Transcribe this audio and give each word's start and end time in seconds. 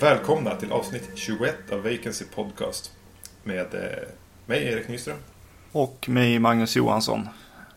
Välkomna 0.00 0.54
till 0.54 0.72
avsnitt 0.72 1.10
21 1.14 1.72
av 1.72 1.82
Vacancy 1.82 2.24
Podcast. 2.34 2.92
Med 3.42 3.74
eh, 3.74 4.08
mig 4.46 4.64
Erik 4.64 4.88
Nyström. 4.88 5.16
Och 5.72 6.08
mig 6.08 6.38
Magnus 6.38 6.76
Johansson. 6.76 7.28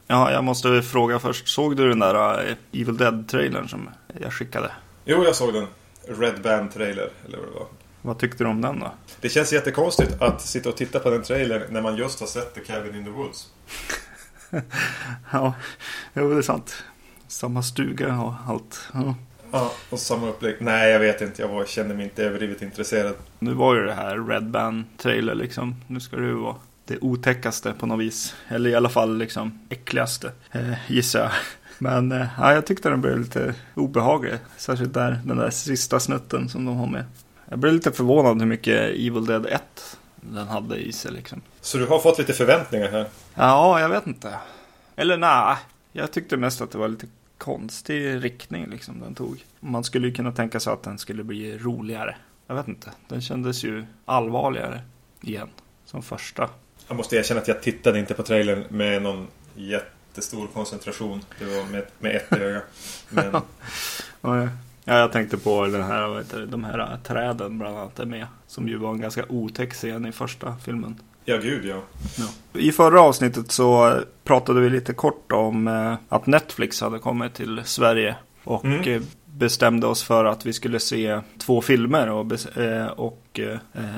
Ja, 0.08 0.32
jag 0.32 0.44
måste 0.44 0.82
fråga 0.82 1.20
först. 1.20 1.48
Såg 1.48 1.78
du 1.78 1.89
den 1.89 2.00
där 2.00 2.48
eh, 2.50 2.82
Evil 2.82 2.98
Dead-trailern 2.98 3.68
som 3.68 3.89
jag 4.21 4.34
skickade? 4.34 4.71
Jo, 5.05 5.23
jag 5.23 5.36
såg 5.36 5.53
den. 5.53 5.67
Red 6.08 6.41
Band-trailer, 6.41 7.10
eller 7.26 7.38
vad 7.38 7.48
det 7.48 7.54
var. 7.54 7.68
Vad 8.02 8.20
tyckte 8.20 8.44
du 8.44 8.50
om 8.50 8.62
den 8.62 8.80
då? 8.80 8.92
Det 9.22 9.30
känns 9.30 9.54
jättekonstigt 9.54 10.22
att 10.22 10.42
sitta 10.42 10.70
och 10.70 10.78
titta 10.78 11.00
på 11.00 11.09
den 11.09 11.23
trailern 11.23 11.62
när 11.70 11.82
man 11.82 11.96
just 11.96 12.20
har 12.20 12.28
sett 12.28 12.54
The 12.54 12.62
Cabin 12.62 12.96
in 12.96 13.05
the 13.05 13.12
Woods. 13.12 13.50
ja, 15.32 15.54
jo, 16.14 16.30
det 16.30 16.38
är 16.38 16.42
sant. 16.42 16.84
Samma 17.28 17.64
stuga 17.64 18.20
och 18.20 18.34
allt. 18.48 18.88
Ja. 18.94 19.16
Ja, 19.52 19.73
och 19.90 20.00
samma 20.00 20.30
upplägg. 20.30 20.56
Nej, 20.59 20.92
jag 20.92 21.00
vet 21.00 21.22
inte. 21.22 21.42
Jag 21.42 21.50
var, 21.50 21.66
kände 21.66 21.95
mig 21.95 22.04
inte 22.04 22.23
överdrivet 22.23 22.62
intresserad. 22.62 23.16
Nu 23.40 23.54
var 23.54 23.76
ju 23.76 23.86
det 23.86 23.94
här 23.94 24.28
Red 24.28 24.44
Band-trailer 24.44 25.36
liksom. 25.36 25.76
Nu 25.88 26.00
ska 26.00 26.18
det 26.18 26.28
ju 26.28 26.34
vara 26.34 26.56
det 26.86 26.98
otäckaste 27.02 27.73
på 27.73 27.86
något 27.86 28.00
vis. 28.00 28.36
Eller 28.48 28.70
i 28.70 28.76
alla 28.76 28.90
fall 28.90 29.18
liksom 29.18 29.59
äckligaste, 29.70 30.31
eh, 30.52 30.73
gissar 30.88 31.20
jag. 31.20 31.31
Men 31.81 32.12
eh, 32.12 32.27
ja, 32.38 32.53
jag 32.53 32.66
tyckte 32.66 32.90
den 32.90 33.02
blev 33.02 33.20
lite 33.20 33.55
obehaglig. 33.76 34.34
Särskilt 34.58 34.94
där, 34.94 35.20
den 35.26 35.38
där 35.38 35.49
sista 35.49 35.99
snutten 35.99 36.49
som 36.49 36.66
de 36.66 36.77
har 36.77 36.88
med. 36.88 37.05
Jag 37.50 37.59
blev 37.59 37.73
lite 37.73 37.92
förvånad 37.92 38.39
hur 38.39 38.47
mycket 38.47 38.89
Evil 38.89 39.25
Dead 39.25 39.45
1 39.45 39.97
den 40.16 40.47
hade 40.47 40.78
i 40.78 40.91
sig 40.91 41.11
liksom. 41.11 41.41
Så 41.61 41.78
du 41.78 41.86
har 41.86 42.00
fått 42.00 42.19
lite 42.19 42.33
förväntningar 42.33 42.91
här? 42.91 43.06
Ja, 43.36 43.80
jag 43.80 43.89
vet 43.89 44.08
inte. 44.08 44.36
Eller 44.95 45.17
nej, 45.17 45.58
jag 45.91 46.11
tyckte 46.11 46.38
mest 46.38 46.61
att 46.61 46.72
det 46.72 46.78
var 46.78 46.88
lite 46.88 47.08
konstig 47.38 48.23
riktning 48.23 48.69
liksom 48.69 49.00
den 49.00 49.16
tog. 49.16 49.45
Man 49.59 49.84
skulle 49.84 50.08
ju 50.08 50.13
kunna 50.13 50.31
tänka 50.31 50.59
sig 50.59 50.73
att 50.73 50.84
den 50.84 50.97
skulle 50.97 51.23
bli 51.23 51.58
roligare. 51.58 52.16
Jag 52.47 52.56
vet 52.56 52.67
inte, 52.67 52.91
den 53.08 53.22
kändes 53.22 53.63
ju 53.63 53.86
allvarligare 54.06 54.81
igen. 55.22 55.50
Som 55.86 56.03
första. 56.03 56.50
Jag 56.88 56.97
måste 56.97 57.16
erkänna 57.16 57.41
att 57.41 57.47
jag 57.47 57.61
tittade 57.61 58.00
inte 58.00 58.13
på 58.13 58.23
trailern 58.23 58.63
med 58.69 59.02
någon 59.02 59.28
jättestor 60.12 60.48
koncentration. 60.54 61.22
Det 61.40 61.45
var 61.45 61.66
med, 61.72 61.84
med 62.00 62.16
ett 62.16 62.34
öga. 62.34 62.62
Men... 63.09 63.42
ja, 64.86 65.00
jag 65.00 65.12
tänkte 65.12 65.38
på 65.38 65.66
den 65.66 65.84
här, 65.84 66.08
vad 66.08 66.18
heter 66.18 66.40
det, 66.40 66.45
de 66.45 66.64
här 66.64 66.98
träden 67.03 67.58
bland 67.58 67.78
annat 67.78 68.00
är 68.00 68.06
med. 68.06 68.28
Som 68.48 68.68
ju 68.68 68.78
var 68.78 68.92
en 68.92 69.02
ganska 69.02 69.26
otäck 69.30 69.73
scen 69.73 70.06
i 70.06 70.12
första 70.12 70.56
filmen. 70.66 70.95
Ja, 71.26 71.38
gud 71.38 71.66
ja. 71.66 71.81
ja. 72.18 72.59
I 72.59 72.72
förra 72.72 73.02
avsnittet 73.02 73.52
så 73.52 74.00
pratade 74.23 74.62
vi 74.62 74.70
lite 74.70 74.94
kort 74.94 75.31
om 75.31 75.68
eh, 75.68 75.95
att 76.09 76.28
Netflix 76.28 76.81
hade 76.81 77.00
kommit 77.00 77.34
till 77.34 77.62
Sverige. 77.66 78.16
Och 78.44 78.66
mm. 78.66 78.81
Eh, 78.81 79.02
bestämde 79.25 79.88
oss 79.88 80.03
för 80.03 80.25
att 80.25 80.46
vi 80.46 80.53
skulle 80.53 80.80
se 80.80 81.22
två 81.38 81.62
filmer 81.62 82.09
och, 82.09 82.31
eh, 82.58 82.88
och 82.88 83.40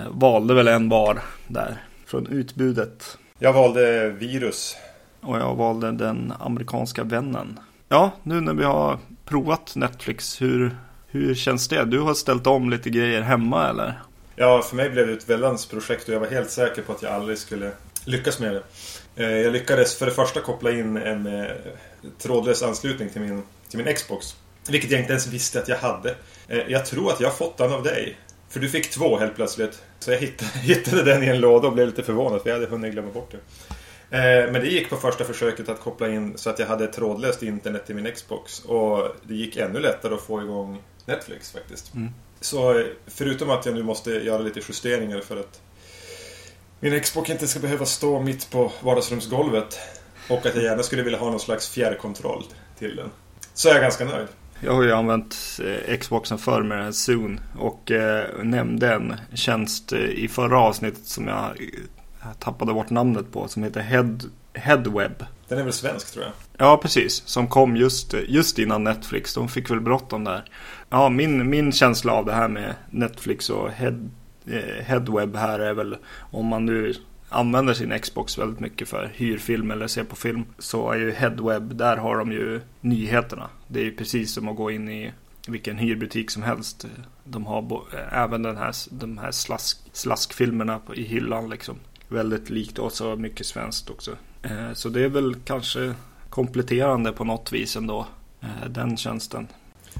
valde 0.09 0.53
väl 0.53 0.67
en 0.67 0.89
var 0.89 1.21
där 1.47 1.83
från 2.05 2.27
utbudet. 2.27 3.17
Jag 3.39 3.53
valde 3.53 4.09
Virus. 4.09 4.75
Och 5.23 5.37
jag 5.37 5.55
valde 5.55 5.91
Den 5.91 6.33
amerikanska 6.39 7.03
vännen. 7.03 7.59
Ja, 7.89 8.11
nu 8.23 8.41
när 8.41 8.53
vi 8.53 8.63
har 8.63 8.99
provat 9.25 9.75
Netflix, 9.75 10.41
hur, 10.41 10.77
hur 11.07 11.35
känns 11.35 11.67
det? 11.67 11.85
Du 11.85 11.99
har 11.99 12.13
ställt 12.13 12.47
om 12.47 12.69
lite 12.69 12.89
grejer 12.89 13.21
hemma 13.21 13.69
eller? 13.69 13.99
Ja, 14.35 14.61
för 14.61 14.75
mig 14.75 14.89
blev 14.89 15.07
det 15.07 15.13
ett 15.13 15.29
väldans 15.29 15.65
projekt 15.65 16.07
och 16.07 16.15
jag 16.15 16.19
var 16.19 16.27
helt 16.27 16.51
säker 16.51 16.81
på 16.81 16.91
att 16.91 17.01
jag 17.01 17.11
aldrig 17.11 17.37
skulle 17.37 17.71
lyckas 18.05 18.39
med 18.39 18.53
det. 18.53 18.63
Eh, 19.23 19.37
jag 19.37 19.53
lyckades 19.53 19.95
för 19.95 20.05
det 20.05 20.11
första 20.11 20.39
koppla 20.39 20.71
in 20.71 20.97
en 20.97 21.27
eh, 21.27 21.51
trådlös 22.17 22.63
anslutning 22.63 23.09
till 23.09 23.21
min, 23.21 23.43
till 23.69 23.83
min 23.83 23.95
Xbox. 23.95 24.35
Vilket 24.69 24.91
jag 24.91 24.99
inte 24.99 25.13
ens 25.13 25.27
visste 25.27 25.59
att 25.59 25.67
jag 25.67 25.77
hade. 25.77 26.15
Eh, 26.47 26.61
jag 26.67 26.85
tror 26.85 27.11
att 27.11 27.19
jag 27.19 27.29
har 27.29 27.35
fått 27.35 27.57
den 27.57 27.73
av 27.73 27.83
dig. 27.83 28.17
För 28.49 28.59
du 28.59 28.69
fick 28.69 28.89
två 28.89 29.17
helt 29.19 29.35
plötsligt. 29.35 29.83
Så 29.99 30.11
jag 30.11 30.17
hittade, 30.17 30.51
hittade 30.59 31.03
den 31.03 31.23
i 31.23 31.27
en 31.27 31.39
låda 31.39 31.67
och 31.67 31.73
blev 31.73 31.87
lite 31.87 32.03
förvånad 32.03 32.41
för 32.41 32.49
jag 32.49 32.55
hade 32.55 32.67
hunnit 32.67 32.91
glömma 32.91 33.11
bort 33.11 33.31
det. 33.31 33.37
Men 34.21 34.53
det 34.53 34.67
gick 34.67 34.89
på 34.89 34.95
första 34.95 35.23
försöket 35.23 35.69
att 35.69 35.79
koppla 35.79 36.09
in 36.09 36.37
så 36.37 36.49
att 36.49 36.59
jag 36.59 36.67
hade 36.67 36.87
trådlöst 36.87 37.43
internet 37.43 37.85
till 37.85 37.95
min 37.95 38.11
Xbox. 38.11 38.65
Och 38.65 39.15
det 39.23 39.35
gick 39.35 39.57
ännu 39.57 39.79
lättare 39.79 40.13
att 40.13 40.21
få 40.21 40.41
igång 40.41 40.81
Netflix 41.05 41.51
faktiskt. 41.51 41.93
Mm. 41.93 42.09
Så 42.41 42.85
förutom 43.07 43.49
att 43.49 43.65
jag 43.65 43.75
nu 43.75 43.83
måste 43.83 44.11
göra 44.11 44.41
lite 44.41 44.59
justeringar 44.67 45.19
för 45.19 45.39
att 45.39 45.61
min 46.79 47.01
Xbox 47.01 47.29
inte 47.29 47.47
ska 47.47 47.59
behöva 47.59 47.85
stå 47.85 48.21
mitt 48.21 48.51
på 48.51 48.71
vardagsrumsgolvet 48.83 49.79
och 50.29 50.45
att 50.45 50.55
jag 50.55 50.63
gärna 50.63 50.83
skulle 50.83 51.03
vilja 51.03 51.19
ha 51.19 51.29
någon 51.29 51.39
slags 51.39 51.69
fjärrkontroll 51.69 52.43
till 52.79 52.95
den. 52.95 53.09
Så 53.53 53.69
är 53.69 53.73
jag 53.73 53.81
ganska 53.81 54.05
nöjd. 54.05 54.27
Jag 54.59 54.73
har 54.73 54.83
ju 54.83 54.91
använt 54.91 55.59
eh, 55.87 55.97
Xboxen 55.97 56.37
förr 56.37 56.63
med 56.63 56.77
den 56.77 56.93
Zoom 56.93 57.39
och 57.59 57.91
eh, 57.91 58.25
nämnde 58.43 58.93
en 58.93 59.15
tjänst 59.33 59.93
eh, 59.93 59.99
i 59.99 60.27
förra 60.27 60.59
avsnittet 60.59 61.05
som 61.05 61.27
jag 61.27 61.57
tappade 62.39 62.73
bort 62.73 62.89
namnet 62.89 63.31
på 63.31 63.47
som 63.47 63.63
heter 63.63 63.81
Head, 63.81 64.17
Headweb. 64.53 65.25
Den 65.47 65.59
är 65.59 65.63
väl 65.63 65.73
svensk 65.73 66.13
tror 66.13 66.25
jag? 66.25 66.33
Ja, 66.57 66.77
precis. 66.77 67.23
Som 67.25 67.47
kom 67.47 67.75
just, 67.75 68.13
just 68.27 68.59
innan 68.59 68.83
Netflix. 68.83 69.33
De 69.33 69.49
fick 69.49 69.71
väl 69.71 69.81
bråttom 69.81 70.23
där. 70.23 70.43
Ja, 70.89 71.09
min, 71.09 71.49
min 71.49 71.71
känsla 71.71 72.13
av 72.13 72.25
det 72.25 72.33
här 72.33 72.47
med 72.47 72.75
Netflix 72.89 73.49
och 73.49 73.69
head, 73.69 74.09
eh, 74.47 74.85
Headweb 74.85 75.35
här 75.35 75.59
är 75.59 75.73
väl 75.73 75.97
om 76.31 76.45
man 76.45 76.65
nu 76.65 76.93
använder 77.29 77.73
sin 77.73 77.99
Xbox 77.99 78.37
väldigt 78.37 78.59
mycket 78.59 78.89
för 78.89 79.11
hyrfilm 79.13 79.71
eller 79.71 79.87
se 79.87 80.03
på 80.03 80.15
film 80.15 80.45
så 80.59 80.91
är 80.91 80.97
ju 80.97 81.11
Headweb, 81.11 81.75
där 81.75 81.97
har 81.97 82.17
de 82.17 82.31
ju 82.31 82.61
nyheterna. 82.81 83.49
Det 83.67 83.79
är 83.79 83.83
ju 83.83 83.95
precis 83.95 84.33
som 84.33 84.47
att 84.47 84.55
gå 84.55 84.71
in 84.71 84.89
i 84.89 85.13
vilken 85.47 85.77
hyrbutik 85.77 86.31
som 86.31 86.43
helst. 86.43 86.85
De 87.23 87.45
har 87.45 87.83
även 88.11 88.43
den 88.43 88.57
här, 88.57 88.75
de 88.91 89.17
här 89.17 89.31
slask, 89.31 89.81
slaskfilmerna 89.93 90.81
i 90.95 91.03
hyllan 91.03 91.49
liksom. 91.49 91.75
Väldigt 92.13 92.49
likt 92.49 92.79
och 92.79 92.91
så 92.91 93.15
mycket 93.15 93.45
svenskt 93.45 93.89
också. 93.89 94.11
Eh, 94.43 94.73
så 94.73 94.89
det 94.89 95.03
är 95.03 95.09
väl 95.09 95.35
kanske 95.45 95.93
kompletterande 96.29 97.11
på 97.11 97.23
något 97.23 97.51
vis 97.51 97.75
ändå. 97.75 98.07
Eh, 98.41 98.69
den 98.69 98.97
tjänsten. 98.97 99.47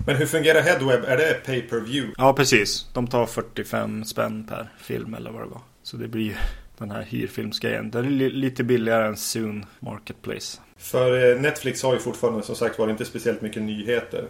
Men 0.06 0.16
hur 0.16 0.26
fungerar 0.26 0.62
Headweb? 0.62 1.04
Är 1.06 1.18
det 1.18 1.46
pay 1.46 1.62
per 1.62 1.80
view? 1.80 2.14
Ja, 2.18 2.34
precis. 2.34 2.88
De 2.94 3.08
tar 3.08 3.26
45 3.26 4.06
spänn 4.06 4.48
per 4.50 4.70
film 4.78 5.14
eller 5.14 5.32
vad 5.32 5.42
det 5.42 5.48
var. 5.48 5.62
Så 5.84 5.98
det 5.98 6.08
blir 6.08 6.38
den 6.78 6.92
här 6.92 7.02
hyrfilmsgrejen. 7.02 7.92
Den 7.92 8.06
är 8.06 8.30
lite 8.30 8.64
billigare 8.64 9.08
än 9.08 9.18
Soon 9.18 9.66
Marketplace. 9.80 10.60
För 10.78 11.32
eh, 11.32 11.42
Netflix 11.42 11.84
har 11.84 11.94
ju 11.94 12.00
fortfarande 12.00 12.44
som 12.44 12.56
sagt 12.56 12.80
var 12.80 12.90
inte 12.90 13.06
speciellt 13.06 13.42
mycket 13.42 13.62
nyheter. 13.62 14.28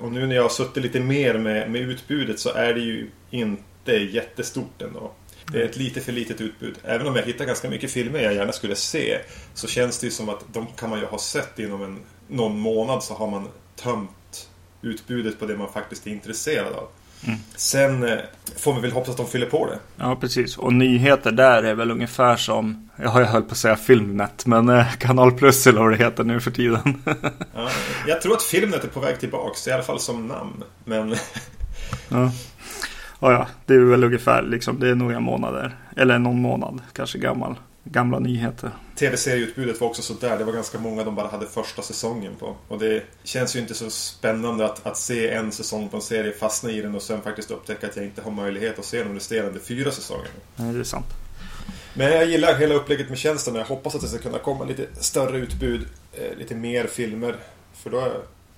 Och 0.00 0.12
nu 0.12 0.26
när 0.26 0.36
jag 0.36 0.42
har 0.42 0.48
suttit 0.48 0.82
lite 0.82 1.00
mer 1.00 1.38
med, 1.38 1.70
med 1.70 1.80
utbudet 1.80 2.38
så 2.38 2.52
är 2.52 2.74
det 2.74 2.80
ju 2.80 3.10
inte 3.30 3.92
jättestort 3.92 4.82
ändå. 4.82 5.12
Det 5.52 5.62
är 5.62 5.64
ett 5.64 5.76
lite 5.76 6.00
för 6.00 6.12
litet 6.12 6.40
utbud. 6.40 6.78
Även 6.84 7.06
om 7.06 7.16
jag 7.16 7.22
hittar 7.22 7.44
ganska 7.44 7.70
mycket 7.70 7.90
filmer 7.90 8.20
jag 8.20 8.34
gärna 8.34 8.52
skulle 8.52 8.76
se 8.76 9.18
så 9.54 9.66
känns 9.66 9.98
det 9.98 10.06
ju 10.06 10.10
som 10.10 10.28
att 10.28 10.44
de 10.52 10.66
kan 10.76 10.90
man 10.90 10.98
ju 10.98 11.06
ha 11.06 11.18
sett 11.18 11.58
inom 11.58 11.82
en, 11.82 11.98
någon 12.28 12.58
månad 12.58 13.02
så 13.02 13.14
har 13.14 13.30
man 13.30 13.48
tömt 13.76 14.48
utbudet 14.82 15.38
på 15.38 15.46
det 15.46 15.56
man 15.56 15.72
faktiskt 15.72 16.06
är 16.06 16.10
intresserad 16.10 16.72
av. 16.72 16.88
Mm. 17.26 17.38
Sen 17.56 18.04
eh, 18.04 18.18
får 18.56 18.74
vi 18.74 18.80
väl 18.80 18.92
hoppas 18.92 19.08
att 19.08 19.16
de 19.16 19.26
fyller 19.26 19.46
på 19.46 19.66
det. 19.66 19.78
Ja, 19.96 20.16
precis. 20.16 20.58
Och 20.58 20.72
nyheter 20.72 21.32
där 21.32 21.62
är 21.62 21.74
väl 21.74 21.90
ungefär 21.90 22.36
som, 22.36 22.90
jag 22.96 23.08
har 23.08 23.20
ju 23.20 23.26
höll 23.26 23.42
på 23.42 23.52
att 23.52 23.58
säga 23.58 23.76
Filmnet, 23.76 24.46
men 24.46 24.68
eh, 24.68 24.92
Kanal 24.98 25.32
Plus 25.32 25.66
eller 25.66 25.80
vad 25.80 25.90
det 25.90 25.96
heter 25.96 26.24
nu 26.24 26.40
för 26.40 26.50
tiden. 26.50 27.02
ja, 27.54 27.70
jag 28.06 28.22
tror 28.22 28.32
att 28.34 28.42
Filmnet 28.42 28.84
är 28.84 28.88
på 28.88 29.00
väg 29.00 29.20
tillbaks, 29.20 29.68
i 29.68 29.72
alla 29.72 29.82
fall 29.82 30.00
som 30.00 30.26
namn. 30.26 30.64
Men... 30.84 31.16
ja 32.08 32.30
ja, 33.20 33.32
ja, 33.32 33.48
det 33.66 33.74
är 33.74 33.78
väl 33.78 34.04
ungefär 34.04 34.42
liksom, 34.42 34.80
det 34.80 34.88
är 34.88 34.94
några 34.94 35.20
månader. 35.20 35.76
Eller 35.96 36.18
någon 36.18 36.42
månad 36.42 36.80
kanske 36.92 37.18
gammal. 37.18 37.54
Gamla 37.84 38.18
nyheter. 38.18 38.70
Tv-serieutbudet 38.94 39.80
var 39.80 39.88
också 39.88 40.02
sådär. 40.02 40.38
Det 40.38 40.44
var 40.44 40.52
ganska 40.52 40.78
många 40.78 41.04
de 41.04 41.14
bara 41.14 41.28
hade 41.28 41.46
första 41.46 41.82
säsongen 41.82 42.32
på. 42.38 42.56
Och 42.68 42.78
det 42.78 43.02
känns 43.24 43.56
ju 43.56 43.60
inte 43.60 43.74
så 43.74 43.90
spännande 43.90 44.64
att, 44.64 44.86
att 44.86 44.96
se 44.96 45.30
en 45.30 45.52
säsong 45.52 45.88
på 45.88 45.96
en 45.96 46.02
serie, 46.02 46.32
fastna 46.32 46.70
i 46.70 46.80
den 46.80 46.94
och 46.94 47.02
sen 47.02 47.22
faktiskt 47.22 47.50
upptäcka 47.50 47.86
att 47.86 47.96
jag 47.96 48.04
inte 48.04 48.22
har 48.22 48.30
möjlighet 48.30 48.78
att 48.78 48.84
se 48.84 49.02
de 49.04 49.14
resterande 49.14 49.60
fyra 49.60 49.90
säsongerna. 49.90 50.28
Nej, 50.56 50.72
det 50.72 50.80
är 50.80 50.84
sant. 50.84 51.06
Men 51.94 52.12
jag 52.12 52.26
gillar 52.26 52.54
hela 52.54 52.74
upplägget 52.74 53.08
med 53.08 53.18
tjänsten 53.18 53.54
och 53.54 53.60
jag 53.60 53.66
hoppas 53.66 53.94
att 53.94 54.00
det 54.00 54.08
ska 54.08 54.18
kunna 54.18 54.38
komma 54.38 54.64
lite 54.64 54.86
större 54.92 55.38
utbud, 55.38 55.86
eh, 56.12 56.38
lite 56.38 56.54
mer 56.54 56.86
filmer. 56.86 57.36
För 57.74 57.90
då 57.90 57.98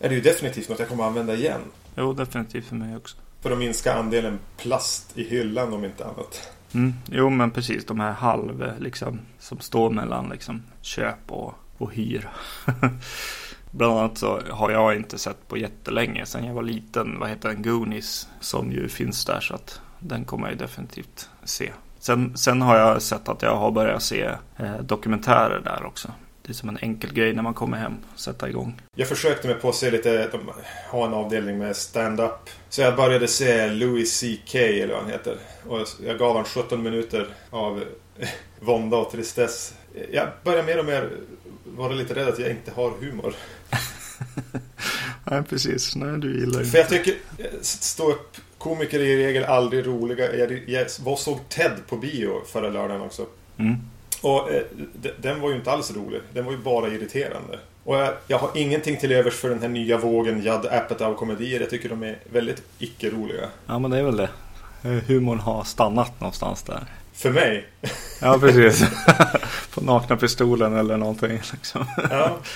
är 0.00 0.08
det 0.08 0.14
ju 0.14 0.20
definitivt 0.20 0.69
något 0.69 0.78
jag 0.78 0.88
kommer 0.88 1.05
att 1.05 1.08
använda 1.08 1.34
igen. 1.34 1.60
Jo, 1.96 2.12
definitivt 2.12 2.66
för 2.66 2.76
mig 2.76 2.96
också. 2.96 3.16
För 3.40 3.50
att 3.50 3.58
minska 3.58 3.94
andelen 3.94 4.38
plast 4.56 5.19
i 5.19 5.25
hyllan 5.25 5.73
om 5.73 5.85
inte 5.85 6.05
annat. 6.05 6.52
Mm, 6.75 6.94
jo 7.11 7.31
men 7.31 7.50
precis 7.50 7.87
de 7.87 8.00
här 8.00 8.12
halv 8.12 8.73
liksom 8.79 9.20
som 9.38 9.61
står 9.61 9.90
mellan 9.90 10.29
liksom 10.29 10.62
köp 10.81 11.32
och, 11.32 11.55
och 11.79 11.93
hyr. 11.93 12.29
Bland 13.70 13.99
annat 13.99 14.19
så 14.19 14.40
har 14.50 14.70
jag 14.70 14.96
inte 14.96 15.19
sett 15.19 15.49
på 15.49 15.56
jättelänge 15.56 16.26
Sen 16.26 16.44
jag 16.44 16.55
var 16.55 16.62
liten. 16.62 17.19
Vad 17.19 17.29
heter 17.29 17.49
den? 17.49 17.62
Goonies. 17.62 18.29
Som 18.40 18.73
ju 18.73 18.88
finns 18.88 19.25
där 19.25 19.41
så 19.41 19.55
att 19.55 19.81
den 19.99 20.25
kommer 20.25 20.49
jag 20.49 20.58
definitivt 20.58 21.31
se. 21.44 21.73
Sen, 21.99 22.37
sen 22.37 22.62
har 22.62 22.76
jag 22.76 23.02
sett 23.02 23.29
att 23.29 23.43
jag 23.43 23.56
har 23.56 23.70
börjat 23.70 24.02
se 24.02 24.31
eh, 24.56 24.79
dokumentärer 24.81 25.61
där 25.61 25.87
också. 25.87 26.12
Det 26.48 26.52
är 26.52 26.54
som 26.54 26.68
en 26.68 26.78
enkel 26.82 27.12
grej 27.12 27.32
när 27.32 27.42
man 27.42 27.54
kommer 27.54 27.76
hem. 27.76 27.96
Sätta 28.16 28.48
igång. 28.48 28.80
Jag 28.94 29.08
försökte 29.08 29.48
mig 29.48 29.56
på 29.56 29.68
att 29.68 29.74
se 29.74 29.90
lite, 29.90 30.28
de 30.28 30.50
har 30.88 31.06
en 31.06 31.14
avdelning 31.14 31.58
med 31.58 31.76
stand-up. 31.76 32.50
Så 32.68 32.80
jag 32.80 32.96
började 32.96 33.28
se 33.28 33.70
Louis 33.70 34.20
CK 34.20 34.54
eller 34.54 34.94
vad 34.94 35.02
han 35.02 35.10
heter. 35.10 35.36
Och 35.68 35.86
jag 36.06 36.18
gav 36.18 36.36
han 36.36 36.44
17 36.44 36.82
minuter 36.82 37.28
av 37.50 37.84
vånda 38.60 38.96
och 38.96 39.10
tristess. 39.10 39.74
Jag 40.12 40.28
börjar 40.44 40.62
mer 40.62 40.78
och 40.78 40.84
mer 40.84 41.10
vara 41.64 41.92
lite 41.92 42.14
rädd 42.14 42.28
att 42.28 42.38
jag 42.38 42.50
inte 42.50 42.70
har 42.70 42.90
humor. 42.90 43.34
Nej, 45.24 45.42
precis. 45.42 45.96
Nej, 45.96 46.18
du 46.18 46.40
gillar 46.40 46.64
För 46.64 46.78
jag 46.78 46.88
tycker 46.88 47.14
stå 47.60 48.10
upp 48.10 48.36
komiker 48.58 49.00
är 49.00 49.04
i 49.04 49.26
regel 49.26 49.44
aldrig 49.44 49.86
roliga. 49.86 50.36
Jag, 50.36 50.68
jag 50.68 50.86
var 51.04 51.16
såg 51.16 51.48
Ted 51.48 51.72
på 51.88 51.96
bio 51.96 52.44
förra 52.46 52.68
lördagen 52.68 53.02
också. 53.02 53.26
Mm. 53.56 53.76
Och 54.20 54.50
eh, 54.53 54.62
den 55.20 55.41
var 55.41 55.50
ju 55.50 55.56
inte 55.56 55.70
alls 55.73 55.94
rolig. 55.97 56.20
Den 56.32 56.44
var 56.44 56.53
ju 56.53 56.59
bara 56.59 56.88
irriterande. 56.88 57.59
Och 57.85 57.97
jag, 57.97 58.12
jag 58.26 58.38
har 58.38 58.50
ingenting 58.55 58.97
till 58.97 59.12
övers 59.12 59.35
för 59.35 59.49
den 59.49 59.61
här 59.62 59.69
nya 59.69 59.99
vågen 59.99 60.43
Judd 60.43 60.67
Apatow-komedier. 60.67 61.61
Jag 61.61 61.70
tycker 61.70 61.88
de 61.88 62.03
är 62.03 62.19
väldigt 62.32 62.62
icke-roliga. 62.79 63.49
Ja, 63.67 63.79
men 63.79 63.91
det 63.91 63.99
är 63.99 64.03
väl 64.03 64.17
det. 64.17 64.29
Eh, 64.82 64.91
Humorn 65.06 65.38
har 65.41 65.65
stannat 65.65 66.20
någonstans 66.20 66.62
där. 66.62 66.85
För 67.15 67.31
mig. 67.31 67.67
Ja, 68.20 68.38
precis. 68.41 68.85
på 69.75 69.81
nakna 69.81 70.17
pistolen 70.17 70.76
eller 70.76 70.97
någonting. 70.97 71.41
Liksom. 71.53 71.85
Ja. 72.11 72.37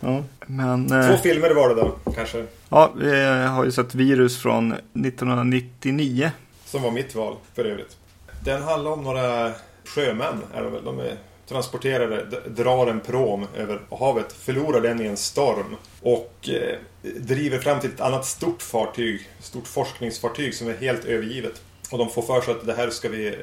Ja, 0.00 0.22
men... 0.46 0.88
Två 0.88 0.94
Eh, 0.94 1.20
filmer 1.20 1.50
var 1.54 1.68
det 1.68 1.74
då, 1.74 2.12
kanske. 2.14 2.44
ja, 2.68 2.90
vi 2.96 3.20
har 3.46 3.64
ju 3.64 3.72
sett 3.72 3.94
Virus 3.94 4.38
från 4.42 4.72
1999. 4.72 6.30
Som 6.64 6.82
var 6.82 6.90
mitt 6.90 7.14
val, 7.14 7.36
för 7.54 7.64
övrigt. 7.64 7.96
Den 8.44 8.62
handlar 8.62 8.90
om 8.90 9.04
några 9.04 9.52
sjömän, 9.90 10.42
är 10.54 10.62
de 10.62 10.72
väl. 10.72 10.84
De 10.84 10.98
är 10.98 11.16
transporterade, 11.48 12.40
drar 12.46 12.86
en 12.86 13.00
prom 13.00 13.46
över 13.56 13.80
havet, 13.90 14.32
förlorar 14.32 14.80
den 14.80 15.00
i 15.00 15.06
en 15.06 15.16
storm 15.16 15.76
och 16.02 16.48
eh, 16.48 16.78
driver 17.02 17.58
fram 17.58 17.80
till 17.80 17.90
ett 17.90 18.00
annat 18.00 18.26
stort 18.26 18.62
fartyg, 18.62 19.28
stort 19.40 19.66
forskningsfartyg 19.66 20.54
som 20.54 20.68
är 20.68 20.76
helt 20.76 21.04
övergivet. 21.04 21.62
Och 21.90 21.98
de 21.98 22.10
får 22.10 22.22
för 22.22 22.40
sig 22.40 22.54
att 22.54 22.66
det 22.66 22.74
här 22.74 22.90
ska 22.90 23.08
vi 23.08 23.26
eh, 23.26 23.34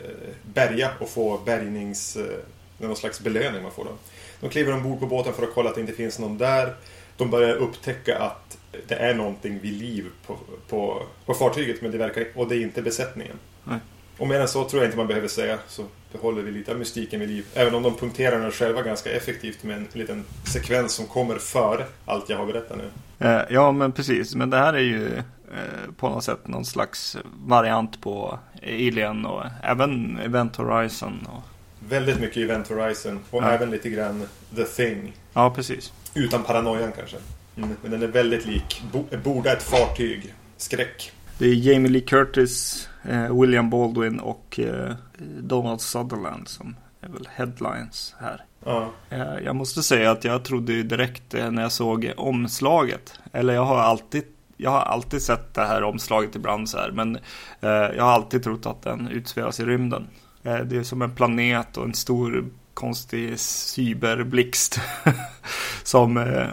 bärga 0.54 0.92
och 1.00 1.10
få 1.10 1.38
bärgnings... 1.38 2.16
Eh, 2.16 2.24
någon 2.80 2.96
slags 2.96 3.20
belöning 3.20 3.64
man 3.64 3.72
får 3.72 3.86
då. 3.86 3.92
De 4.40 4.50
kliver 4.50 4.74
ombord 4.74 5.00
på 5.00 5.06
båten 5.06 5.34
för 5.34 5.44
att 5.44 5.54
kolla 5.54 5.70
att 5.70 5.76
det 5.76 5.82
inte 5.82 5.94
finns 5.94 6.20
någon 6.20 6.38
där. 6.38 6.76
De 7.18 7.30
börjar 7.30 7.56
upptäcka 7.56 8.20
att 8.20 8.58
det 8.88 8.96
är 8.96 9.14
någonting 9.14 9.60
vid 9.60 9.74
liv 9.74 10.06
på, 10.26 10.38
på, 10.70 11.04
på 11.26 11.34
fartyget 11.34 11.82
men 11.82 11.92
det 11.92 11.98
verkar, 11.98 12.28
och 12.36 12.48
det 12.48 12.56
är 12.56 12.62
inte 12.62 12.82
besättningen. 12.82 13.40
Nej. 13.64 13.80
Och 14.18 14.28
mer 14.28 14.40
än 14.40 14.48
så 14.48 14.70
tror 14.70 14.82
jag 14.82 14.88
inte 14.88 14.98
man 14.98 15.08
behöver 15.08 15.28
säga 15.28 15.60
så 15.68 15.84
behåller 16.12 16.42
vi 16.42 16.52
lite 16.52 16.72
av 16.72 16.78
mystiken 16.80 17.20
vid 17.20 17.30
liv. 17.30 17.46
Även 17.54 17.76
om 17.76 17.84
de 17.84 17.96
punkterar 17.96 18.40
den 18.40 18.52
själva 18.52 18.82
ganska 18.82 19.12
effektivt 19.12 19.64
med 19.64 19.78
en 19.78 19.88
liten 19.94 20.24
sekvens 20.54 20.94
som 20.94 21.06
kommer 21.06 21.36
före 21.38 21.86
allt 22.06 22.30
jag 22.30 22.38
har 22.38 22.46
berättat 22.46 22.78
nu. 22.78 22.90
Eh, 23.28 23.42
ja, 23.50 23.72
men 23.72 23.92
precis. 23.92 24.36
Men 24.36 24.50
det 24.50 24.58
här 24.58 24.74
är 24.74 24.80
ju 24.80 25.18
eh, 25.18 25.92
på 25.98 26.10
något 26.10 26.24
sätt 26.24 26.48
någon 26.48 26.66
slags 26.66 27.18
variant 27.46 28.02
på 28.02 28.40
Alien 28.64 29.26
och 29.26 29.44
även 29.64 30.20
Event 30.20 30.56
Horizon. 30.56 31.28
Och... 31.32 31.44
Väldigt 31.90 32.20
mycket 32.20 32.38
Event 32.38 32.68
Horizon 32.68 33.20
och 33.30 33.44
Ja. 33.44 33.52
även 33.52 33.72
lite 33.72 33.90
grann 33.90 34.24
The 34.56 34.64
Thing. 34.64 35.14
Ja, 35.34 35.50
precis. 35.56 35.94
Utan 36.14 36.44
paranoian 36.44 36.92
kanske. 36.98 37.18
Mm. 37.58 37.70
Men 37.82 37.92
den 37.92 38.04
är 38.04 38.08
väldigt 38.08 38.46
lik. 38.46 38.82
Bo- 38.92 39.18
Borda 39.24 39.54
ett 39.54 39.64
fartyg. 39.64 40.34
Skräck. 40.58 41.12
Det 41.40 41.46
är 41.46 41.54
Jamie 41.54 41.92
Lee 41.92 42.02
Curtis, 42.02 42.90
eh, 43.04 43.40
William 43.42 43.70
Baldwin 43.70 44.20
och 44.20 44.60
eh, 44.60 44.96
Donald 45.40 45.82
Sutherland 45.82 46.48
som 46.48 46.76
är 47.02 47.08
väl 47.10 47.28
headlines 47.36 48.16
här. 48.20 48.46
Ja. 48.66 48.92
Eh, 49.10 49.34
Jag 49.46 49.56
måste 49.56 49.84
säga 49.84 50.12
att 50.12 50.24
jag 50.24 50.44
trodde 50.46 50.84
direkt 50.84 51.34
när 51.34 51.62
jag 51.62 51.72
såg 51.72 52.12
omslaget. 52.18 53.20
Eller 53.34 53.54
jag 53.54 53.66
har 53.66 53.78
alltid, 53.78 54.24
jag 54.58 54.70
har 54.72 54.82
alltid 54.82 55.22
sett 55.22 55.54
det 55.54 55.66
här 55.66 55.84
omslaget 55.84 56.36
ibland 56.36 56.70
så 56.70 56.78
här. 56.78 56.92
Men 56.92 57.18
jag 57.96 58.04
har 58.04 58.12
alltid 58.12 58.44
trott 58.44 58.66
att 58.66 58.82
den 58.82 59.08
utspelas 59.08 59.60
i 59.60 59.66
rymden. 59.66 60.08
Det 60.42 60.78
är 60.78 60.84
som 60.84 61.02
en 61.02 61.16
planet 61.16 61.78
och 61.78 61.86
en 61.86 61.94
stor 61.94 62.46
konstig 62.74 63.40
cyberblixt. 63.40 64.80
som, 65.84 66.44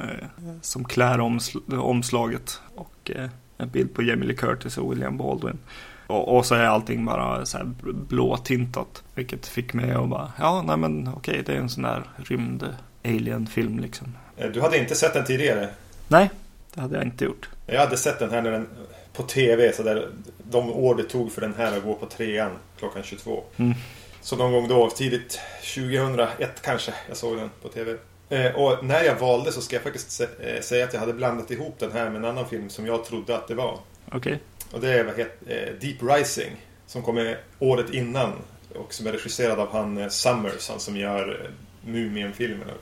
som 0.62 0.84
klär 0.84 1.18
omsl- 1.18 1.76
omslaget. 1.78 2.60
Och 2.74 3.10
en 3.58 3.68
bild 3.68 3.94
på 3.94 4.02
Jamie 4.02 4.28
Lee 4.28 4.36
Curtis 4.36 4.78
och 4.78 4.92
William 4.92 5.18
Baldwin. 5.18 5.58
Och, 6.06 6.36
och 6.36 6.46
så 6.46 6.54
är 6.54 6.64
allting 6.64 7.04
bara 7.04 7.46
så 7.46 7.56
här 7.58 7.64
blåtintat. 8.08 9.02
Vilket 9.14 9.46
fick 9.46 9.72
mig 9.74 9.90
att 9.90 10.08
bara, 10.08 10.32
ja 10.38 10.62
nej 10.66 10.76
men 10.76 11.08
okej 11.16 11.42
det 11.46 11.52
är 11.52 11.56
en 11.56 11.68
sån 11.68 11.82
där 11.82 12.02
rymd 12.16 12.74
alien-film 13.04 13.78
liksom. 13.78 14.12
Eh, 14.36 14.50
Du 14.50 14.60
hade 14.60 14.78
inte 14.78 14.94
sett 14.94 15.14
den 15.14 15.24
tidigare? 15.24 15.68
Nej, 16.08 16.30
det 16.74 16.80
hade 16.80 16.96
jag 16.96 17.04
inte 17.04 17.24
gjort. 17.24 17.48
Jag 17.66 17.80
hade 17.80 17.96
sett 17.96 18.18
den 18.18 18.30
här 18.30 18.42
när 18.42 18.50
den, 18.50 18.68
på 19.12 19.22
TV, 19.22 19.72
så 19.72 19.82
där, 19.82 20.08
de 20.50 20.70
år 20.70 20.94
det 20.94 21.02
tog 21.02 21.32
för 21.32 21.40
den 21.40 21.54
här 21.58 21.76
att 21.76 21.84
gå 21.84 21.94
på 21.94 22.06
trean 22.06 22.50
klockan 22.78 23.02
22. 23.02 23.44
Mm. 23.56 23.74
Så 24.20 24.36
någon 24.36 24.52
gång 24.52 24.68
då, 24.68 24.90
tidigt 24.90 25.40
2001 25.74 26.62
kanske, 26.62 26.94
jag 27.08 27.16
såg 27.16 27.36
den 27.36 27.50
på 27.62 27.68
TV. 27.68 27.96
Eh, 28.28 28.54
och 28.54 28.84
när 28.84 29.04
jag 29.04 29.16
valde 29.16 29.52
så 29.52 29.60
ska 29.60 29.76
jag 29.76 29.82
faktiskt 29.82 30.20
eh, 30.20 30.60
säga 30.60 30.84
att 30.84 30.92
jag 30.92 31.00
hade 31.00 31.12
blandat 31.12 31.50
ihop 31.50 31.76
den 31.78 31.92
här 31.92 32.10
med 32.10 32.16
en 32.16 32.24
annan 32.24 32.48
film 32.48 32.70
som 32.70 32.86
jag 32.86 33.04
trodde 33.04 33.36
att 33.36 33.48
det 33.48 33.54
var. 33.54 33.78
Okej. 34.12 34.40
Och 34.72 34.80
det 34.80 34.92
är 34.92 35.04
vad 35.04 35.16
heter, 35.16 35.68
eh, 35.68 35.74
Deep 35.80 35.96
Rising. 36.02 36.52
Som 36.86 37.02
kommer 37.02 37.38
året 37.58 37.90
innan. 37.90 38.32
Och 38.74 38.94
som 38.94 39.06
är 39.06 39.12
regisserad 39.12 39.60
av 39.60 39.72
han 39.72 40.10
Summers, 40.10 40.68
han 40.68 40.80
som 40.80 40.96
gör 40.96 41.50
Mumien-filmerna. 41.86 42.72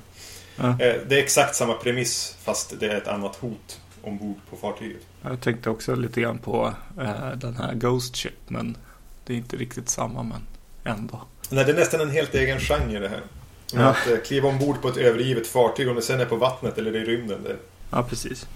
Ja. 0.57 0.77
Det 0.79 1.17
är 1.17 1.23
exakt 1.23 1.55
samma 1.55 1.75
premiss 1.75 2.37
fast 2.43 2.81
det 2.81 2.87
är 2.87 2.97
ett 2.97 3.09
annat 3.09 3.37
hot 3.37 3.81
ombord 4.03 4.37
på 4.51 4.57
fartyget. 4.57 5.01
Jag 5.23 5.41
tänkte 5.41 5.71
också 5.71 5.95
lite 5.95 6.21
grann 6.21 6.39
på 6.39 6.75
eh, 7.01 7.31
den 7.37 7.57
här 7.57 7.75
Ghost 7.75 8.17
Ship. 8.17 8.33
Men 8.49 8.77
det 9.25 9.33
är 9.33 9.37
inte 9.37 9.57
riktigt 9.57 9.89
samma 9.89 10.23
men 10.23 10.47
ändå. 10.85 11.21
Nej, 11.51 11.65
det 11.65 11.73
är 11.73 11.77
nästan 11.77 12.01
en 12.01 12.11
helt 12.11 12.35
egen 12.35 12.61
genre 12.61 12.99
det 12.99 13.09
här. 13.09 13.21
Ja. 13.75 13.89
Att 13.89 14.11
eh, 14.11 14.17
kliva 14.17 14.49
ombord 14.49 14.83
på 14.83 14.89
ett 14.89 14.97
övergivet 14.97 15.47
fartyg 15.47 15.89
om 15.89 15.97
det 15.97 16.03
sen 16.03 16.21
är 16.21 16.27
på 16.27 16.37
vattnet 16.37 16.79
eller 16.79 16.97
i 16.97 17.05
rymden. 17.05 17.43
Det, 17.43 17.57
Ja, 17.93 18.03
precis. 18.03 18.47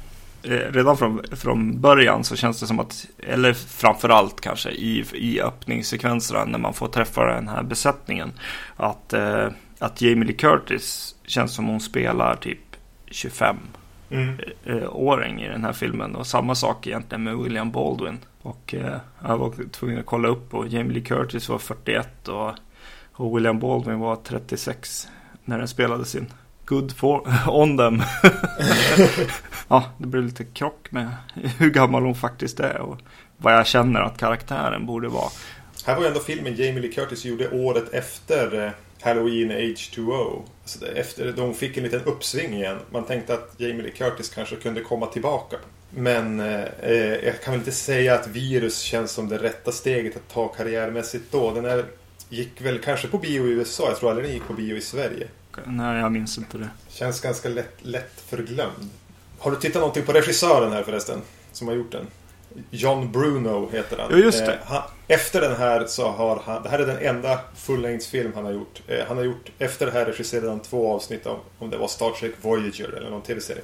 Eh, 0.42 0.50
Redan 0.50 0.96
från, 0.96 1.22
från 1.32 1.80
början 1.80 2.24
så 2.24 2.36
känns 2.36 2.60
det 2.60 2.66
som 2.66 2.80
att, 2.80 3.06
eller 3.18 3.52
framförallt 3.52 4.40
kanske 4.40 4.70
i, 4.70 5.04
i 5.12 5.40
öppningssekvenserna 5.40 6.44
när 6.44 6.58
man 6.58 6.74
får 6.74 6.88
träffa 6.88 7.24
den 7.24 7.48
här 7.48 7.62
besättningen. 7.62 8.32
Att, 8.76 9.12
eh, 9.12 9.48
att 9.78 10.02
Jamie 10.02 10.24
Lee 10.24 10.36
Curtis 10.36 11.14
känns 11.26 11.54
som 11.54 11.66
hon 11.66 11.80
spelar 11.80 12.36
typ 12.36 12.58
25 13.06 13.56
mm. 14.10 14.38
eh, 14.64 14.96
åring 14.96 15.42
i 15.42 15.48
den 15.48 15.64
här 15.64 15.72
filmen. 15.72 16.16
Och 16.16 16.26
samma 16.26 16.54
sak 16.54 16.86
egentligen 16.86 17.24
med 17.24 17.36
William 17.36 17.70
Baldwin. 17.70 18.18
Och 18.42 18.74
eh, 18.74 18.96
jag 19.24 19.38
var 19.38 19.70
tvungen 19.70 19.98
att 19.98 20.06
kolla 20.06 20.28
upp 20.28 20.54
och 20.54 20.68
Jamie 20.68 20.92
Lee 20.92 21.02
Curtis 21.02 21.48
var 21.48 21.58
41 21.58 22.28
och, 22.28 22.52
och 23.16 23.36
William 23.36 23.58
Baldwin 23.58 23.98
var 23.98 24.16
36 24.16 25.08
när 25.44 25.58
den 25.58 25.68
spelades 25.68 26.14
in. 26.14 26.32
Good 26.64 26.96
for 26.96 27.28
on 27.48 27.78
them. 27.78 28.02
ja, 29.68 29.84
det 29.98 30.06
blev 30.06 30.24
lite 30.24 30.44
krock 30.44 30.88
med 30.90 31.08
hur 31.58 31.70
gammal 31.70 32.02
hon 32.02 32.14
faktiskt 32.14 32.60
är 32.60 32.80
och 32.80 32.98
vad 33.36 33.54
jag 33.54 33.66
känner 33.66 34.00
att 34.00 34.18
karaktären 34.18 34.86
borde 34.86 35.08
vara. 35.08 35.30
Här 35.84 35.94
var 35.94 36.02
ju 36.02 36.08
ändå 36.08 36.20
filmen 36.20 36.56
Jamie 36.56 36.80
Lee 36.80 36.92
Curtis 36.92 37.24
gjorde 37.24 37.48
året 37.50 37.94
efter 37.94 38.64
eh, 38.64 38.70
Halloween 39.00 39.52
H2O. 39.52 40.42
Alltså 40.62 40.78
det- 40.78 40.86
efter 40.86 41.32
då 41.32 41.42
hon 41.42 41.54
fick 41.54 41.76
en 41.76 41.82
liten 41.82 42.02
uppsving 42.04 42.54
igen. 42.54 42.78
Man 42.90 43.04
tänkte 43.04 43.34
att 43.34 43.54
Jamie 43.56 43.82
Lee 43.82 43.90
Curtis 43.90 44.28
kanske 44.28 44.56
kunde 44.56 44.80
komma 44.80 45.06
tillbaka. 45.06 45.56
Men 45.90 46.40
eh, 46.40 46.64
eh 46.82 47.14
jag 47.24 47.42
kan 47.42 47.52
väl 47.52 47.60
inte 47.60 47.72
säga 47.72 48.14
att 48.14 48.28
Virus 48.28 48.80
känns 48.80 49.10
som 49.10 49.28
det 49.28 49.38
rätta 49.38 49.72
steget 49.72 50.16
att 50.16 50.28
ta 50.28 50.48
karriärmässigt 50.48 51.24
då. 51.32 51.54
Den 51.54 51.64
är 51.64 51.84
gick 52.28 52.60
väl 52.60 52.78
kanske 52.78 53.08
på 53.08 53.18
bio 53.18 53.46
i 53.46 53.50
USA. 53.50 53.88
Jag 53.88 53.98
tror 53.98 54.10
aldrig 54.10 54.28
den 54.28 54.34
gick 54.34 54.46
på 54.46 54.52
bio 54.52 54.76
i 54.76 54.80
Sverige. 54.80 55.28
Nej, 55.64 56.00
jag 56.00 56.12
minns 56.12 56.38
inte 56.38 56.58
det. 56.58 56.68
Känns 56.88 57.20
ganska 57.20 57.48
lätt, 57.48 57.74
lätt 57.82 58.20
förglömd. 58.26 58.90
Har 59.38 59.50
du 59.50 59.56
tittat 59.56 59.80
någonting 59.80 60.04
på 60.04 60.12
regissören 60.12 60.72
här 60.72 60.82
förresten? 60.82 61.22
Som 61.52 61.68
har 61.68 61.74
gjort 61.74 61.92
den? 61.92 62.06
John 62.70 63.12
Bruno 63.12 63.70
heter 63.72 63.98
han. 63.98 64.10
Ja, 64.10 64.16
just 64.16 64.46
det. 64.46 64.52
Eh, 64.52 64.58
han, 64.64 64.82
efter 65.08 65.40
den 65.40 65.56
här 65.56 65.86
så 65.86 66.08
har 66.08 66.42
han... 66.44 66.62
Det 66.62 66.68
här 66.68 66.78
är 66.78 66.86
den 66.86 66.98
enda 66.98 67.40
fullängdsfilm 67.56 68.32
han 68.34 68.44
har 68.44 68.52
gjort. 68.52 68.82
Eh, 68.86 69.06
han 69.08 69.16
har 69.16 69.24
gjort... 69.24 69.50
Efter 69.58 69.86
det 69.86 69.92
här 69.92 70.04
regisserade 70.04 70.48
han 70.48 70.60
två 70.60 70.92
avsnitt 70.92 71.26
av... 71.26 71.38
Om 71.58 71.70
det 71.70 71.78
var 71.78 71.88
Star 71.88 72.10
Trek 72.10 72.34
Voyager 72.40 72.88
eller 72.88 73.10
någon 73.10 73.22
tv-serie. 73.22 73.62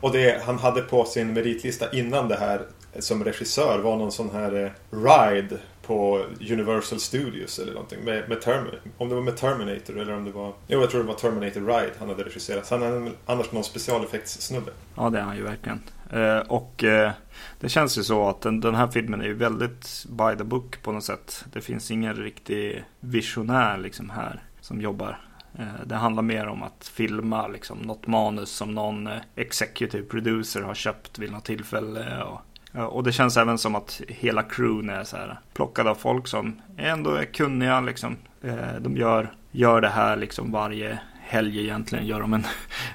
Och 0.00 0.12
det 0.12 0.42
han 0.44 0.58
hade 0.58 0.80
på 0.80 1.04
sin 1.04 1.32
meritlista 1.32 1.92
innan 1.92 2.28
det 2.28 2.36
här 2.36 2.66
eh, 2.92 3.00
som 3.00 3.24
regissör 3.24 3.78
var 3.78 3.96
någon 3.96 4.12
sån 4.12 4.30
här 4.30 4.64
eh, 4.64 4.70
ride 4.90 5.58
på 5.92 6.26
Universal 6.40 7.00
Studios 7.00 7.58
eller 7.58 7.72
någonting. 7.72 8.04
Med, 8.04 8.28
med 8.28 8.40
Terminator. 8.40 8.80
Om 8.98 9.08
det 9.08 9.14
var 9.14 9.22
med 9.22 9.36
Terminator 9.36 9.98
eller 9.98 10.12
om 10.12 10.24
det 10.24 10.30
var... 10.30 10.52
Jo, 10.66 10.80
jag 10.80 10.90
tror 10.90 11.00
det 11.00 11.06
var 11.06 11.14
Terminator 11.14 11.60
Ride 11.60 11.92
han 11.98 12.08
hade 12.08 12.24
regisserat. 12.24 12.70
Han 12.70 12.82
är 12.82 13.12
annars 13.26 13.52
någon 13.52 13.64
specialeffektssnubbe. 13.64 14.70
Ja, 14.96 15.10
det 15.10 15.18
är 15.18 15.22
han 15.22 15.36
ju 15.36 15.42
verkligen. 15.42 15.80
Eh, 16.10 16.38
och 16.38 16.84
eh, 16.84 17.12
det 17.60 17.68
känns 17.68 17.98
ju 17.98 18.02
så 18.02 18.28
att 18.28 18.40
den, 18.40 18.60
den, 18.60 18.74
här 18.74 18.88
filmen 18.88 19.20
är 19.20 19.24
ju 19.24 19.34
väldigt 19.34 20.06
by 20.08 20.36
the 20.38 20.44
book 20.44 20.82
på 20.82 20.92
något 20.92 21.04
sätt. 21.04 21.44
Det 21.52 21.60
finns 21.60 21.90
ingen 21.90 22.14
riktig 22.14 22.84
visionär 23.00 23.78
liksom 23.78 24.10
här 24.10 24.42
som 24.60 24.80
jobbar. 24.80 25.20
Eh, 25.58 25.86
det 25.86 25.94
handlar 25.94 26.22
mer 26.22 26.46
om 26.46 26.62
att 26.62 26.90
filma 26.94 27.48
liksom, 27.48 27.78
något 27.78 28.06
manus 28.06 28.50
som 28.50 28.74
någon 28.74 29.06
eh, 29.06 29.18
executive 29.36 30.04
producer 30.04 30.62
har 30.62 30.74
köpt 30.74 31.18
vid 31.18 31.32
något 31.32 31.44
tillfälle. 31.44 32.22
Och, 32.22 32.40
och 32.74 33.04
det 33.04 33.12
känns 33.12 33.36
även 33.36 33.58
som 33.58 33.74
att 33.74 34.00
hela 34.08 34.42
crewen 34.42 34.90
är 34.90 35.04
så 35.04 35.16
här, 35.16 35.40
plockad 35.54 35.86
av 35.86 35.94
folk 35.94 36.26
som 36.26 36.60
ändå 36.76 37.10
är 37.10 37.24
kunniga. 37.24 37.80
Liksom. 37.80 38.16
Eh, 38.42 38.80
de 38.80 38.96
gör, 38.96 39.34
gör 39.50 39.80
det 39.80 39.88
här 39.88 40.16
liksom 40.16 40.52
varje 40.52 40.98
helg 41.20 41.60
egentligen. 41.60 42.06
Gör 42.06 42.20
de 42.20 42.32
en, 42.32 42.46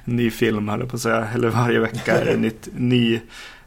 en 0.04 0.16
ny 0.16 0.30
film, 0.30 0.68
eller 0.68 0.86
på 0.86 0.96
att 0.96 1.02
säga. 1.02 1.28
Eller 1.34 1.48
varje 1.48 1.78
vecka 1.78 2.12
är 2.20 2.24
det 2.24 2.32
en 2.32 2.52
ny 2.72 3.20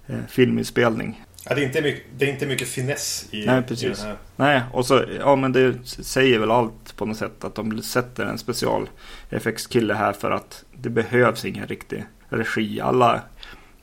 eh, 0.08 0.16
filminspelning. 0.30 1.24
Ja, 1.50 1.56
det, 1.56 1.62
är 1.62 1.66
inte 1.66 1.82
mycket, 1.82 2.04
det 2.18 2.26
är 2.26 2.30
inte 2.30 2.46
mycket 2.46 2.68
finess 2.68 3.28
i, 3.32 3.46
Nej, 3.46 3.62
precis. 3.62 3.84
i 3.84 3.88
den 3.88 4.08
här. 4.08 4.18
Nej, 4.36 4.62
och 4.74 4.86
så, 4.86 5.04
ja 5.20 5.36
men 5.36 5.52
det 5.52 5.86
säger 5.86 6.40
väl 6.40 6.52
allt 6.52 6.96
på 6.96 7.06
något 7.06 7.18
sätt 7.18 7.44
att 7.44 7.56
de 7.56 7.82
sätter 7.82 8.26
en 8.26 8.38
specialeffektskille 8.38 9.94
här 9.94 10.14
för 10.14 10.32
att 10.32 10.64
det 10.74 10.90
behövs 10.90 11.46
ingen 11.46 11.68
riktig 11.68 12.06
regi. 12.30 12.82
Alla, 12.82 13.22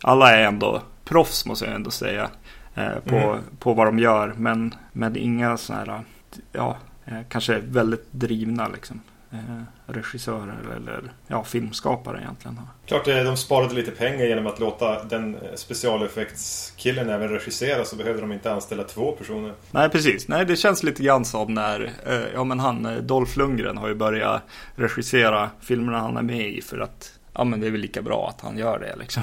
alla 0.02 0.36
är 0.36 0.44
ändå 0.44 0.82
proffs 1.08 1.46
måste 1.46 1.64
jag 1.64 1.74
ändå 1.74 1.90
säga 1.90 2.30
eh, 2.74 2.98
på, 3.04 3.16
mm. 3.16 3.40
på 3.58 3.74
vad 3.74 3.86
de 3.86 3.98
gör. 3.98 4.34
Men, 4.36 4.74
men 4.92 5.16
inga 5.16 5.56
sådana 5.56 5.92
här, 5.92 6.04
ja, 6.52 6.76
eh, 7.04 7.18
kanske 7.28 7.58
väldigt 7.58 8.12
drivna 8.12 8.68
liksom 8.68 9.00
eh, 9.32 9.62
regissörer 9.86 10.76
eller 10.76 11.12
ja, 11.26 11.44
filmskapare 11.44 12.20
egentligen. 12.20 12.60
Klart 12.86 13.04
de 13.04 13.36
sparade 13.36 13.74
lite 13.74 13.90
pengar 13.90 14.24
genom 14.24 14.46
att 14.46 14.60
låta 14.60 15.04
den 15.04 15.36
specialeffektskillen 15.54 17.10
även 17.10 17.28
regissera 17.28 17.84
så 17.84 17.96
behövde 17.96 18.20
de 18.20 18.32
inte 18.32 18.52
anställa 18.52 18.84
två 18.84 19.12
personer. 19.12 19.54
Nej 19.70 19.88
precis, 19.88 20.28
nej 20.28 20.44
det 20.44 20.56
känns 20.56 20.82
lite 20.82 21.02
grann 21.02 21.24
som 21.24 21.54
när 21.54 21.92
ja 22.34 22.44
men 22.44 22.60
han 22.60 23.06
Dolph 23.06 23.38
Lundgren 23.38 23.78
har 23.78 23.88
ju 23.88 23.94
börjat 23.94 24.42
regissera 24.74 25.50
filmerna 25.60 25.98
han 25.98 26.16
är 26.16 26.22
med 26.22 26.48
i 26.48 26.62
för 26.62 26.78
att 26.78 27.12
ja 27.34 27.44
men 27.44 27.60
det 27.60 27.66
är 27.66 27.70
väl 27.70 27.80
lika 27.80 28.02
bra 28.02 28.28
att 28.28 28.40
han 28.40 28.58
gör 28.58 28.78
det 28.78 28.96
liksom. 28.96 29.22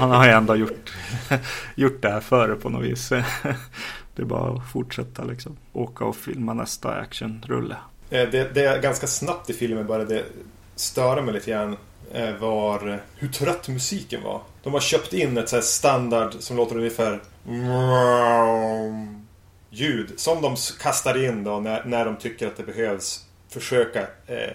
Han 0.00 0.10
har 0.10 0.26
ju 0.26 0.32
ändå 0.32 0.56
gjort, 0.56 0.92
gjort 1.74 2.02
det 2.02 2.10
här 2.10 2.20
före 2.20 2.54
på 2.54 2.68
något 2.68 2.84
vis. 2.84 3.08
Det 4.16 4.22
är 4.22 4.26
bara 4.26 4.52
att 4.52 4.70
fortsätta 4.72 5.24
liksom. 5.24 5.56
Åka 5.72 6.04
och 6.04 6.16
filma 6.16 6.54
nästa 6.54 6.94
actionrulle. 6.94 7.76
Eh, 8.10 8.28
det, 8.28 8.54
det 8.54 8.64
är 8.64 8.82
ganska 8.82 9.06
snabbt 9.06 9.50
i 9.50 9.52
filmen 9.52 9.86
började 9.86 10.24
störa 10.76 11.22
mig 11.22 11.34
lite 11.34 11.50
grann 11.50 11.76
eh, 12.12 12.34
var 12.34 13.00
hur 13.16 13.28
trött 13.28 13.68
musiken 13.68 14.22
var. 14.22 14.40
De 14.62 14.72
har 14.72 14.80
köpt 14.80 15.12
in 15.12 15.38
ett 15.38 15.48
så 15.48 15.60
standard 15.62 16.34
som 16.38 16.56
låter 16.56 16.76
ungefär 16.76 17.20
ljud 19.70 20.12
som 20.16 20.42
de 20.42 20.56
kastar 20.80 21.24
in 21.24 21.44
då 21.44 21.60
när, 21.60 21.84
när 21.84 22.04
de 22.04 22.16
tycker 22.16 22.46
att 22.46 22.56
det 22.56 22.62
behövs 22.62 23.24
försöka 23.48 24.00
eh, 24.26 24.54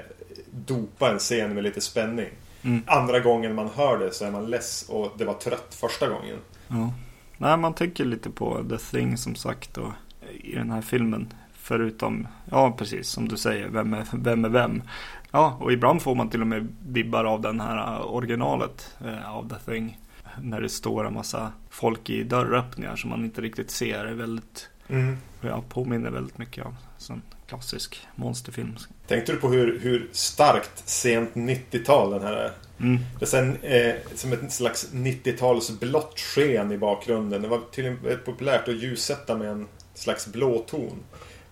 dopa 0.51 1.11
en 1.11 1.19
scen 1.19 1.53
med 1.53 1.63
lite 1.63 1.81
spänning. 1.81 2.29
Mm. 2.63 2.81
Andra 2.87 3.19
gången 3.19 3.55
man 3.55 3.69
hör 3.75 3.97
det 3.97 4.13
så 4.13 4.25
är 4.25 4.31
man 4.31 4.45
less 4.45 4.85
och 4.89 5.13
det 5.17 5.25
var 5.25 5.33
trött 5.33 5.77
första 5.79 6.09
gången. 6.09 6.37
Ja. 6.67 6.93
Nej, 7.37 7.57
man 7.57 7.73
tänker 7.73 8.05
lite 8.05 8.29
på 8.29 8.63
The 8.69 8.77
Thing 8.77 9.17
som 9.17 9.35
sagt 9.35 9.77
och 9.77 9.91
i 10.31 10.55
den 10.55 10.71
här 10.71 10.81
filmen. 10.81 11.33
Förutom, 11.53 12.27
ja 12.51 12.71
precis 12.77 13.07
som 13.07 13.27
du 13.27 13.37
säger, 13.37 13.69
vem 13.69 13.93
är 13.93 14.05
vem? 14.11 14.45
Är 14.45 14.49
vem? 14.49 14.83
Ja, 15.31 15.57
och 15.61 15.71
ibland 15.71 16.01
får 16.01 16.15
man 16.15 16.29
till 16.29 16.41
och 16.41 16.47
med 16.47 16.67
bibbar 16.81 17.25
av 17.25 17.41
den 17.41 17.59
här 17.59 18.05
originalet 18.05 18.95
eh, 19.05 19.35
av 19.35 19.49
The 19.49 19.71
Thing. 19.71 19.99
När 20.41 20.61
det 20.61 20.69
står 20.69 21.07
en 21.07 21.13
massa 21.13 21.51
folk 21.69 22.09
i 22.09 22.23
dörröppningar 22.23 22.95
som 22.95 23.09
man 23.09 23.23
inte 23.23 23.41
riktigt 23.41 23.71
ser. 23.71 24.05
är 24.05 24.13
väldigt, 24.13 24.69
mm. 24.87 25.17
ja, 25.41 25.63
påminner 25.69 26.11
väldigt 26.11 26.37
mycket 26.37 26.65
om 26.65 26.75
sån 26.97 27.21
klassisk 27.47 28.07
monsterfilm. 28.15 28.75
Tänkte 29.07 29.31
du 29.31 29.37
på 29.37 29.49
hur, 29.49 29.79
hur 29.79 30.09
starkt 30.11 30.83
sent 30.85 31.33
90-tal 31.33 32.11
den 32.11 32.21
här 32.21 32.33
är? 32.33 32.51
Mm. 32.79 32.99
Det 33.19 33.25
är 33.25 33.29
sen, 33.29 33.57
eh, 33.61 33.95
som 34.15 34.33
ett 34.33 34.51
slags 34.51 34.89
90-tals 34.93 35.79
blått 35.79 36.19
sken 36.19 36.71
i 36.71 36.77
bakgrunden. 36.77 37.41
Det 37.41 37.47
var 37.47 37.61
tydligen 37.71 38.19
populärt 38.25 38.67
att 38.67 38.75
ljussätta 38.75 39.37
med 39.37 39.49
en 39.49 39.67
slags 39.93 40.27
blåton. 40.27 41.03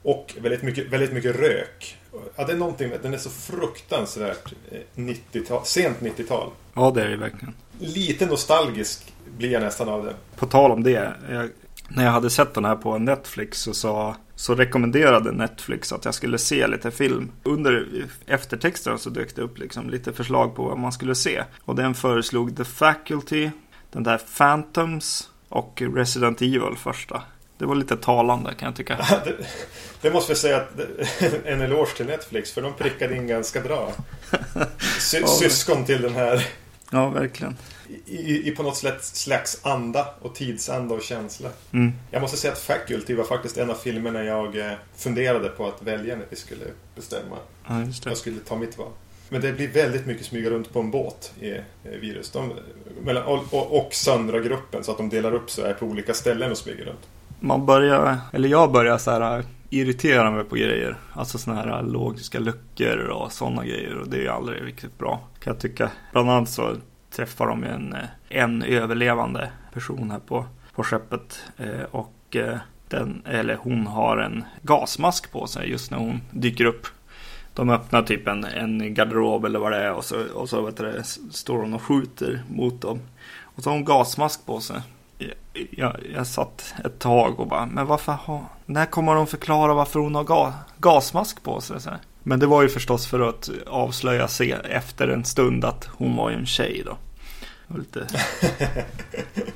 Och 0.03 0.33
väldigt 0.41 0.63
mycket, 0.63 0.89
väldigt 0.89 1.13
mycket 1.13 1.35
rök. 1.35 1.97
Ja, 2.35 2.45
det 2.45 2.53
är 2.53 2.57
någonting, 2.57 2.91
den 3.01 3.13
är 3.13 3.17
så 3.17 3.29
fruktansvärt 3.29 4.53
90 4.95 5.41
eh, 5.49 5.63
sent 5.63 5.99
90-tal. 5.99 6.49
Ja, 6.73 6.91
det 6.95 7.03
är 7.03 7.09
det 7.09 7.17
verkligen. 7.17 7.53
Lite 7.79 8.25
nostalgisk 8.25 9.13
blir 9.37 9.51
jag 9.51 9.61
nästan 9.61 9.89
av 9.89 10.05
det. 10.05 10.13
På 10.35 10.45
tal 10.45 10.71
om 10.71 10.83
det. 10.83 11.13
Jag, 11.29 11.49
när 11.89 12.03
jag 12.03 12.11
hade 12.11 12.29
sett 12.29 12.53
den 12.53 12.65
här 12.65 12.75
på 12.75 12.97
Netflix 12.97 13.61
så, 13.61 13.73
sa, 13.73 14.15
så 14.41 14.55
rekommenderade 14.55 15.31
Netflix 15.31 15.93
att 15.93 16.05
jag 16.05 16.13
skulle 16.13 16.37
se 16.37 16.67
lite 16.67 16.91
film. 16.91 17.31
Under 17.43 17.87
eftertexterna 18.25 18.97
så 18.97 19.09
dök 19.09 19.35
det 19.35 19.41
upp 19.41 19.57
liksom 19.57 19.89
lite 19.89 20.13
förslag 20.13 20.55
på 20.55 20.63
vad 20.63 20.77
man 20.77 20.91
skulle 20.91 21.15
se. 21.15 21.43
Och 21.65 21.75
den 21.75 21.93
föreslog 21.93 22.57
The 22.57 22.63
Faculty, 22.63 23.49
den 23.91 24.03
där 24.03 24.21
Phantoms 24.37 25.29
och 25.49 25.81
Resident 25.95 26.41
Evil 26.41 26.75
första. 26.77 27.23
Det 27.57 27.65
var 27.65 27.75
lite 27.75 27.97
talande 27.97 28.53
kan 28.53 28.65
jag 28.65 28.75
tycka. 28.75 28.97
det, 29.25 29.35
det, 30.01 30.11
måste 30.11 30.31
vi 30.31 30.39
säga 30.39 30.57
att 30.57 30.79
en 31.45 31.61
eloge 31.61 31.95
till 31.97 32.05
Netflix 32.05 32.51
för 32.51 32.61
de 32.61 32.73
prickade 32.73 33.15
in 33.15 33.27
ganska 33.27 33.61
bra. 33.61 33.91
Sy 34.99 35.23
syskon 35.23 35.85
till 35.85 36.01
den 36.01 36.13
här. 36.13 36.47
Ja, 36.89 37.09
verkligen. 37.09 37.57
I, 38.05 38.47
i 38.47 38.51
på 38.51 38.63
något 38.63 38.77
slags 39.01 39.59
anda 39.63 40.07
och 40.21 40.35
tidsanda 40.35 40.95
och 40.95 41.01
känsla. 41.01 41.49
Mm. 41.71 41.93
Jag 42.11 42.21
måste 42.21 42.37
säga 42.37 42.53
att 42.53 42.59
Faculty 42.59 43.15
var 43.15 43.23
faktiskt 43.23 43.57
en 43.57 43.69
av 43.69 43.75
filmerna 43.75 44.23
jag 44.23 44.57
eh, 44.57 44.73
funderade 44.95 45.49
på 45.49 45.67
att 45.67 45.81
välja 45.81 46.15
när 46.15 46.25
vi 46.29 46.35
skulle 46.35 46.65
bestämma. 46.95 47.37
Ja. 47.67 47.83
Jag 48.05 48.17
skulle 48.17 48.39
ta 48.39 48.55
mitt 48.55 48.77
val. 48.77 48.91
Men 49.29 49.41
det 49.41 49.53
blir 49.53 49.67
väldigt 49.67 50.05
mycket 50.05 50.25
smyga 50.25 50.49
runt 50.49 50.73
på 50.73 50.79
en 50.79 50.91
båt 50.91 51.33
i 51.41 51.53
virus. 51.83 52.31
De, 52.31 52.53
mellan, 53.03 53.23
och, 53.23 53.53
och, 53.53 53.77
och 53.77 53.93
söndra 53.93 54.39
gruppen 54.39 54.83
så 54.83 54.91
att 54.91 54.97
de 54.97 55.09
delar 55.09 55.33
upp 55.33 55.51
sig 55.51 55.73
på 55.73 55.85
olika 55.85 56.13
ställen 56.13 56.51
och 56.51 56.57
smyger 56.57 56.85
runt 56.85 57.07
man 57.41 57.65
börjar, 57.65 58.17
eller 58.33 58.49
jag 58.49 58.71
börjar 58.71 58.97
så 58.97 59.11
här 59.11 59.43
irritera 59.69 60.31
mig 60.31 60.43
på 60.43 60.55
grejer. 60.55 60.97
Alltså 61.13 61.37
sådana 61.37 61.61
här 61.61 61.83
logiska 61.83 62.39
luckor 62.39 62.97
och 62.97 63.31
sådana 63.31 63.65
grejer. 63.65 63.97
Och 63.97 64.09
det 64.09 64.25
är 64.25 64.29
aldrig 64.29 64.63
riktigt 64.63 64.97
bra 64.97 65.21
kan 65.39 65.53
jag 65.53 65.61
tycka. 65.61 65.91
Bland 66.11 66.29
annat 66.29 66.49
så 66.49 66.75
träffar 67.11 67.47
de 67.47 67.63
en, 67.63 67.93
eh, 67.93 67.99
en 68.29 68.63
överlevande 68.63 69.51
person 69.73 70.11
här 70.11 70.19
på, 70.19 70.45
på 70.75 70.83
skeppet. 70.83 71.43
Eh, 71.57 71.83
och 71.91 72.35
eh, 72.35 72.57
den, 72.87 73.21
eller 73.25 73.55
hon 73.55 73.87
har 73.87 74.17
en 74.17 74.43
gasmask 74.61 75.31
på 75.31 75.47
sig 75.47 75.69
just 75.69 75.91
när 75.91 75.97
hon 75.97 76.21
dyker 76.31 76.65
upp. 76.65 76.87
De 77.53 77.69
öppnar 77.69 78.03
typ 78.03 78.27
en, 78.27 78.43
en 78.43 78.93
garderob 78.93 79.45
eller 79.45 79.59
vad 79.59 79.71
det 79.71 79.83
är 79.83 79.93
och 79.93 80.05
så, 80.05 80.23
och 80.33 80.49
så 80.49 80.61
vet 80.61 80.77
du, 80.77 81.01
står 81.31 81.57
hon 81.57 81.73
och 81.73 81.81
skjuter 81.81 82.43
mot 82.49 82.81
dem. 82.81 82.99
Och 83.41 83.63
så 83.63 83.69
har 83.69 83.75
hon 83.75 83.85
gasmask 83.85 84.45
på 84.45 84.59
sig 84.59 84.81
jag, 85.71 85.95
jag 86.13 86.27
satt 86.27 86.73
ett 86.85 86.99
tag 86.99 87.39
och 87.39 87.47
bara, 87.47 87.65
men 87.65 87.85
varför 87.85 88.11
har, 88.11 88.41
när 88.65 88.85
kommer 88.85 89.15
de 89.15 89.27
förklara 89.27 89.73
varför 89.73 89.99
hon 89.99 90.15
har 90.15 90.23
ga, 90.23 90.53
gasmask 90.77 91.43
på 91.43 91.61
sig? 91.61 91.81
Så 91.81 91.89
här. 91.89 91.99
Men 92.23 92.39
det 92.39 92.47
var 92.47 92.61
ju 92.61 92.69
förstås 92.69 93.07
för 93.07 93.29
att 93.29 93.49
avslöja 93.67 94.27
se 94.27 94.51
efter 94.51 95.07
en 95.07 95.25
stund 95.25 95.65
att 95.65 95.89
hon 95.91 96.15
var 96.15 96.29
ju 96.29 96.35
en 96.35 96.45
tjej 96.45 96.83
då. 96.85 96.97
Lite, 97.77 98.07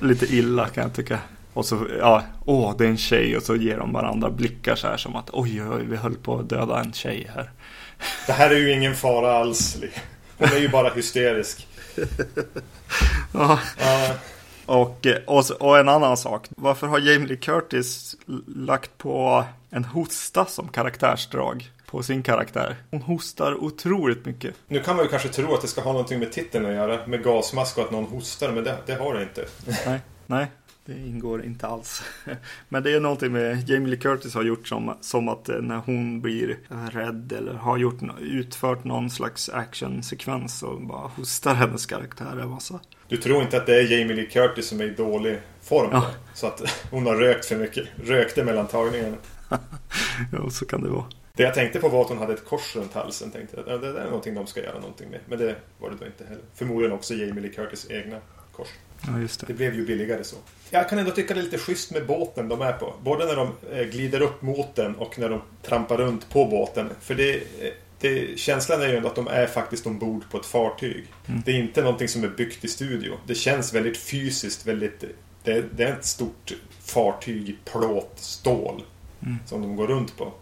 lite 0.00 0.34
illa 0.34 0.68
kan 0.68 0.82
jag 0.82 0.94
tycka. 0.94 1.18
Och 1.52 1.66
så, 1.66 1.86
ja, 1.98 2.22
åh 2.44 2.76
det 2.78 2.84
är 2.84 2.88
en 2.88 2.96
tjej 2.96 3.36
och 3.36 3.42
så 3.42 3.56
ger 3.56 3.78
de 3.78 3.92
varandra 3.92 4.30
blickar 4.30 4.76
så 4.76 4.86
här 4.86 4.96
som 4.96 5.16
att 5.16 5.30
oj, 5.32 5.62
oj, 5.62 5.84
vi 5.84 5.96
höll 5.96 6.14
på 6.14 6.38
att 6.38 6.48
döda 6.48 6.80
en 6.80 6.92
tjej 6.92 7.30
här. 7.34 7.50
Det 8.26 8.32
här 8.32 8.50
är 8.50 8.58
ju 8.58 8.72
ingen 8.72 8.94
fara 8.94 9.38
alls. 9.38 9.76
Hon 10.38 10.48
är 10.48 10.58
ju 10.58 10.68
bara 10.68 10.90
hysterisk. 10.90 11.68
ja. 13.32 13.58
Uh. 13.80 14.16
Och, 14.66 15.06
och, 15.26 15.50
och, 15.60 15.78
en 15.78 15.88
annan 15.88 16.16
sak. 16.16 16.46
Varför 16.48 16.86
har 16.86 16.98
Jamie 16.98 17.28
Lee 17.28 17.36
Curtis 17.36 18.16
lagt 18.46 18.98
på 18.98 19.44
en 19.70 19.84
hosta 19.84 20.44
som 20.44 20.68
karaktärsdrag 20.68 21.70
på 21.86 22.02
sin 22.02 22.22
karaktär? 22.22 22.76
Hon 22.90 23.02
hostar 23.02 23.64
otroligt 23.64 24.26
mycket. 24.26 24.54
Nu 24.68 24.80
kan 24.80 24.96
man 24.96 25.04
ju 25.04 25.10
kanske 25.10 25.28
tro 25.28 25.54
att 25.54 25.62
det 25.62 25.68
ska 25.68 25.80
ha 25.80 25.92
någonting 25.92 26.18
med 26.18 26.32
titeln 26.32 26.66
att 26.66 26.74
göra. 26.74 27.06
Med 27.06 27.24
gasmask 27.24 27.78
och 27.78 27.84
att 27.84 27.90
någon 27.90 28.04
hostar. 28.04 28.52
Men 28.52 28.64
det, 28.64 28.78
det 28.86 28.94
har 28.94 29.14
det 29.14 29.22
inte. 29.22 29.44
Nej, 29.86 30.00
nej. 30.26 30.46
Det 30.86 30.92
ingår 30.92 31.44
inte 31.44 31.66
alls. 31.66 32.02
Men 32.68 32.82
det 32.82 32.92
är 32.92 33.00
någonting 33.00 33.32
med 33.32 33.68
Jamie 33.68 33.88
Lee 33.88 33.98
Curtis 33.98 34.34
har 34.34 34.42
gjort 34.42 34.68
som, 34.68 34.96
som 35.00 35.28
att 35.28 35.48
eh, 35.48 35.56
när 35.56 35.76
hon 35.76 36.20
blir 36.20 36.58
rädd 36.90 37.32
eller 37.32 37.52
har 37.54 37.78
gjort, 37.78 38.00
utfört 38.20 38.84
någon 38.84 39.10
slags 39.10 39.48
actionsekvens 39.48 40.58
så 40.58 40.76
bara 40.76 41.08
hostar 41.16 41.54
hennes 41.54 41.86
karaktär 41.86 42.38
en 42.42 42.48
massa. 42.48 42.80
Du 43.08 43.16
tror 43.16 43.42
inte 43.42 43.56
att 43.56 43.66
det 43.66 43.76
är 43.76 43.98
Jamie 43.98 44.16
Lee 44.16 44.26
Curtis 44.26 44.68
som 44.68 44.80
är 44.80 44.84
i 44.84 44.90
dålig 44.90 45.38
form? 45.62 45.88
Ja. 45.92 46.06
Så 46.34 46.46
att 46.46 46.86
hon 46.90 47.06
har 47.06 47.16
rökt 47.16 47.46
för 47.46 47.56
mycket. 47.56 47.88
Rökte 48.04 48.44
mellan 48.44 48.66
tagningarna. 48.66 49.16
ja, 50.32 50.50
så 50.50 50.66
kan 50.66 50.82
det 50.82 50.88
vara. 50.88 51.04
Det 51.36 51.42
jag 51.42 51.54
tänkte 51.54 51.80
på 51.80 51.88
var 51.88 52.02
att 52.02 52.08
hon 52.08 52.18
hade 52.18 52.32
ett 52.32 52.44
kors 52.44 52.76
runt 52.76 52.92
halsen. 52.92 53.30
Tänkte 53.30 53.60
att 53.60 53.66
det 53.66 53.78
där 53.78 53.94
är 53.94 54.04
någonting 54.04 54.34
de 54.34 54.46
ska 54.46 54.62
göra 54.62 54.78
någonting 54.78 55.10
med. 55.10 55.20
Men 55.26 55.38
det 55.38 55.56
var 55.78 55.90
det 55.90 55.96
då 56.00 56.06
inte 56.06 56.24
heller. 56.24 56.42
Förmodligen 56.54 56.92
också 56.92 57.14
Jamie 57.14 57.40
Lee 57.40 57.52
Curtis 57.52 57.86
egna 57.90 58.20
kors. 58.52 58.68
Ja, 59.06 59.12
det. 59.12 59.46
Det 59.46 59.52
blev 59.52 59.74
ju 59.74 59.86
billigare 59.86 60.24
så. 60.24 60.36
Jag 60.70 60.88
kan 60.88 60.98
ändå 60.98 61.10
tycka 61.10 61.34
det 61.34 61.40
är 61.40 61.44
lite 61.44 61.58
schysst 61.58 61.90
med 61.92 62.06
båten 62.06 62.48
de 62.48 62.60
är 62.60 62.72
på. 62.72 62.94
Både 63.02 63.26
när 63.26 63.36
de 63.36 63.52
eh, 63.72 63.86
glider 63.86 64.20
upp 64.20 64.42
mot 64.42 64.74
den 64.74 64.94
och 64.94 65.18
när 65.18 65.28
de 65.28 65.42
trampar 65.62 65.96
runt 65.96 66.30
på 66.30 66.44
båten. 66.46 66.90
För 67.00 67.14
det, 67.14 67.42
det, 68.00 68.38
känslan 68.38 68.82
är 68.82 68.88
ju 68.88 68.96
ändå 68.96 69.08
att 69.08 69.14
de 69.14 69.28
är 69.28 69.46
faktiskt 69.46 69.86
ombord 69.86 70.22
på 70.30 70.36
ett 70.36 70.46
fartyg. 70.46 71.06
Mm. 71.26 71.42
Det 71.44 71.52
är 71.52 71.56
inte 71.56 71.82
någonting 71.82 72.08
som 72.08 72.24
är 72.24 72.28
byggt 72.28 72.64
i 72.64 72.68
studio. 72.68 73.14
Det 73.26 73.34
känns 73.34 73.74
väldigt 73.74 73.96
fysiskt, 73.96 74.66
väldigt... 74.66 75.04
Det, 75.44 75.64
det 75.76 75.84
är 75.84 75.92
ett 75.92 76.04
stort 76.04 76.52
fartyg 76.80 77.48
i 77.48 77.56
plåt, 77.64 78.12
stål. 78.16 78.82
Mm. 79.22 79.36
Som 79.46 79.62
de 79.62 79.76
går 79.76 79.86
runt 79.86 80.16
på. 80.16 80.32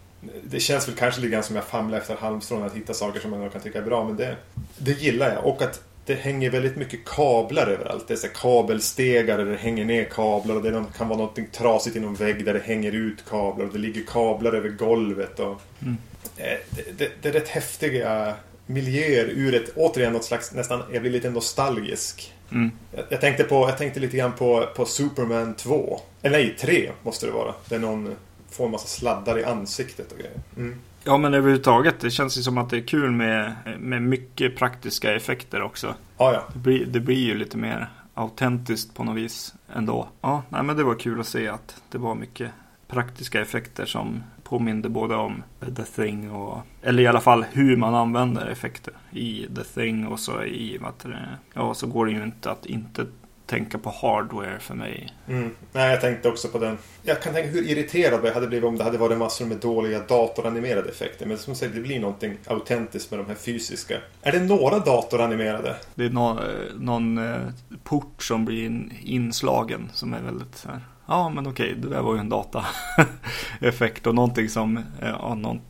Det 0.43 0.61
känns 0.61 0.89
väl 0.89 0.95
kanske 0.95 1.21
lite 1.21 1.33
grann 1.33 1.43
som 1.43 1.57
jag 1.57 1.65
famlar 1.65 1.99
efter 1.99 2.17
halmstrån 2.17 2.63
att 2.63 2.75
hitta 2.75 2.95
saker 2.95 3.21
som 3.21 3.31
man 3.31 3.51
kan 3.51 3.61
tycka 3.61 3.79
är 3.79 3.83
bra. 3.83 4.05
Men 4.05 4.17
det, 4.17 4.37
det 4.79 4.93
gillar 4.93 5.35
jag. 5.35 5.47
Och 5.47 5.63
att 5.63 5.83
det 6.07 6.15
hänger 6.15 6.51
väldigt 6.51 6.77
mycket 6.77 7.05
kablar 7.05 7.67
överallt. 7.67 8.09
Det 8.09 8.15
är 8.15 8.19
så 8.19 8.29
kabelstegar 8.29 9.39
där 9.39 9.45
det 9.45 9.57
hänger 9.57 9.85
ner 9.85 10.05
kablar 10.05 10.55
och 10.55 10.63
det 10.63 10.85
kan 10.97 11.09
vara 11.09 11.19
något 11.19 11.53
trasigt 11.53 11.97
i 11.97 12.01
någon 12.01 12.15
vägg 12.15 12.45
där 12.45 12.55
det 12.55 12.63
hänger 12.65 12.93
ut 12.93 13.25
kablar 13.29 13.67
och 13.67 13.73
det 13.73 13.79
ligger 13.79 14.03
kablar 14.03 14.53
över 14.53 14.69
golvet. 14.69 15.41
Och, 15.41 15.61
mm. 15.83 15.97
det, 16.37 16.61
det, 16.99 17.11
det, 17.23 17.29
är 17.29 17.33
rätt 17.33 17.49
häftiga 17.49 18.35
miljöer 18.67 19.25
ur 19.25 19.55
ett, 19.55 19.77
återigen 19.77 20.13
något 20.13 20.25
slags 20.25 20.53
nästan, 20.53 20.83
jag 20.93 21.03
blir 21.03 21.13
lite 21.13 21.31
nostalgisk. 21.31 22.33
Mm. 22.53 22.71
Jag, 22.93 23.05
jag, 23.09 23.21
tänkte 23.21 23.45
på, 23.45 23.69
jag 23.69 23.79
tänkte 23.79 24.01
lite 24.01 24.17
grann 24.17 24.33
på, 24.33 24.69
på 24.77 24.85
Superman 24.85 25.55
2. 25.55 26.01
Eller 26.23 26.39
nej, 26.39 26.57
3 26.61 26.91
måste 27.03 27.27
det 27.27 27.33
vara. 27.33 27.55
Där 27.69 27.79
någon 27.79 28.17
får 28.55 28.65
en 28.65 28.71
massa 28.71 28.87
sladdar 28.87 29.39
i 29.39 29.45
ansiktet 29.45 30.13
och 30.13 30.19
grejer. 30.19 30.41
Mm. 30.57 30.81
Ja 31.05 31.19
men 31.19 31.35
överhuvudtaget, 31.35 32.01
det 32.01 32.11
känns 32.11 32.39
ju 32.39 32.43
som 32.43 32.59
att 32.59 32.71
det 32.71 32.77
är 32.77 32.87
kul 32.87 33.11
med, 33.11 33.53
med 33.79 34.03
mycket 34.03 34.57
praktiska 34.57 35.15
effekter 35.15 35.63
också. 35.63 35.95
Ja, 36.19 36.33
ja. 36.33 36.43
Det 36.53 36.59
blir, 36.59 36.87
det 36.87 37.01
blir 37.01 37.27
ju 37.27 37.35
lite 37.35 37.57
mer 37.57 37.89
autentiskt 38.15 38.95
på 38.95 39.05
något 39.05 39.17
vis 39.17 39.55
ändå. 39.75 40.09
Ja, 40.21 40.43
nej, 40.49 40.63
men 40.63 40.77
det 40.77 40.85
var 40.85 40.95
kul 40.95 41.21
att 41.21 41.27
se 41.27 41.49
att 41.49 41.83
det 41.91 41.99
var 41.99 42.15
mycket 42.15 42.51
praktiska 42.89 43.41
effekter 43.41 43.87
som 43.87 44.23
påminde 44.43 44.89
både 44.89 45.15
om 45.15 45.43
The 45.77 45.83
Thing 45.83 46.31
och 46.31 46.59
eller 46.83 47.03
i 47.03 47.07
alla 47.07 47.21
fall 47.21 47.45
hur 47.53 47.77
man 47.77 47.95
använder 47.95 48.47
effekter 48.47 48.95
i 49.11 49.47
The 49.57 49.65
Thing 49.65 50.07
och 50.07 50.21
så 50.21 50.45
i 50.45 50.79
vad 50.79 50.93
det, 51.03 51.19
ja 51.55 51.75
så 51.75 51.87
går 51.87 52.07
det 52.07 52.13
ju 52.13 52.23
inte 52.23 52.51
att 52.51 52.67
inte 52.67 53.07
tänka 53.47 53.79
på 53.79 53.91
hardware 53.91 54.59
för 54.61 54.75
mig. 54.75 55.13
Mm. 55.29 55.51
Nej, 55.73 55.91
jag 55.91 56.01
tänkte 56.01 56.29
också 56.29 56.49
på 56.49 56.59
den. 56.59 56.79
Jag 57.03 57.23
kan 57.23 57.35
tänka 57.35 57.51
hur 57.51 57.69
irriterad 57.69 58.21
jag 58.25 58.35
hade 58.35 58.47
blivit 58.47 58.65
om 58.65 58.77
det 58.77 58.85
hade 58.85 58.99
varit 58.99 59.19
massor 59.19 59.47
med 59.47 59.57
dåliga 59.57 60.01
datoranimerade 60.01 60.89
effekter. 60.89 61.27
Men 61.27 61.39
som 61.39 61.55
sagt, 61.55 61.75
det 61.75 61.81
blir 61.81 62.01
någonting 62.01 62.37
autentiskt 62.47 63.11
med 63.11 63.21
de 63.21 63.27
här 63.27 63.35
fysiska. 63.35 63.99
Är 64.23 64.33
det 64.33 64.41
några 64.41 64.79
datoranimerade? 64.79 65.77
Det 65.95 66.05
är 66.05 66.11
någon, 66.11 66.39
någon 66.75 67.19
eh, 67.19 67.41
port 67.85 68.23
som 68.23 68.45
blir 68.45 68.89
inslagen 69.03 69.91
som 69.93 70.15
är 70.15 70.21
väldigt 70.21 70.57
så 70.57 70.69
här. 70.69 70.81
Ja, 71.07 71.29
men 71.29 71.47
okej, 71.47 71.75
det 71.75 71.89
där 71.89 72.03
var 72.03 72.15
ju 72.15 72.21
en 72.21 72.29
dataeffekt 72.29 74.07
och 74.07 74.15
någonting 74.15 74.49
som, 74.49 74.85
ja, 75.01 75.35
någon, 75.35 75.61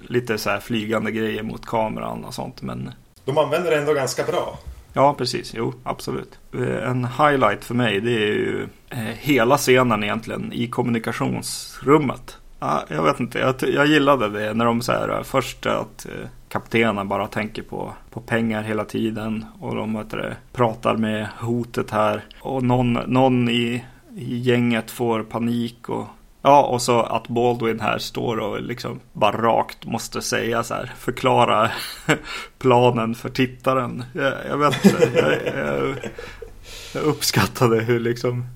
lite 0.00 0.38
så 0.38 0.50
här 0.50 0.60
flygande 0.60 1.10
grejer 1.10 1.42
mot 1.42 1.66
kameran 1.66 2.24
och 2.24 2.34
sånt. 2.34 2.62
Men 2.62 2.90
de 3.24 3.38
använder 3.38 3.70
det 3.70 3.76
ändå 3.76 3.94
ganska 3.94 4.24
bra. 4.24 4.58
Ja, 4.92 5.14
precis. 5.14 5.54
Jo, 5.56 5.74
absolut. 5.82 6.38
Eh, 6.54 6.90
en 6.90 7.04
highlight 7.04 7.64
för 7.64 7.74
mig 7.74 8.00
det 8.00 8.10
är 8.10 8.32
ju 8.32 8.68
eh, 8.88 8.98
hela 8.98 9.56
scenen 9.56 10.04
egentligen 10.04 10.52
i 10.52 10.66
kommunikationsrummet. 10.66 12.36
jag 12.88 13.02
vet 13.02 13.20
inte, 13.20 13.38
jag, 13.38 13.54
jag 13.74 13.86
gillade 13.86 14.28
det 14.28 14.54
när 14.54 14.64
de 14.64 14.80
så 14.82 14.92
här, 14.92 15.08
eh, 15.08 15.22
först 15.22 15.66
att 15.66 16.06
kaptenen 16.48 17.08
bara 17.08 17.26
tänker 17.26 17.62
på, 17.62 17.92
på 18.10 18.20
pengar 18.20 18.62
hela 18.62 18.84
tiden 18.84 19.44
och 19.60 19.74
de 19.74 19.94
vet 19.94 20.10
det, 20.10 20.36
pratar 20.52 20.96
med 20.96 21.28
hotet 21.38 21.90
här 21.90 22.24
och 22.40 22.62
någon, 22.62 22.92
någon 22.92 23.48
i, 23.48 23.84
i 24.16 24.38
gänget 24.38 24.90
får 24.90 25.22
panik 25.22 25.88
och 25.88 26.06
Ja, 26.42 26.62
och 26.62 26.82
så 26.82 27.00
att 27.00 27.28
Baldwin 27.28 27.80
här 27.80 27.98
står 27.98 28.36
och 28.36 28.62
liksom 28.62 29.00
bara 29.12 29.42
rakt 29.42 29.86
måste 29.86 30.22
säga 30.22 30.62
så 30.62 30.74
här, 30.74 30.92
förklara 30.98 31.70
planen 32.58 33.14
för 33.14 33.28
tittaren. 33.28 34.04
Jag, 34.12 34.34
jag 34.48 34.58
vet 34.58 34.84
inte, 34.84 35.10
jag, 35.14 35.66
jag, 35.66 35.96
jag, 36.94 37.02
uppskattade 37.02 37.80
hur 37.80 38.00
liksom 38.00 38.46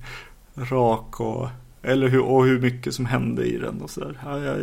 rak 0.56 1.20
och, 1.20 1.48
eller 1.82 2.08
hur, 2.08 2.22
och 2.22 2.44
hur 2.44 2.60
mycket 2.60 2.94
som 2.94 3.06
hände 3.06 3.44
i 3.44 3.58
den 3.58 3.82
och 3.82 3.90
så 3.90 4.00
där. 4.00 4.18
Ja, 4.24 4.38
jag 4.38 4.56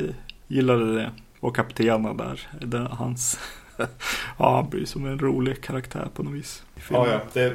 gillade 0.47 0.95
det. 0.95 1.11
Och 1.39 1.55
kaptenen 1.55 2.17
där, 2.17 2.47
det, 2.61 2.87
hans, 2.91 3.39
ja 4.37 4.55
han 4.55 4.69
blir 4.69 4.85
som 4.85 5.05
en 5.05 5.19
rolig 5.19 5.61
karaktär 5.61 6.07
på 6.13 6.23
något 6.23 6.33
vis. 6.33 6.63
Ja, 6.89 7.07
ja. 7.11 7.21
Det, 7.33 7.53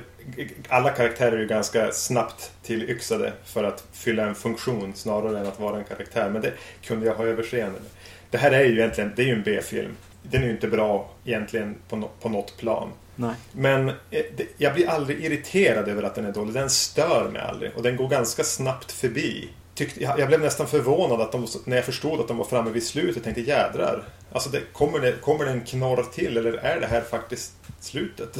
alla 0.69 0.91
karaktärer 0.91 1.33
är 1.33 1.41
ju 1.41 1.47
ganska 1.47 1.93
snabbt 1.93 2.53
tillyxade 2.62 3.33
för 3.45 3.65
att 3.65 3.85
fylla 3.93 4.27
en 4.27 4.35
funktion 4.35 4.93
snarare 4.95 5.41
än 5.41 5.47
att 5.47 5.61
vara 5.61 5.79
en 5.79 5.85
karaktär. 5.85 6.31
Men 6.31 6.43
det 6.43 6.53
kunde 6.83 7.07
jag 7.07 7.15
ha 7.15 7.25
överseende 7.25 7.81
med. 7.81 7.91
Det 8.31 8.39
här 8.39 8.51
är 8.51 8.65
ju 8.65 8.79
egentligen 8.79 9.12
det 9.17 9.23
är 9.23 9.27
ju 9.27 9.33
en 9.33 9.43
B-film. 9.43 9.97
Den 10.23 10.43
är 10.43 10.47
ju 10.47 10.53
inte 10.53 10.69
bra 10.69 11.11
egentligen 11.25 11.75
på, 11.89 11.97
no 11.97 12.11
på 12.21 12.29
något 12.29 12.57
plan. 12.57 12.89
Nej. 13.17 13.35
Men 13.53 13.89
eh, 13.89 13.95
det, 14.11 14.47
jag 14.57 14.75
blir 14.75 14.89
aldrig 14.89 15.25
irriterad 15.25 15.89
över 15.89 16.03
att 16.03 16.15
den 16.15 16.25
är 16.25 16.33
dålig. 16.33 16.55
Den 16.55 16.71
stör 16.71 17.31
mig 17.33 17.43
aldrig. 17.43 17.71
Och 17.77 17.83
den 17.83 17.97
går 17.97 18.09
ganska 18.09 18.45
snabbt 18.45 18.93
förbi. 18.93 19.49
Tyckte, 19.77 20.03
jag, 20.03 20.19
jag 20.19 20.29
blev 20.29 20.41
nästan 20.41 20.67
förvånad 20.67 21.21
att 21.21 21.33
de, 21.33 21.47
när 21.65 21.77
jag 21.77 21.85
förstod 21.85 22.21
att 22.21 22.29
de 22.29 22.37
var 22.37 22.45
framme 22.45 22.71
vid 22.71 22.83
slutet. 22.83 23.25
tänkte 23.25 23.41
jädrar. 23.41 24.05
Alltså 24.33 24.51
det, 24.51 24.61
kommer, 24.73 25.01
det, 25.01 25.12
kommer 25.12 25.45
det 25.45 25.51
en 25.51 25.65
knorr 25.65 26.05
till 26.12 26.37
eller 26.37 26.53
är 26.53 26.81
det 26.81 26.87
här 26.87 27.01
faktiskt 27.01 27.53
slutet? 27.81 28.39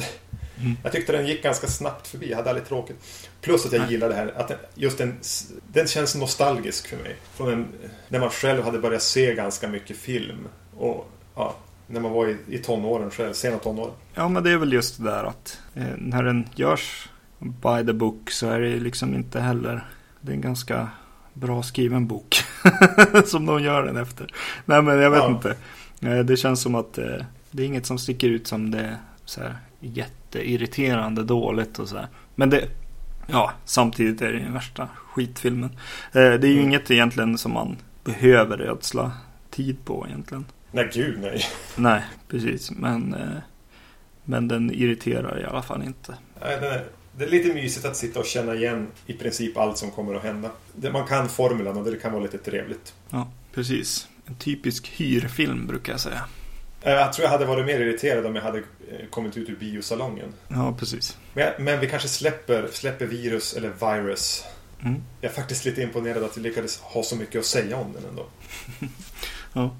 Mm. 0.59 0.77
Jag 0.83 0.91
tyckte 0.91 1.11
den 1.11 1.27
gick 1.27 1.43
ganska 1.43 1.67
snabbt 1.67 2.07
förbi. 2.07 2.29
Jag 2.29 2.37
hade 2.37 2.49
aldrig 2.49 2.67
tråkigt. 2.67 2.95
Plus 3.41 3.65
att 3.65 3.71
jag 3.71 3.81
Nej. 3.81 3.91
gillar 3.91 4.09
det 4.09 4.15
här. 4.15 4.33
Att 4.37 4.47
den, 4.47 4.57
just 4.75 4.97
den, 4.97 5.19
den 5.73 5.87
känns 5.87 6.15
nostalgisk 6.15 6.87
för 6.87 6.97
mig. 6.97 7.15
Från 7.33 7.53
en, 7.53 7.67
när 8.07 8.19
man 8.19 8.29
själv 8.29 8.63
hade 8.63 8.79
börjat 8.79 9.01
se 9.01 9.35
ganska 9.35 9.67
mycket 9.67 9.97
film. 9.97 10.47
Och 10.77 11.09
ja, 11.35 11.55
när 11.87 11.99
man 11.99 12.11
var 12.11 12.27
i, 12.27 12.37
i 12.47 12.57
tonåren 12.57 13.11
själv, 13.11 13.33
sena 13.33 13.57
tonåren. 13.57 13.93
Ja, 14.13 14.29
men 14.29 14.43
det 14.43 14.51
är 14.51 14.57
väl 14.57 14.73
just 14.73 14.97
det 14.97 15.03
där 15.03 15.23
att 15.23 15.59
eh, 15.75 15.83
när 15.97 16.23
den 16.23 16.49
görs 16.55 17.09
by 17.39 17.85
the 17.85 17.93
book 17.93 18.31
så 18.31 18.49
är 18.49 18.59
det 18.59 18.79
liksom 18.79 19.15
inte 19.15 19.39
heller. 19.39 19.87
Det 20.21 20.31
är 20.31 20.35
en 20.35 20.41
ganska 20.41 20.89
bra 21.39 21.63
skriven 21.63 22.07
bok 22.07 22.35
som 23.25 23.45
de 23.45 23.63
gör 23.63 23.83
den 23.83 23.97
efter. 23.97 24.33
Nej, 24.65 24.81
men 24.81 24.99
jag 24.99 25.11
vet 25.11 25.19
ja. 25.19 25.29
inte. 25.29 25.55
Eh, 26.01 26.19
det 26.19 26.37
känns 26.37 26.61
som 26.61 26.75
att 26.75 26.97
eh, 26.97 27.25
det 27.51 27.63
är 27.63 27.67
inget 27.67 27.85
som 27.85 27.97
sticker 27.97 28.29
ut 28.29 28.47
som 28.47 28.71
det 28.71 28.97
så 29.25 29.41
här, 29.41 29.55
jätteirriterande 29.79 31.23
dåligt 31.23 31.79
och 31.79 31.89
sådär. 31.89 32.07
Men 32.35 32.49
det, 32.49 32.67
ja, 33.27 33.51
samtidigt 33.65 34.21
är 34.21 34.33
det 34.33 34.39
den 34.39 34.53
värsta 34.53 34.87
skitfilmen. 34.95 35.69
Eh, 36.11 36.13
det 36.13 36.21
är 36.21 36.51
ju 36.51 36.53
mm. 36.53 36.65
inget 36.65 36.91
egentligen 36.91 37.37
som 37.37 37.53
man 37.53 37.77
behöver 38.03 38.61
ödsla 38.61 39.11
tid 39.49 39.77
på 39.85 40.05
egentligen. 40.07 40.45
Nej, 40.71 40.89
gud 40.93 41.19
nej. 41.21 41.41
Nej, 41.75 42.01
precis. 42.27 42.71
Men, 42.71 43.15
men 44.23 44.47
den 44.47 44.71
irriterar 44.71 45.41
i 45.41 45.45
alla 45.45 45.61
fall 45.61 45.83
inte. 45.83 46.15
Nej, 46.41 46.57
det, 46.59 46.67
är, 46.67 46.85
det 47.17 47.25
är 47.25 47.29
lite 47.29 47.53
mysigt 47.53 47.85
att 47.85 47.97
sitta 47.97 48.19
och 48.19 48.25
känna 48.25 48.55
igen 48.55 48.87
i 49.05 49.13
princip 49.13 49.57
allt 49.57 49.77
som 49.77 49.91
kommer 49.91 50.15
att 50.15 50.23
hända. 50.23 50.51
Man 50.91 51.07
kan 51.07 51.29
formulan 51.29 51.77
och 51.77 51.85
det 51.85 51.97
kan 51.97 52.11
vara 52.11 52.23
lite 52.23 52.37
trevligt. 52.37 52.93
Ja, 53.09 53.31
precis. 53.53 54.07
En 54.25 54.35
typisk 54.35 54.87
hyrfilm 54.87 55.67
brukar 55.67 55.93
jag 55.93 55.99
säga. 55.99 56.23
Eh, 56.81 56.91
jag 56.91 57.13
tror 57.13 57.23
jag 57.23 57.31
hade 57.31 57.45
varit 57.45 57.65
mer 57.65 57.79
irriterad 57.79 58.25
om 58.25 58.35
jag 58.35 58.43
hade 58.43 58.57
eh, 58.57 59.07
kommit 59.09 59.37
ut 59.37 59.49
ur 59.49 59.55
biosalongen. 59.55 60.33
Ja, 60.47 60.75
precis. 60.79 61.17
Men, 61.33 61.53
men 61.59 61.79
vi 61.79 61.89
kanske 61.89 62.07
släpper, 62.07 62.67
släpper 62.71 63.05
virus 63.05 63.53
eller 63.53 63.69
virus. 63.69 64.43
Mm. 64.83 65.01
Jag 65.21 65.31
är 65.31 65.35
faktiskt 65.35 65.65
lite 65.65 65.81
imponerad 65.81 66.23
att 66.23 66.37
vi 66.37 66.41
lyckades 66.41 66.79
ha 66.79 67.03
så 67.03 67.15
mycket 67.15 67.39
att 67.39 67.45
säga 67.45 67.77
om 67.77 67.93
den 67.93 68.05
ändå. 68.09 68.25
ja. 69.53 69.75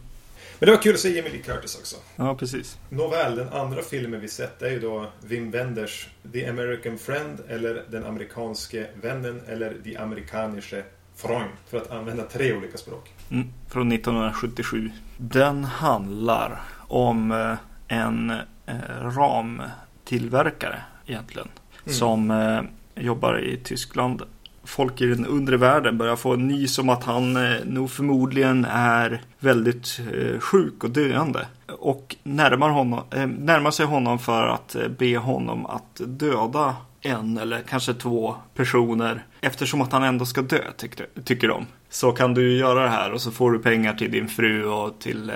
Men 0.60 0.68
det 0.68 0.72
var 0.72 0.82
kul 0.82 0.94
att 0.94 1.00
se 1.00 1.20
Emily 1.20 1.42
Curtis 1.42 1.78
också. 1.80 1.96
Ja, 2.16 2.36
precis. 2.36 2.78
Nåväl, 2.90 3.36
den 3.36 3.50
andra 3.50 3.82
filmen 3.82 4.20
vi 4.20 4.28
sett 4.28 4.62
är 4.62 4.70
ju 4.70 4.80
då 4.80 5.12
Wim 5.22 5.52
Wenders 5.52 6.08
The 6.34 6.48
American 6.48 6.98
Friend 6.98 7.40
eller 7.48 7.84
Den 7.90 8.06
amerikanske 8.06 8.88
vännen 9.02 9.42
eller 9.48 9.74
Die 9.84 9.98
amerikanische 9.98 10.84
Freund. 11.16 11.50
För 11.70 11.78
att 11.78 11.92
använda 11.92 12.24
tre 12.24 12.54
olika 12.54 12.78
språk. 12.78 13.14
Mm, 13.30 13.48
från 13.68 13.92
1977. 13.92 14.92
Den 15.18 15.64
handlar 15.64 16.62
om 16.88 17.32
eh, 17.32 17.98
en 17.98 18.30
eh, 18.66 18.76
ramtillverkare 19.02 20.82
egentligen. 21.06 21.48
Mm. 21.86 21.96
Som 21.98 22.32
eh, 22.32 22.62
jobbar 23.04 23.40
i 23.40 23.58
Tyskland. 23.58 24.22
Folk 24.68 25.02
i 25.02 25.06
den 25.06 25.26
undre 25.26 25.58
världen 25.58 25.98
börjar 25.98 26.16
få 26.16 26.34
en 26.34 26.48
nys 26.48 26.80
om 26.80 26.90
att 26.90 27.04
han 27.04 27.36
eh, 27.36 27.66
nog 27.66 27.92
förmodligen 27.92 28.66
är 28.66 29.22
väldigt 29.40 30.00
eh, 30.14 30.40
sjuk 30.40 30.84
och 30.84 30.90
döende. 30.90 31.48
Och 31.80 32.16
närmar, 32.24 32.70
honom, 32.70 33.04
eh, 33.12 33.28
närmar 33.28 33.72
sig 33.72 33.86
honom 33.86 34.20
för 34.20 34.48
att 34.48 34.76
be 34.98 35.18
honom 35.18 35.66
att 35.66 36.02
döda 36.06 36.76
en 37.02 37.38
eller 37.38 37.62
kanske 37.62 37.94
två 37.94 38.36
personer. 38.54 39.26
Eftersom 39.42 39.82
att 39.82 39.92
han 39.92 40.04
ändå 40.04 40.26
ska 40.26 40.42
dö, 40.42 40.62
tycker, 40.78 41.08
tycker 41.24 41.48
de. 41.48 41.66
Så 41.90 42.12
kan 42.12 42.34
du 42.34 42.58
göra 42.58 42.84
det 42.84 42.90
här 42.90 43.12
och 43.12 43.22
så 43.22 43.32
får 43.32 43.52
du 43.52 43.60
pengar 43.60 43.94
till 43.94 44.12
din 44.12 44.28
fru 44.28 44.66
och 44.66 45.00
till 45.00 45.30
eh, 45.30 45.36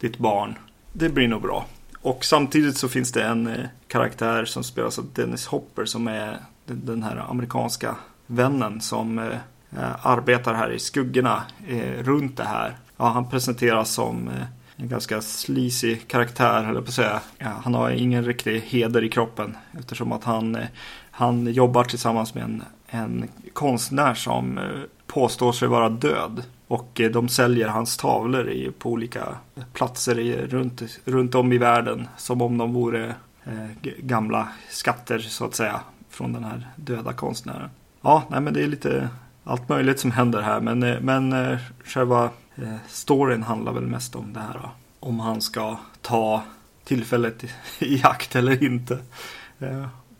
ditt 0.00 0.18
barn. 0.18 0.58
Det 0.92 1.08
blir 1.08 1.28
nog 1.28 1.42
bra. 1.42 1.66
Och 2.00 2.24
samtidigt 2.24 2.76
så 2.76 2.88
finns 2.88 3.12
det 3.12 3.22
en 3.22 3.46
eh, 3.46 3.64
karaktär 3.88 4.44
som 4.44 4.64
spelas 4.64 4.98
av 4.98 5.06
Dennis 5.14 5.46
Hopper 5.46 5.84
som 5.84 6.08
är 6.08 6.38
den 6.66 7.02
här 7.02 7.24
amerikanska 7.30 7.96
vännen 8.26 8.80
som 8.80 9.18
eh, 9.18 10.06
arbetar 10.06 10.54
här 10.54 10.70
i 10.70 10.78
skuggorna 10.78 11.42
eh, 11.68 12.02
runt 12.02 12.36
det 12.36 12.44
här. 12.44 12.76
Ja, 12.96 13.08
han 13.08 13.30
presenteras 13.30 13.90
som 13.90 14.28
eh, 14.28 14.44
en 14.76 14.88
ganska 14.88 15.20
sleazy 15.20 15.96
karaktär, 15.96 16.64
höll 16.64 16.74
jag 16.74 16.84
på 16.84 16.88
att 16.88 16.94
säga. 16.94 17.20
Ja, 17.38 17.52
han 17.64 17.74
har 17.74 17.90
ingen 17.90 18.24
riktig 18.24 18.60
heder 18.60 19.04
i 19.04 19.08
kroppen 19.08 19.56
eftersom 19.78 20.12
att 20.12 20.24
han, 20.24 20.54
eh, 20.54 20.66
han 21.10 21.46
jobbar 21.46 21.84
tillsammans 21.84 22.34
med 22.34 22.44
en, 22.44 22.62
en 22.88 23.28
konstnär 23.52 24.14
som 24.14 24.58
eh, 24.58 24.64
påstår 25.06 25.52
sig 25.52 25.68
vara 25.68 25.88
död. 25.88 26.42
Och 26.68 27.00
eh, 27.00 27.10
de 27.10 27.28
säljer 27.28 27.68
hans 27.68 27.96
tavlor 27.96 28.50
i, 28.50 28.70
på 28.78 28.90
olika 28.90 29.24
platser 29.72 30.18
i, 30.18 30.46
runt, 30.46 30.82
runt 31.04 31.34
om 31.34 31.52
i 31.52 31.58
världen. 31.58 32.08
Som 32.16 32.42
om 32.42 32.58
de 32.58 32.72
vore 32.72 33.14
eh, 33.44 33.92
gamla 33.98 34.48
skatter 34.70 35.18
så 35.18 35.44
att 35.44 35.54
säga. 35.54 35.80
Från 36.10 36.32
den 36.32 36.44
här 36.44 36.68
döda 36.76 37.12
konstnären. 37.12 37.70
Ja, 38.06 38.22
nej 38.30 38.40
men 38.40 38.54
det 38.54 38.62
är 38.62 38.66
lite 38.66 39.08
allt 39.44 39.68
möjligt 39.68 40.00
som 40.00 40.10
händer 40.10 40.42
här. 40.42 40.60
Men, 40.60 40.82
eh, 40.82 41.00
men 41.00 41.32
eh, 41.32 41.58
själva 41.84 42.30
eh, 42.56 42.76
storyn 42.88 43.42
handlar 43.42 43.72
väl 43.72 43.86
mest 43.86 44.16
om 44.16 44.32
det 44.32 44.40
här. 44.40 44.54
Då. 44.54 44.70
Om 45.00 45.20
han 45.20 45.42
ska 45.42 45.78
ta 46.02 46.42
tillfället 46.84 47.44
i, 47.78 48.00
akt 48.04 48.36
eller 48.36 48.64
inte. 48.64 48.98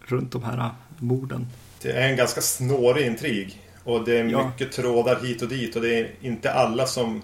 Runt 0.07 0.33
de 0.33 0.44
här 0.44 0.70
morden. 0.99 1.46
Det 1.83 1.92
är 1.92 2.09
en 2.09 2.16
ganska 2.16 2.40
snårig 2.40 3.07
intrig. 3.07 3.62
Och 3.85 4.05
det 4.05 4.18
är 4.18 4.25
mycket 4.25 4.77
ja. 4.77 4.83
trådar 4.83 5.20
hit 5.20 5.42
och 5.42 5.49
dit 5.49 5.77
och 5.77 5.83
det 5.83 5.99
är 6.01 6.11
inte 6.20 6.53
alla 6.53 6.87
som 6.87 7.22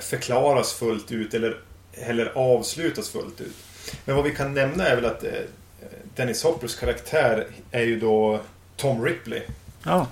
förklaras 0.00 0.72
fullt 0.72 1.12
ut 1.12 1.34
eller 1.34 1.56
heller 1.92 2.32
avslutas 2.34 3.08
fullt 3.08 3.40
ut. 3.40 3.56
Men 4.04 4.16
vad 4.16 4.24
vi 4.24 4.30
kan 4.30 4.54
nämna 4.54 4.86
är 4.86 4.96
väl 4.96 5.04
att 5.04 5.24
Dennis 6.14 6.42
Hoppers 6.42 6.76
karaktär 6.76 7.46
är 7.70 7.82
ju 7.82 8.00
då 8.00 8.40
Tom 8.76 9.04
Ripley. 9.04 9.42
Ja, 9.86 10.06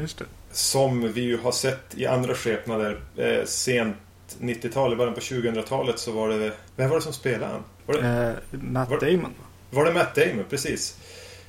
just 0.00 0.18
det. 0.18 0.24
Som 0.52 1.12
vi 1.12 1.20
ju 1.20 1.38
har 1.38 1.52
sett 1.52 1.98
i 1.98 2.06
andra 2.06 2.34
skepnader. 2.34 3.00
Eh, 3.16 3.44
sent 3.44 3.96
90-tal, 4.40 4.92
i 4.92 4.96
början 4.96 5.14
på 5.14 5.20
2000-talet 5.20 5.98
så 5.98 6.12
var 6.12 6.28
det... 6.28 6.52
Vem 6.76 6.90
var 6.90 6.96
det 6.96 7.02
som 7.02 7.12
spelade 7.12 7.52
han? 7.52 7.64
Var 7.86 7.94
det, 7.94 8.36
eh, 8.52 8.60
Matt 8.60 8.90
var, 8.90 9.00
Damon. 9.00 9.34
Var 9.70 9.84
det 9.84 9.92
Matt 9.92 10.14
Damon? 10.14 10.44
Precis. 10.50 10.98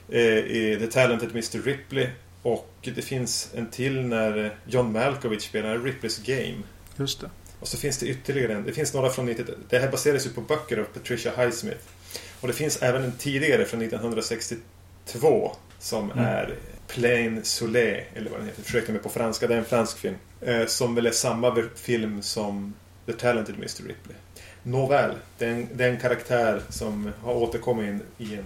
Eh, 0.10 0.22
I 0.22 0.78
The 0.80 0.88
Talented 0.88 1.30
Mr. 1.30 1.62
Ripley. 1.66 2.10
Och 2.42 2.74
det 2.82 3.02
finns 3.02 3.52
en 3.56 3.70
till 3.70 4.02
när 4.02 4.56
John 4.66 4.92
Malkovich 4.92 5.42
spelar 5.42 5.78
Ripley's 5.78 6.26
Game. 6.26 6.64
Just 6.96 7.22
det. 7.22 7.30
Och 7.60 7.68
så 7.68 7.78
finns 7.78 7.98
det 7.98 8.06
ytterligare 8.06 8.54
en. 8.54 8.64
Det 8.64 8.74
finns 8.74 8.94
några 8.94 9.10
från 9.10 9.26
90 9.26 9.46
Det 9.70 9.80
här 9.80 9.92
baseras 9.92 10.26
ju 10.26 10.30
på 10.30 10.42
böcker 10.42 10.78
av 10.78 10.84
Patricia 10.84 11.32
Highsmith. 11.38 11.84
Och 12.42 12.48
det 12.48 12.54
finns 12.54 12.82
även 12.82 13.04
en 13.04 13.12
tidigare 13.12 13.66
från 13.66 13.82
1962 13.82 15.56
som 15.80 16.12
mm. 16.12 16.26
är 16.26 16.56
Plain 16.88 17.44
Soleil, 17.44 18.04
eller 18.14 18.30
vad 18.30 18.40
den 18.40 18.48
heter. 18.48 18.64
Försökte 18.64 18.92
mig 18.92 19.02
på 19.02 19.10
franska, 19.10 19.48
det 19.48 19.54
är 19.54 19.60
en 19.60 19.66
fransk 19.66 19.98
film. 19.98 20.16
Eh, 20.42 20.66
som 20.66 20.96
väl 20.96 21.06
är 21.06 21.12
samma 21.12 21.56
film 21.76 22.22
som 22.22 22.74
The 23.06 23.14
Talented 23.14 23.56
Mr. 23.56 23.78
Ripley. 23.88 24.16
Nåväl, 24.64 25.16
det 25.38 25.46
är, 25.46 25.52
en, 25.52 25.68
det 25.74 25.84
är 25.86 25.90
en 25.90 26.00
karaktär 26.00 26.62
som 26.70 27.12
har 27.24 27.34
återkommit 27.34 28.02
i 28.18 28.36
en 28.36 28.46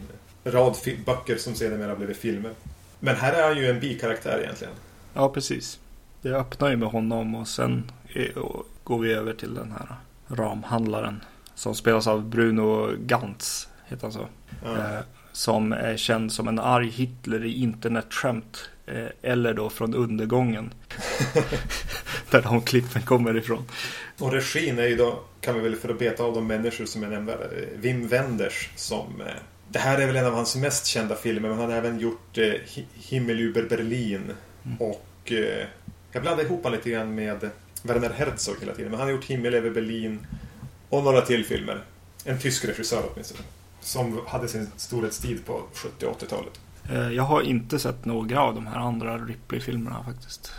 rad 0.51 0.75
böcker 1.05 1.37
som 1.37 1.55
sedermera 1.55 1.95
blivit 1.95 2.17
filmer. 2.17 2.51
Men 2.99 3.15
här 3.15 3.33
är 3.33 3.47
han 3.47 3.57
ju 3.57 3.69
en 3.69 3.79
bikaraktär 3.79 4.39
egentligen. 4.43 4.73
Ja, 5.13 5.29
precis. 5.29 5.79
Det 6.21 6.29
öppnar 6.29 6.69
ju 6.69 6.75
med 6.75 6.89
honom 6.89 7.35
och 7.35 7.47
sen 7.47 7.91
går 8.83 8.99
vi 8.99 9.13
över 9.13 9.33
till 9.33 9.55
den 9.55 9.71
här 9.71 9.95
ramhandlaren. 10.27 11.23
Som 11.55 11.75
spelas 11.75 12.07
av 12.07 12.29
Bruno 12.29 12.91
Gantz, 12.99 13.69
heter 13.85 14.03
han 14.03 14.11
så. 14.11 14.27
Ja. 14.63 14.77
Eh, 14.77 14.99
som 15.37 15.71
är 15.71 15.97
känd 15.97 16.31
som 16.31 16.47
en 16.47 16.59
arg 16.59 16.89
Hitler 16.89 17.45
i 17.45 17.61
internetskämt. 17.61 18.69
Eh, 18.85 19.07
eller 19.21 19.53
då 19.53 19.69
från 19.69 19.95
undergången. 19.95 20.73
där 22.31 22.41
de 22.41 22.61
klippen 22.61 23.01
kommer 23.01 23.37
ifrån. 23.37 23.65
Och 24.19 24.31
regin 24.31 24.79
är 24.79 24.87
ju 24.87 24.95
då, 24.95 25.19
kan 25.41 25.55
vi 25.55 25.61
väl 25.61 25.75
för 25.75 25.89
att 25.89 25.99
beta 25.99 26.23
av 26.23 26.33
de 26.33 26.47
människor 26.47 26.85
som 26.85 27.03
jag 27.03 27.11
nämnde, 27.11 27.37
Wim 27.75 28.07
Wenders 28.07 28.69
som 28.75 29.21
eh, 29.21 29.27
det 29.69 29.79
här 29.79 30.01
är 30.01 30.07
väl 30.07 30.15
en 30.15 30.25
av 30.25 30.33
hans 30.33 30.55
mest 30.55 30.85
kända 30.85 31.15
filmer, 31.15 31.49
men 31.49 31.57
han 31.59 31.71
har 31.71 31.77
även 31.77 31.99
gjort 31.99 32.37
eh, 32.37 32.53
Himmel 32.93 33.39
über 33.39 33.63
Berlin. 33.63 34.31
Mm. 34.65 34.77
Och 34.79 35.31
eh, 35.31 35.67
jag 36.11 36.21
blandar 36.21 36.43
ihop 36.43 36.63
honom 36.63 36.77
lite 36.77 36.89
grann 36.89 37.15
med 37.15 37.49
Werner 37.83 38.09
Herzog 38.09 38.55
hela 38.59 38.73
tiden. 38.73 38.91
Men 38.91 38.99
han 38.99 39.07
har 39.07 39.15
gjort 39.15 39.25
Himmel 39.25 39.53
över 39.53 39.69
Berlin 39.69 40.27
och 40.89 41.03
några 41.03 41.21
till 41.21 41.45
filmer. 41.45 41.83
En 42.25 42.39
tysk 42.39 42.65
regissör 42.65 43.03
åtminstone. 43.13 43.43
Som 43.87 44.21
hade 44.27 44.47
sin 44.47 44.71
storhetstid 44.77 45.45
på 45.45 45.61
70 45.73 46.05
och 46.05 46.21
80-talet. 46.21 46.59
Eh, 46.89 47.11
jag 47.11 47.23
har 47.23 47.41
inte 47.41 47.79
sett 47.79 48.05
några 48.05 48.41
av 48.41 48.55
de 48.55 48.67
här 48.67 48.79
andra 48.79 49.17
Ripley-filmerna 49.17 50.03
faktiskt. 50.03 50.51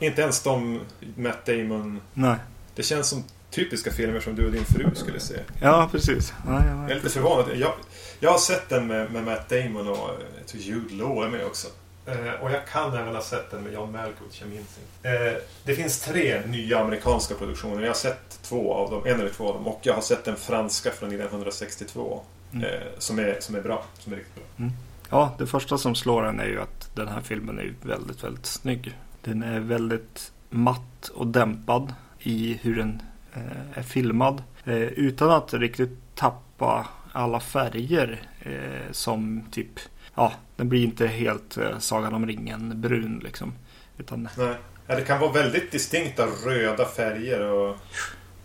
Inte 0.00 0.22
ens 0.22 0.42
de 0.42 0.80
Matt 1.16 1.46
Damon? 1.46 2.00
Nej. 2.14 2.36
Det 2.74 2.82
känns 2.82 3.08
som 3.08 3.24
typiska 3.50 3.90
filmer 3.90 4.20
som 4.20 4.34
du 4.34 4.46
och 4.46 4.52
din 4.52 4.64
fru 4.64 4.94
skulle 4.94 5.20
se. 5.20 5.34
Ja, 5.60 5.88
precis. 5.92 6.32
Ja, 6.46 6.66
jag, 6.66 6.76
jag 6.76 6.90
är 6.90 6.94
lite 6.94 7.10
förvånad. 7.10 7.46
Jag, 7.56 7.72
jag 8.20 8.30
har 8.30 8.38
sett 8.38 8.68
den 8.68 8.86
med, 8.86 9.12
med 9.12 9.24
Matt 9.24 9.48
Damon 9.48 9.88
och 9.88 10.10
jag 10.38 10.46
tror 10.46 10.62
Jude 10.62 10.94
Law 10.94 11.24
är 11.24 11.28
med 11.28 11.46
också. 11.46 11.68
Eh, 12.06 12.42
och 12.42 12.50
jag 12.50 12.66
kan 12.66 12.96
även 12.96 13.14
ha 13.14 13.22
sett 13.22 13.50
den 13.50 13.62
med 13.62 13.72
John 13.72 13.92
Malkovich, 13.92 14.40
jag 14.40 14.50
minns 14.50 14.78
inte. 14.78 15.08
Eh, 15.08 15.42
det 15.64 15.74
finns 15.74 16.00
tre 16.00 16.42
nya 16.46 16.78
amerikanska 16.80 17.34
produktioner. 17.34 17.80
Jag 17.80 17.88
har 17.88 17.94
sett 17.94 18.38
två 18.42 18.74
av 18.74 18.90
dem, 18.90 19.02
en 19.06 19.20
eller 19.20 19.30
två 19.30 19.48
av 19.48 19.54
dem. 19.54 19.66
Och 19.66 19.80
jag 19.82 19.94
har 19.94 20.02
sett 20.02 20.24
den 20.24 20.36
franska 20.36 20.90
från 20.90 21.08
1962. 21.08 22.22
Mm. 22.56 22.64
Eh, 22.64 22.86
som, 22.98 23.18
är, 23.18 23.36
som 23.40 23.54
är 23.54 23.60
bra, 23.60 23.84
som 23.98 24.12
är 24.12 24.16
riktigt 24.16 24.34
bra. 24.34 24.44
Mm. 24.58 24.72
Ja, 25.10 25.34
det 25.38 25.46
första 25.46 25.78
som 25.78 25.94
slår 25.94 26.26
en 26.26 26.40
är 26.40 26.46
ju 26.46 26.60
att 26.60 26.90
den 26.94 27.08
här 27.08 27.20
filmen 27.20 27.58
är 27.58 27.74
väldigt, 27.82 28.24
väldigt 28.24 28.46
snygg. 28.46 28.98
Den 29.22 29.42
är 29.42 29.60
väldigt 29.60 30.32
matt 30.50 31.08
och 31.14 31.26
dämpad 31.26 31.94
i 32.18 32.58
hur 32.62 32.76
den 32.76 33.02
eh, 33.34 33.78
är 33.78 33.82
filmad. 33.82 34.42
Eh, 34.64 34.76
utan 34.76 35.30
att 35.30 35.54
riktigt 35.54 35.98
tappa 36.14 36.86
alla 37.12 37.40
färger 37.40 38.22
eh, 38.40 38.92
som 38.92 39.44
typ, 39.50 39.80
ja, 40.14 40.32
den 40.56 40.68
blir 40.68 40.84
inte 40.84 41.06
helt 41.06 41.56
eh, 41.56 41.78
Sagan 41.78 42.14
om 42.14 42.26
ringen 42.26 42.80
brun 42.80 43.20
liksom. 43.24 43.52
Utan, 43.98 44.28
Nej. 44.36 44.54
Ja, 44.86 44.96
det 44.96 45.02
kan 45.02 45.20
vara 45.20 45.32
väldigt 45.32 45.72
distinkta 45.72 46.26
röda 46.46 46.84
färger 46.84 47.40
och... 47.40 47.76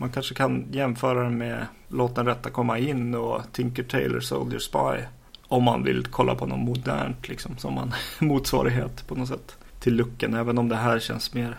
Man 0.02 0.12
kanske 0.12 0.36
kan 0.36 0.68
jämföra 0.72 1.24
den 1.24 1.38
med 1.38 1.68
Låt 1.88 2.16
den 2.16 2.26
rätta 2.26 2.50
komma 2.50 2.78
in 2.78 3.16
och 3.16 3.42
Tinker 3.52 3.84
Tailor 3.84 4.20
Soldier 4.20 4.60
Spy. 4.60 5.06
Om 5.48 5.64
man 5.64 5.84
vill 5.84 6.06
kolla 6.06 6.36
på 6.36 6.46
något 6.46 6.60
modernt 6.60 7.30
liksom 7.30 7.58
som 7.58 7.78
en 7.78 7.94
motsvarighet 8.28 9.08
på 9.08 9.16
något 9.16 9.28
sätt 9.28 9.56
till 9.80 9.96
looken. 9.96 10.34
Även 10.34 10.58
om 10.58 10.70
det 10.70 10.76
här 10.76 11.00
känns 11.00 11.34
mer, 11.34 11.58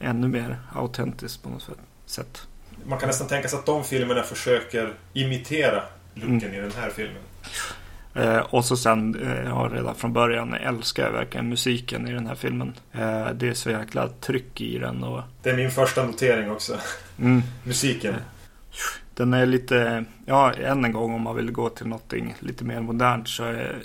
ännu 0.00 0.28
mer 0.28 0.58
autentiskt 0.74 1.42
på 1.42 1.48
något 1.48 1.70
sätt. 2.06 2.46
Man 2.84 2.98
kan 2.98 3.06
nästan 3.06 3.28
tänka 3.28 3.48
sig 3.48 3.58
att 3.58 3.66
de 3.66 3.84
filmerna 3.84 4.22
försöker 4.22 4.94
imitera 5.12 5.82
looken 6.14 6.42
mm. 6.42 6.54
i 6.54 6.60
den 6.60 6.72
här 6.72 6.90
filmen. 6.90 7.22
Eh, 8.14 8.38
och 8.38 8.64
så 8.64 8.76
sen, 8.76 9.14
eh, 9.22 9.44
ja, 9.44 9.70
redan 9.72 9.94
från 9.94 10.12
början 10.12 10.54
älskar 10.54 11.04
jag 11.04 11.12
verkligen 11.12 11.48
musiken 11.48 12.08
i 12.08 12.12
den 12.12 12.26
här 12.26 12.34
filmen. 12.34 12.74
Eh, 12.92 13.28
det 13.34 13.48
är 13.48 13.54
så 13.54 13.70
jäkla 13.70 14.08
tryck 14.08 14.60
i 14.60 14.78
den. 14.78 15.04
Och... 15.04 15.22
Det 15.42 15.50
är 15.50 15.56
min 15.56 15.70
första 15.70 16.06
notering 16.06 16.50
också. 16.50 16.76
Mm. 17.18 17.42
musiken. 17.64 18.14
Den 19.14 19.34
är 19.34 19.46
lite, 19.46 20.04
ja 20.26 20.52
än 20.52 20.84
en 20.84 20.92
gång 20.92 21.14
om 21.14 21.22
man 21.22 21.36
vill 21.36 21.50
gå 21.50 21.68
till 21.68 21.86
något 21.86 22.12
lite 22.40 22.64
mer 22.64 22.80
modernt 22.80 23.28
så 23.28 23.44
är, 23.44 23.82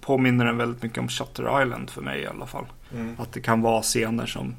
påminner 0.00 0.44
den 0.44 0.56
väldigt 0.56 0.82
mycket 0.82 0.98
om 0.98 1.08
Shutter 1.08 1.62
Island 1.62 1.90
för 1.90 2.02
mig 2.02 2.20
i 2.20 2.26
alla 2.26 2.46
fall. 2.46 2.66
Mm. 2.94 3.16
Att 3.18 3.32
det 3.32 3.40
kan 3.40 3.60
vara 3.60 3.82
scener 3.82 4.26
som, 4.26 4.54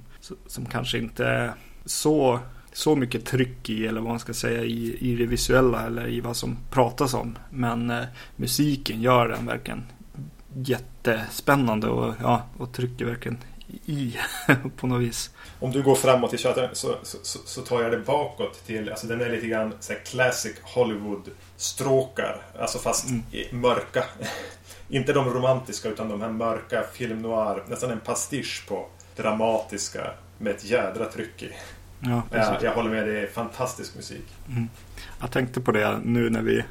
som 0.48 0.66
kanske 0.66 0.98
inte 0.98 1.26
är 1.26 1.52
så 1.86 2.40
så 2.74 2.96
mycket 2.96 3.26
tryck 3.26 3.70
i, 3.70 3.88
eller 3.88 4.02
vad 4.02 4.10
man 4.10 4.20
ska 4.20 4.34
säga, 4.34 4.64
i, 4.64 4.98
i 5.00 5.16
det 5.16 5.26
visuella 5.26 5.86
eller 5.86 6.08
i 6.08 6.22
vad 6.22 6.38
som 6.38 6.58
pratas 6.70 7.14
om. 7.14 7.38
Men 7.50 7.90
eh, 7.90 8.04
musiken 8.36 9.02
gör 9.02 9.28
den 9.28 9.46
verkligen 9.46 9.84
jättespännande 10.56 11.88
och, 11.88 12.16
ja, 12.22 12.44
och 12.58 12.72
trycker 12.72 13.06
verkligen 13.06 13.38
i 13.86 14.18
på 14.78 14.88
något 14.88 15.02
vis. 15.02 15.30
Om 15.60 15.72
du 15.72 15.84
går 15.84 15.96
framåt 15.96 16.34
i 16.34 16.38
chatten 16.38 16.70
så, 16.74 16.96
så, 17.04 17.40
så, 17.46 17.62
tar 17.62 17.82
jag 17.82 17.92
det 17.92 18.00
bakåt 18.00 18.66
till, 18.66 18.90
alltså 18.90 19.08
den 19.08 19.22
är 19.22 19.30
lite 19.30 19.48
grann 19.48 19.74
så 19.80 19.94
classic 20.06 20.56
Hollywood-stråkar. 20.62 22.42
Alltså 22.60 22.80
fast 22.80 23.10
mm. 23.10 23.24
mörka. 23.52 24.04
Inte 24.90 25.14
de 25.14 25.30
romantiska 25.30 25.90
utan 25.90 26.10
de 26.10 26.22
här 26.22 26.30
mörka 26.30 26.84
film 26.94 27.22
noir. 27.22 27.64
Nästan 27.68 27.92
en 27.92 28.00
pastisch 28.00 28.66
på 28.68 28.88
dramatiska 29.16 30.12
med 30.38 30.56
ett 30.56 30.66
jädra 30.66 31.06
tryck 31.06 31.44
i. 31.44 31.52
Ja, 32.00 32.22
ja, 32.32 32.58
jag 32.62 32.74
håller 32.74 32.90
med, 32.90 33.08
det 33.08 33.20
är 33.20 33.28
fantastisk 33.28 33.96
musik. 33.96 34.26
Mm. 34.50 34.70
Jag 35.20 35.32
tänkte 35.32 35.62
på 35.62 35.72
det 35.72 36.00
nu 36.04 36.30
när 36.30 36.42
vi 36.42 36.64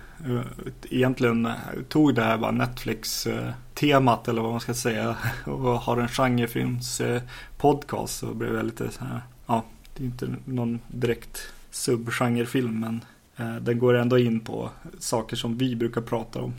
egentligen 0.91 1.49
tog 1.89 2.15
det 2.15 2.23
här 2.23 2.39
bara 2.39 2.51
Netflix-temat 2.51 4.29
eller 4.29 4.43
vad 4.43 4.51
man 4.51 4.61
ska 4.61 4.75
säga 4.75 5.17
och 5.45 5.59
har 5.59 5.97
en 5.97 6.09
genrefilms-podcast 6.09 8.07
så 8.07 8.27
blev 8.27 8.55
jag 8.55 8.65
lite 8.65 8.91
så 8.91 9.05
här, 9.05 9.21
ja, 9.47 9.65
det 9.97 10.03
är 10.03 10.07
inte 10.07 10.35
någon 10.45 10.81
direkt 10.89 11.53
subgenrefilm 11.71 12.81
men 12.81 13.05
uh, 13.47 13.57
den 13.57 13.79
går 13.79 13.95
ändå 13.95 14.19
in 14.19 14.41
på 14.41 14.71
saker 14.99 15.37
som 15.37 15.59
vi 15.59 15.77
brukar 15.77 16.01
prata 16.01 16.41
om. 16.41 16.55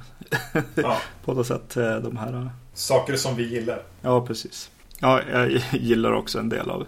Ja. 0.76 0.98
på 1.26 1.34
något 1.34 1.48
sätt 1.48 1.74
de 2.04 2.18
här. 2.18 2.50
Saker 2.74 3.16
som 3.16 3.36
vi 3.36 3.50
gillar. 3.50 3.82
Ja, 4.02 4.26
precis. 4.26 4.72
Ja, 5.00 5.22
jag 5.32 5.52
gillar 5.72 6.12
också 6.12 6.40
en 6.40 6.50
del 6.50 6.70
av 6.70 6.88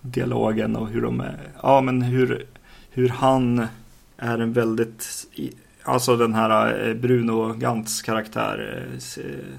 dialogen 0.00 0.76
och 0.76 0.88
hur 0.88 1.02
de 1.02 1.20
är, 1.20 1.38
ja 1.62 1.80
men 1.80 2.02
hur, 2.02 2.46
hur 2.90 3.08
han 3.08 3.66
är 4.16 4.38
en 4.38 4.52
väldigt, 4.52 5.26
alltså 5.84 6.16
den 6.16 6.34
här 6.34 6.88
eh, 6.88 6.94
Bruno 6.94 7.52
Gantz 7.52 8.02
karaktär, 8.02 8.86
eh, 8.92 8.98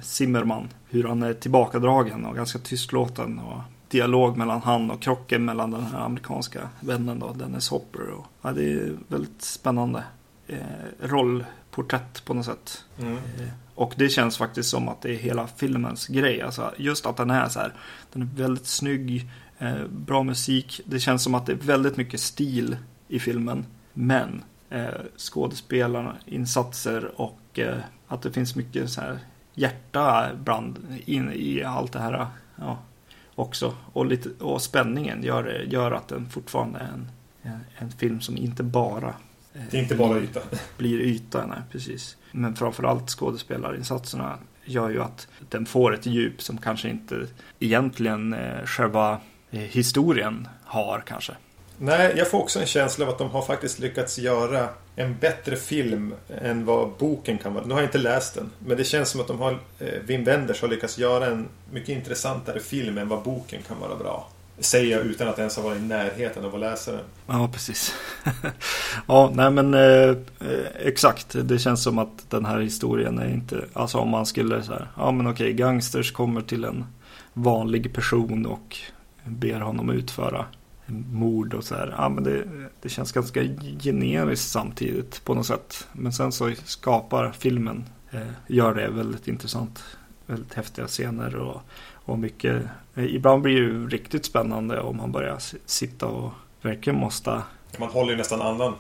Zimmerman, 0.02 0.68
hur 0.90 1.04
han 1.04 1.24
är 1.24 1.34
tillbakadragen 1.34 2.26
och 2.26 2.36
ganska 2.36 2.60
tystlåten 2.60 3.40
och 3.40 3.62
dialog 3.90 4.38
mellan 4.38 4.62
han 4.62 4.92
och 4.92 5.02
krocken 5.02 5.46
mellan 5.46 5.72
den 5.72 5.84
här 5.84 6.00
amerikanska 6.00 6.70
vännen 6.80 7.20
då, 7.20 7.34
Dennis 7.34 7.70
Hopper. 7.70 8.10
Och, 8.10 8.26
ja, 8.42 8.52
det 8.52 8.72
är 8.72 8.98
väldigt 9.08 9.42
spännande 9.42 10.04
eh, 10.48 10.58
rollporträtt 11.02 12.26
på 12.26 12.34
något 12.34 12.46
sätt. 12.46 12.84
Mm. 13.00 13.14
Eh, 13.14 13.50
och 13.76 13.94
det 13.98 14.10
känns 14.10 14.38
faktiskt 14.38 14.70
som 14.70 14.90
att 14.90 15.02
det 15.02 15.10
är 15.10 15.18
hela 15.18 15.48
filmens 15.48 16.08
grej. 16.08 16.42
Alltså 16.42 16.74
just 16.78 17.06
att 17.06 17.18
den 17.18 17.30
är 17.30 17.50
så 17.50 17.60
här, 17.60 17.74
den 18.14 18.22
är 18.22 18.28
väldigt 18.36 18.68
snygg, 18.68 19.30
eh, 19.60 19.88
bra 19.90 20.24
musik. 20.24 20.82
Det 20.86 21.00
känns 21.00 21.24
som 21.24 21.36
att 21.36 21.46
det 21.46 21.52
är 21.52 21.58
väldigt 21.58 21.98
mycket 21.98 22.20
stil 22.20 22.78
i 23.08 23.20
filmen. 23.20 23.66
Men 23.94 24.44
eh, 24.70 24.88
skådespelarna, 25.18 26.16
insatser 26.26 27.22
och 27.22 27.60
eh, 27.60 27.78
att 28.08 28.22
det 28.22 28.32
finns 28.32 28.56
mycket 28.56 28.90
så 28.90 29.02
här 29.02 29.20
hjärta 29.54 30.30
brand 30.36 31.00
in 31.06 31.32
i 31.34 31.64
allt 31.64 31.94
det 31.94 32.00
här 32.00 32.28
ja, 32.56 32.80
också. 33.36 33.76
Och, 33.94 34.06
lite, 34.06 34.30
och 34.44 34.62
spänningen 34.62 35.24
gör, 35.24 35.66
gör 35.68 35.92
att 35.92 36.08
den 36.08 36.30
fortfarande 36.30 36.80
är 36.80 36.88
en, 36.94 37.10
en 37.78 37.92
film 37.92 38.22
som 38.22 38.38
inte 38.38 38.64
bara 38.64 39.14
eh, 39.54 39.62
det 39.72 39.78
är 39.78 39.82
inte 39.82 39.96
bara 39.96 40.20
yta. 40.20 40.40
Blir 40.78 41.00
yta, 41.00 41.46
nej 41.46 41.60
precis. 41.72 42.18
Men 42.32 42.56
framförallt 42.56 43.10
skådespelarinsatserna 43.10 44.38
gör 44.66 44.90
ju 44.90 45.02
att 45.02 45.28
den 45.50 45.66
får 45.66 45.94
ett 45.94 46.06
djup 46.06 46.42
som 46.42 46.58
kanske 46.58 46.90
inte 46.90 47.28
egentligen 47.60 48.34
eh, 48.34 48.66
själva 48.66 49.22
eh, 49.52 49.60
historien 49.60 50.48
har 50.64 51.04
kanske. 51.06 51.34
Nej, 51.78 52.14
jag 52.18 52.32
får 52.32 52.40
också 52.40 52.60
en 52.60 52.66
känsla 52.66 53.06
av 53.06 53.12
att 53.12 53.18
de 53.18 53.30
har 53.30 53.42
faktiskt 53.42 53.80
lyckats 53.80 54.20
göra 54.20 54.70
en 54.96 55.18
bättre 55.18 55.56
film 55.56 56.14
än 56.42 56.66
vad 56.66 56.90
boken 57.00 57.38
kan 57.38 57.54
vara. 57.54 57.66
Nu 57.66 57.74
har 57.74 57.82
jag 57.82 57.88
inte 57.88 57.98
läst 57.98 58.36
den, 58.36 58.52
men 58.60 58.78
det 58.78 58.84
känns 58.84 59.10
som 59.10 59.22
att 59.22 59.28
de 59.28 59.40
har, 59.40 59.60
eh, 59.80 59.88
Wim 60.04 60.24
Wenders 60.24 60.62
har 60.62 60.68
lyckats 60.68 60.98
göra 60.98 61.26
en 61.26 61.48
mycket 61.72 61.90
intressantare 61.90 62.60
film 62.60 62.98
än 62.98 63.10
vad 63.10 63.24
boken 63.24 63.62
kan 63.68 63.80
vara 63.80 63.96
bra. 63.96 64.30
Säger 64.60 64.98
jag 64.98 65.06
utan 65.06 65.28
att 65.28 65.40
ens 65.40 65.56
ha 65.56 65.64
varit 65.64 65.78
i 65.78 65.82
närheten 65.82 66.46
av 66.46 66.56
att 66.56 66.62
läsa 66.62 66.92
den. 66.92 67.02
Ja, 67.28 67.50
precis. 67.54 67.96
ja, 69.08 69.32
nej 69.34 69.52
men 69.52 69.74
eh, 69.74 70.10
eh, 70.10 70.16
exakt. 70.80 71.36
Det 71.44 71.60
känns 71.60 71.84
som 71.84 71.98
att 71.98 72.30
den 72.30 72.46
här 72.46 72.60
historien 72.60 73.20
är 73.20 73.28
inte, 73.28 73.66
alltså 73.74 73.98
om 73.98 74.10
man 74.10 74.26
skulle 74.26 74.64
så 74.64 74.72
här, 74.72 74.88
ja 74.98 75.12
men 75.12 75.28
okej, 75.28 75.54
gangsters 75.54 76.12
kommer 76.12 76.42
till 76.42 76.64
en 76.64 76.86
vanlig 77.34 77.94
person 77.94 78.46
och 78.46 78.78
ber 79.24 79.60
honom 79.60 79.90
utföra 79.90 80.46
mord 80.88 81.54
och 81.54 81.64
så 81.64 81.76
här. 81.76 81.96
Ja, 81.98 82.10
men 82.10 82.24
det, 82.24 82.44
det 82.82 82.90
känns 82.90 83.12
ganska 83.12 83.44
generiskt 83.84 84.52
samtidigt 84.52 85.26
på 85.26 85.34
något 85.34 85.46
sätt. 85.46 85.88
Men 85.92 86.14
sen 86.14 86.32
så 86.32 86.52
skapar 86.66 87.32
filmen, 87.32 87.84
eh, 88.12 88.28
gör 88.48 88.74
det 88.74 88.90
väldigt 88.90 89.28
intressant. 89.28 89.84
Väldigt 90.26 90.54
häftiga 90.54 90.88
scener 90.88 91.36
och, 91.36 91.62
och 91.92 92.20
mycket. 92.20 92.64
Eh, 92.96 93.06
ibland 93.06 93.42
blir 93.42 93.54
det 93.54 93.68
ju 93.68 93.90
riktigt 93.90 94.26
spännande 94.26 94.80
om 94.80 94.98
man 94.98 95.12
börjar 95.12 95.38
sitta 95.66 96.06
och 96.06 96.32
verkligen 96.62 97.00
måste. 97.00 97.42
Man 97.78 97.90
håller 97.90 98.12
ju 98.12 98.18
nästan 98.18 98.42
andan. 98.42 98.74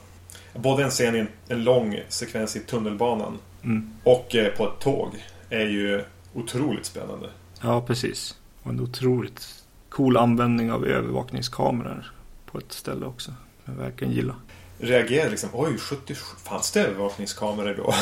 Både 0.53 0.83
en 0.83 0.89
scen 0.89 1.15
i 1.15 1.27
en, 1.47 1.63
lång 1.63 1.99
sekvens 2.09 2.55
i 2.55 2.59
tunnelbanan 2.59 3.37
mm. 3.63 3.93
och 4.03 4.35
eh, 4.35 4.53
på 4.53 4.67
ett 4.67 4.79
tåg 4.79 5.09
är 5.49 5.65
ju 5.65 6.03
otroligt 6.33 6.85
spännande. 6.85 7.29
Ja, 7.61 7.81
precis. 7.81 8.35
Och 8.63 8.71
en 8.71 8.79
otroligt 8.79 9.54
cool 9.95 10.17
användning 10.17 10.71
av 10.71 10.85
övervakningskameror 10.85 12.11
på 12.45 12.57
ett 12.57 12.71
ställe 12.71 13.05
också. 13.05 13.33
Jag 13.65 13.73
verkligen 13.73 14.13
gillar. 14.13 14.35
Reagerar 14.79 15.29
liksom, 15.29 15.49
oj, 15.53 15.77
70, 15.77 16.15
fanns 16.43 16.71
det 16.71 16.81
övervakningskameror 16.81 17.75
då? 17.75 17.93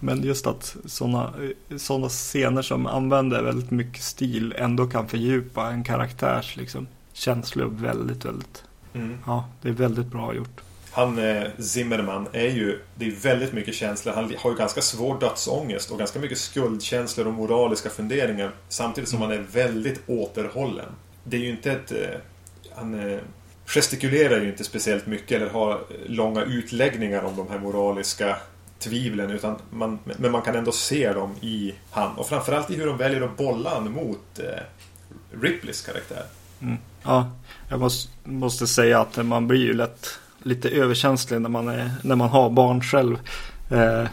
Men 0.00 0.22
just 0.22 0.46
att 0.46 0.76
sådana 0.84 1.32
såna 1.76 2.08
scener 2.08 2.62
som 2.62 2.86
använder 2.86 3.42
väldigt 3.42 3.70
mycket 3.70 4.02
stil 4.02 4.54
ändå 4.58 4.86
kan 4.86 5.08
fördjupa 5.08 5.70
en 5.70 5.84
karaktärs 5.84 6.56
liksom, 6.56 6.86
känslor 7.12 7.66
väldigt, 7.66 8.24
väldigt. 8.24 8.64
Mm. 8.94 9.18
Ja, 9.26 9.48
det 9.62 9.68
är 9.68 9.72
väldigt 9.72 10.06
bra 10.06 10.34
gjort 10.34 10.60
han 10.98 11.18
eh, 11.18 11.44
Zimmerman 11.58 12.28
är 12.32 12.48
ju, 12.48 12.80
det 12.94 13.06
är 13.06 13.10
väldigt 13.10 13.52
mycket 13.52 13.74
känslor. 13.74 14.12
Han 14.14 14.34
har 14.38 14.50
ju 14.50 14.56
ganska 14.56 14.80
svår 14.80 15.20
dödsångest 15.20 15.90
och 15.90 15.98
ganska 15.98 16.18
mycket 16.18 16.38
skuldkänslor 16.38 17.26
och 17.26 17.32
moraliska 17.32 17.90
funderingar. 17.90 18.50
Samtidigt 18.68 19.10
som 19.10 19.20
han 19.20 19.32
är 19.32 19.38
väldigt 19.38 20.00
återhållen. 20.06 20.88
Det 21.24 21.36
är 21.36 21.40
ju 21.40 21.50
inte 21.50 21.72
ett... 21.72 21.92
Eh, 21.92 22.20
han 22.74 23.10
eh, 23.12 23.18
gestikulerar 23.66 24.40
ju 24.40 24.48
inte 24.48 24.64
speciellt 24.64 25.06
mycket 25.06 25.32
eller 25.32 25.50
har 25.50 25.84
långa 26.06 26.42
utläggningar 26.42 27.22
om 27.22 27.36
de 27.36 27.48
här 27.48 27.58
moraliska 27.58 28.36
tvivlen. 28.78 29.30
Utan 29.30 29.56
man, 29.70 29.98
men 30.04 30.32
man 30.32 30.42
kan 30.42 30.56
ändå 30.56 30.72
se 30.72 31.12
dem 31.12 31.34
i 31.40 31.74
han. 31.90 32.16
Och 32.16 32.28
framförallt 32.28 32.70
i 32.70 32.76
hur 32.76 32.86
de 32.86 32.96
väljer 32.96 33.20
att 33.20 33.36
bolla 33.36 33.70
han 33.70 33.92
mot 33.92 34.40
Ripleys 35.42 35.82
karaktär. 35.82 36.24
Mm. 36.60 36.76
Ja, 37.02 37.30
jag 37.70 37.80
måste, 37.80 38.10
måste 38.24 38.66
säga 38.66 39.00
att 39.00 39.26
man 39.26 39.48
blir 39.48 39.60
ju 39.60 39.72
lätt 39.72 40.18
lite 40.48 40.68
överkänslig 40.68 41.40
när 41.40 41.48
man, 41.48 41.68
är, 41.68 41.90
när 42.02 42.16
man 42.16 42.28
har 42.28 42.50
barn 42.50 42.80
själv. 42.80 43.18
Eh, 43.70 44.04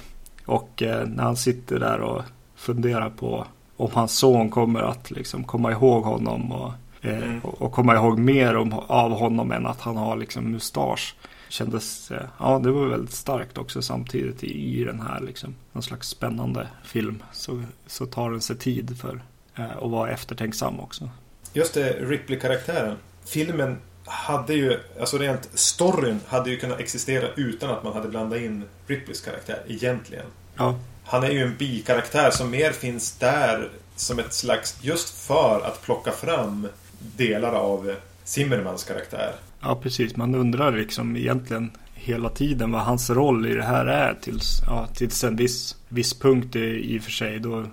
och 0.46 0.84
eh, 0.84 1.08
när 1.08 1.24
han 1.24 1.38
sitter 1.38 1.80
där 1.80 2.00
och 2.00 2.24
funderar 2.56 3.10
på 3.10 3.46
om 3.78 3.90
hans 3.94 4.18
son 4.18 4.50
kommer 4.50 4.82
att 4.82 5.12
liksom 5.12 5.44
komma 5.44 5.72
ihåg 5.72 6.04
honom 6.04 6.52
och, 6.52 6.74
eh, 7.02 7.24
mm. 7.24 7.40
och, 7.40 7.62
och, 7.62 7.72
komma 7.72 7.96
ihåg 7.96 8.20
mer 8.20 8.56
om, 8.56 8.74
av 8.74 9.12
honom 9.12 9.52
än 9.52 9.66
att 9.66 9.82
han 9.82 9.98
har 9.98 10.16
liksom 10.16 10.52
mustasch. 10.52 11.16
Kändes, 11.50 12.12
eh, 12.12 12.28
ja 12.40 12.60
det 12.60 12.72
var 12.72 12.88
väldigt 12.88 13.14
starkt 13.14 13.58
också 13.58 13.82
samtidigt 13.82 14.44
i, 14.44 14.80
i 14.80 14.84
den 14.84 15.02
här 15.02 15.22
liksom, 15.22 15.56
någon 15.72 15.84
slags 15.84 16.08
spännande 16.08 16.68
film. 16.84 17.24
Så, 17.32 17.64
så 17.88 18.06
tar 18.06 18.32
den 18.32 18.42
sig 18.42 18.58
tid 18.58 18.98
för 19.02 19.22
eh, 19.56 19.78
att 19.78 19.92
vara 19.92 20.12
eftertänksam 20.12 20.80
också. 20.80 21.10
Just 21.54 21.74
det, 21.74 21.92
Ripley-karaktären. 21.92 22.98
Filmen 23.26 23.78
hade 24.06 24.54
ju, 24.54 24.80
alltså 25.00 25.18
rent 25.18 25.50
storyn 25.54 26.20
hade 26.28 26.50
ju 26.50 26.58
kunnat 26.58 26.80
existera 26.80 27.28
utan 27.36 27.70
att 27.70 27.84
man 27.84 27.94
hade 27.94 28.08
blandat 28.08 28.40
in 28.40 28.64
Ripleys 28.88 29.22
karaktär 29.22 29.64
egentligen. 29.68 30.26
Ja. 30.56 30.80
Han 31.06 31.24
är 31.24 31.30
ju 31.30 31.42
en 31.42 31.58
bikaraktär 31.58 32.32
som 32.32 32.50
mer 32.50 32.72
finns 32.72 33.12
där 33.12 33.70
som 33.96 34.20
ett 34.20 34.34
slags, 34.34 34.78
just 34.82 35.28
för 35.28 35.62
att 35.66 35.82
plocka 35.82 36.12
fram 36.12 36.68
delar 37.00 37.54
av 37.54 37.96
Zimmermans 38.24 38.84
karaktär. 38.84 39.36
Ja, 39.62 39.76
precis. 39.76 40.16
Man 40.16 40.36
undrar 40.36 40.72
liksom 40.72 41.18
egentligen 41.18 41.72
hela 41.94 42.30
tiden 42.30 42.72
vad 42.72 42.82
hans 42.82 43.10
roll 43.10 43.48
i 43.48 43.54
det 43.54 43.64
här 43.64 43.86
är 43.86 44.14
tills, 44.22 44.62
ja, 44.68 44.88
tills 44.88 45.24
en 45.24 45.36
viss, 45.36 45.76
viss 45.90 46.20
punkt 46.20 46.56
i, 46.56 46.96
i 46.96 47.00
och 47.00 47.04
för 47.04 47.12
sig. 47.12 47.40
Då 47.40 47.66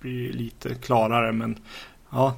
blir 0.00 0.28
det 0.28 0.38
lite 0.38 0.74
klarare, 0.74 1.32
men 1.32 1.58
ja. 2.10 2.36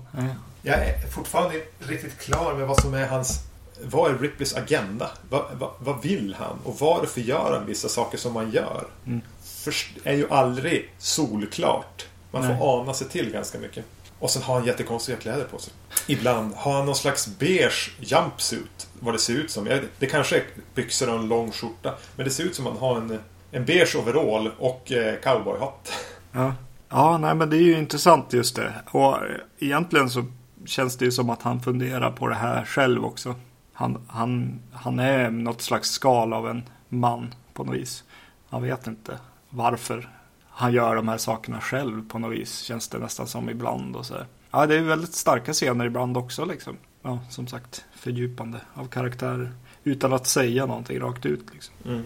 Jag 0.62 0.78
är 0.78 0.98
fortfarande 0.98 1.60
riktigt 1.78 2.18
klar 2.18 2.54
med 2.54 2.66
vad 2.66 2.80
som 2.80 2.94
är 2.94 3.06
hans... 3.06 3.40
Vad 3.82 4.10
är 4.10 4.18
Ripleys 4.18 4.56
agenda? 4.56 5.10
Vad, 5.30 5.44
vad, 5.58 5.70
vad 5.78 6.02
vill 6.02 6.36
han? 6.38 6.58
Och 6.64 6.76
varför 6.80 7.20
gör 7.20 7.52
han 7.58 7.66
vissa 7.66 7.88
saker 7.88 8.18
som 8.18 8.36
han 8.36 8.50
gör? 8.50 8.86
Mm. 9.06 9.20
Först 9.42 9.90
är 10.04 10.14
ju 10.14 10.30
aldrig 10.30 10.94
solklart. 10.98 12.06
Man 12.30 12.42
Nej. 12.42 12.58
får 12.58 12.80
ana 12.80 12.94
sig 12.94 13.08
till 13.08 13.30
ganska 13.30 13.58
mycket. 13.58 13.84
Och 14.18 14.30
sen 14.30 14.42
har 14.42 14.54
han 14.54 14.64
jättekonstiga 14.64 15.16
kläder 15.16 15.44
på 15.44 15.58
sig. 15.58 15.72
Ibland 16.06 16.54
har 16.54 16.72
han 16.72 16.86
någon 16.86 16.94
slags 16.94 17.26
beige 17.38 17.90
jumpsuit. 18.00 18.88
Vad 19.00 19.14
det 19.14 19.18
ser 19.18 19.34
ut 19.34 19.50
som. 19.50 19.80
Det 19.98 20.06
kanske 20.06 20.36
är 20.36 20.44
byxor 20.74 21.08
och 21.08 21.20
en 21.20 21.28
lång 21.28 21.50
skjorta. 21.52 21.94
Men 22.16 22.24
det 22.24 22.30
ser 22.30 22.44
ut 22.44 22.54
som 22.54 22.66
att 22.66 22.72
han 22.72 22.82
har 22.82 22.96
en, 22.96 23.18
en 23.50 23.64
beige 23.64 23.96
overall 23.96 24.50
och 24.58 24.92
eh, 24.92 25.14
cowboyhatt. 25.20 25.92
Ja. 26.32 26.54
ja, 26.88 27.18
nej 27.18 27.34
men 27.34 27.50
det 27.50 27.56
är 27.56 27.62
ju 27.62 27.78
intressant 27.78 28.32
just 28.32 28.56
det. 28.56 28.72
Och 28.90 29.16
egentligen 29.58 30.10
så 30.10 30.24
känns 30.64 30.96
det 30.96 31.04
ju 31.04 31.12
som 31.12 31.30
att 31.30 31.42
han 31.42 31.60
funderar 31.60 32.10
på 32.10 32.28
det 32.28 32.34
här 32.34 32.64
själv 32.64 33.04
också. 33.04 33.34
Han, 33.72 33.98
han, 34.08 34.60
han 34.72 34.98
är 34.98 35.30
något 35.30 35.62
slags 35.62 35.90
skal 35.90 36.32
av 36.32 36.48
en 36.48 36.62
man 36.88 37.34
på 37.52 37.64
något 37.64 37.76
vis. 37.76 38.04
Han 38.48 38.62
vet 38.62 38.86
inte 38.86 39.18
varför 39.50 40.08
han 40.50 40.72
gör 40.72 40.96
de 40.96 41.08
här 41.08 41.18
sakerna 41.18 41.60
själv 41.60 42.08
på 42.08 42.18
något 42.18 42.32
vis. 42.32 42.60
Känns 42.60 42.88
det 42.88 42.98
nästan 42.98 43.26
som 43.26 43.50
ibland 43.50 43.96
och 43.96 44.06
så 44.06 44.14
här. 44.14 44.26
Ja, 44.50 44.66
det 44.66 44.76
är 44.76 44.80
väldigt 44.80 45.14
starka 45.14 45.52
scener 45.52 45.84
ibland 45.84 46.16
också 46.16 46.44
liksom. 46.44 46.76
Ja, 47.02 47.18
som 47.30 47.46
sagt, 47.46 47.84
fördjupande 47.94 48.60
av 48.74 48.86
karaktär. 48.86 49.52
utan 49.84 50.12
att 50.12 50.26
säga 50.26 50.66
någonting 50.66 51.00
rakt 51.00 51.26
ut. 51.26 51.44
Liksom. 51.54 51.74
Mm. 51.86 52.02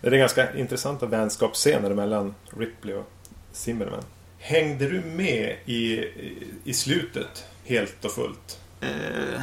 Det 0.00 0.08
är 0.08 0.18
ganska 0.18 0.56
intressanta 0.56 1.06
vänskapsscener 1.06 1.94
mellan 1.94 2.34
Ripley 2.56 2.94
och 2.94 3.10
Zimmerman. 3.52 4.04
Hängde 4.44 4.88
du 4.88 5.00
med 5.00 5.56
i, 5.66 6.04
i 6.64 6.74
slutet 6.74 7.44
helt 7.64 8.04
och 8.04 8.12
fullt? 8.12 8.58
Eh, 8.80 9.40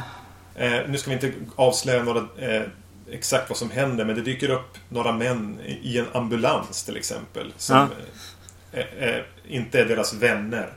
Eh, 0.54 0.80
nu 0.88 0.98
ska 0.98 1.10
vi 1.10 1.14
inte 1.14 1.32
avslöja 1.56 2.02
några, 2.02 2.28
eh, 2.38 2.62
exakt 3.10 3.48
vad 3.48 3.58
som 3.58 3.70
händer 3.70 4.04
men 4.04 4.14
det 4.14 4.20
dyker 4.22 4.50
upp 4.50 4.78
några 4.88 5.12
män 5.12 5.60
i, 5.82 5.98
en 5.98 6.06
ambulans 6.12 6.84
till 6.84 6.96
exempel. 6.96 7.52
Som 7.56 7.88
Ja. 8.72 8.80
eh, 8.98 9.20
inte 9.48 9.80
är 9.80 9.84
deras 9.84 10.14
vänner. 10.14 10.72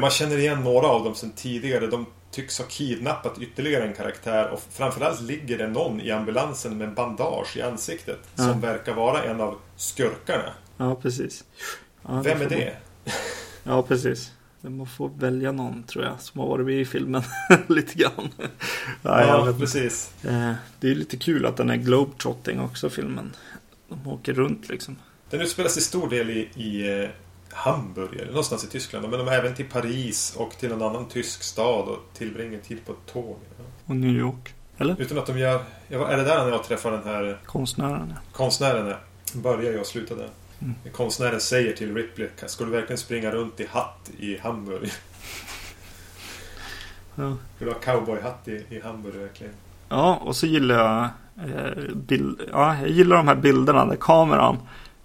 Man 0.00 0.10
känner 0.10 0.38
igen 0.38 0.64
några 0.64 0.86
av 0.86 1.04
dem 1.04 1.14
sedan 1.14 1.32
tidigare. 1.36 1.86
De 1.86 2.06
tycks 2.30 2.58
ha 2.58 2.66
kidnappat 2.66 3.38
ytterligare 3.40 3.84
en 3.84 3.94
karaktär 3.94 4.48
och 4.48 4.62
framförallt 4.72 5.20
ligger 5.20 5.58
det 5.58 5.68
någon 5.68 6.00
i 6.00 6.10
ambulansen 6.10 6.78
med 6.78 6.94
bandage 6.94 7.56
i 7.56 7.62
ansiktet. 7.62 8.18
Ja. 8.34 8.44
Som 8.44 8.60
verkar 8.60 8.94
vara 8.94 9.22
en 9.24 9.40
av 9.40 9.58
skurkarna. 9.76 10.52
ja, 10.76 10.94
precis. 10.94 11.44
Ja, 12.08 12.22
Vem 12.24 12.40
är 12.42 12.48
det? 12.48 12.76
Ja, 13.66 13.82
precis. 13.82 14.32
Man 14.60 14.86
får 14.86 15.10
välja 15.18 15.52
någon 15.52 15.82
tror 15.82 16.04
jag 16.04 16.20
som 16.20 16.40
har 16.40 16.48
varit 16.48 16.66
med 16.66 16.80
i 16.80 16.84
filmen 16.84 17.22
lite 17.66 17.94
grann. 17.98 18.28
Ja, 19.02 19.46
Ja, 19.46 19.54
precis. 19.58 20.12
Eh, 20.24 20.52
Det 20.80 20.90
är 20.90 20.94
lite 20.94 21.16
kul 21.16 21.46
att 21.46 21.56
den 21.56 21.70
är 21.70 21.76
globetrotting 21.76 22.60
också 22.60 22.90
filmen. 22.90 23.32
De 23.88 24.06
åker 24.10 24.34
runt 24.34 24.68
liksom. 24.68 24.96
Den 25.30 25.40
utspelas 25.40 25.74
till 25.74 25.84
stor 25.84 26.10
del 26.10 26.30
i, 26.30 26.48
i 26.54 27.02
eh, 27.02 27.10
Hamburg, 27.52 28.26
någonstans 28.28 28.64
i 28.64 28.66
Tyskland. 28.66 29.08
Men 29.08 29.18
de 29.18 29.28
är 29.28 29.32
även 29.32 29.54
till 29.54 29.68
Paris 29.68 30.34
och 30.36 30.50
till 30.58 30.72
en 30.72 30.82
annan 30.82 31.08
tysk 31.08 31.42
stad 31.42 31.88
och 31.88 31.98
tillbringar 32.14 32.60
tid 32.60 32.78
på 32.86 32.92
ett 32.92 33.12
tåg. 33.12 33.36
Och 33.84 33.96
New 33.96 34.16
York. 34.16 34.54
Eller? 34.78 35.00
Utan 35.00 35.18
att 35.18 35.26
de 35.26 35.38
gör... 35.38 35.64
Är 35.88 36.16
det 36.16 36.24
där 36.24 36.44
när 36.44 36.50
jag 36.50 36.64
träffar 36.64 36.92
den 36.92 37.04
här 37.04 37.38
Konstnären 37.44 38.12
ja. 38.14 38.20
konstnären? 38.32 38.86
är? 38.86 38.98
Börjar 39.34 39.72
jag 39.72 39.80
och 39.80 39.86
slutar 39.86 40.16
där. 40.16 40.28
Mm. 40.62 40.74
Konstnären 40.92 41.40
säger 41.40 41.72
till 41.72 41.94
Ripley, 41.94 42.28
ska 42.46 42.64
du 42.64 42.70
verkligen 42.70 42.98
springa 42.98 43.30
runt 43.30 43.60
i 43.60 43.66
hatt 43.70 44.10
i 44.18 44.38
Hamburg? 44.38 44.90
Ja. 47.14 47.36
Ska 47.56 47.64
du 47.64 47.70
ha 47.70 47.78
cowboyhatt 47.78 48.48
i, 48.48 48.64
i 48.68 48.80
Hamburg 48.80 49.14
verkligen? 49.14 49.52
Ja, 49.88 50.14
och 50.14 50.36
så 50.36 50.46
gillar 50.46 50.74
jag 50.74 51.08
eh, 51.48 51.94
bild, 51.94 52.40
ja, 52.52 52.76
jag 52.80 52.90
gillar 52.90 53.16
de 53.16 53.28
här 53.28 53.34
bilderna 53.34 53.86
där 53.86 53.96
kameran 53.96 54.56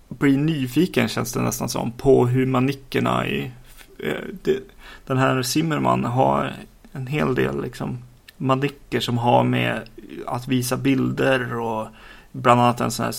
blir 0.10 0.38
nyfiken 0.38 1.08
känns 1.08 1.34
det 1.34 1.42
nästan 1.42 1.70
som 1.70 1.92
på 1.92 2.28
hur 2.28 2.46
manickerna 2.46 3.28
i 3.28 3.52
eh, 4.00 4.14
det, 4.44 4.60
den 5.06 5.18
här 5.18 5.44
Zimmerman 5.44 6.06
har 6.06 6.54
en 6.92 7.08
hel 7.08 7.36
del 7.36 7.62
liksom 7.62 7.98
manicker 8.38 9.00
som 9.00 9.18
har 9.18 9.44
med 9.44 9.82
att 10.26 10.48
visa 10.48 10.78
bilder 10.78 11.56
och 11.56 11.88
bland 12.32 12.62
annat 12.62 12.82
en 12.82 12.92
sån 12.92 13.06
här 13.06 13.14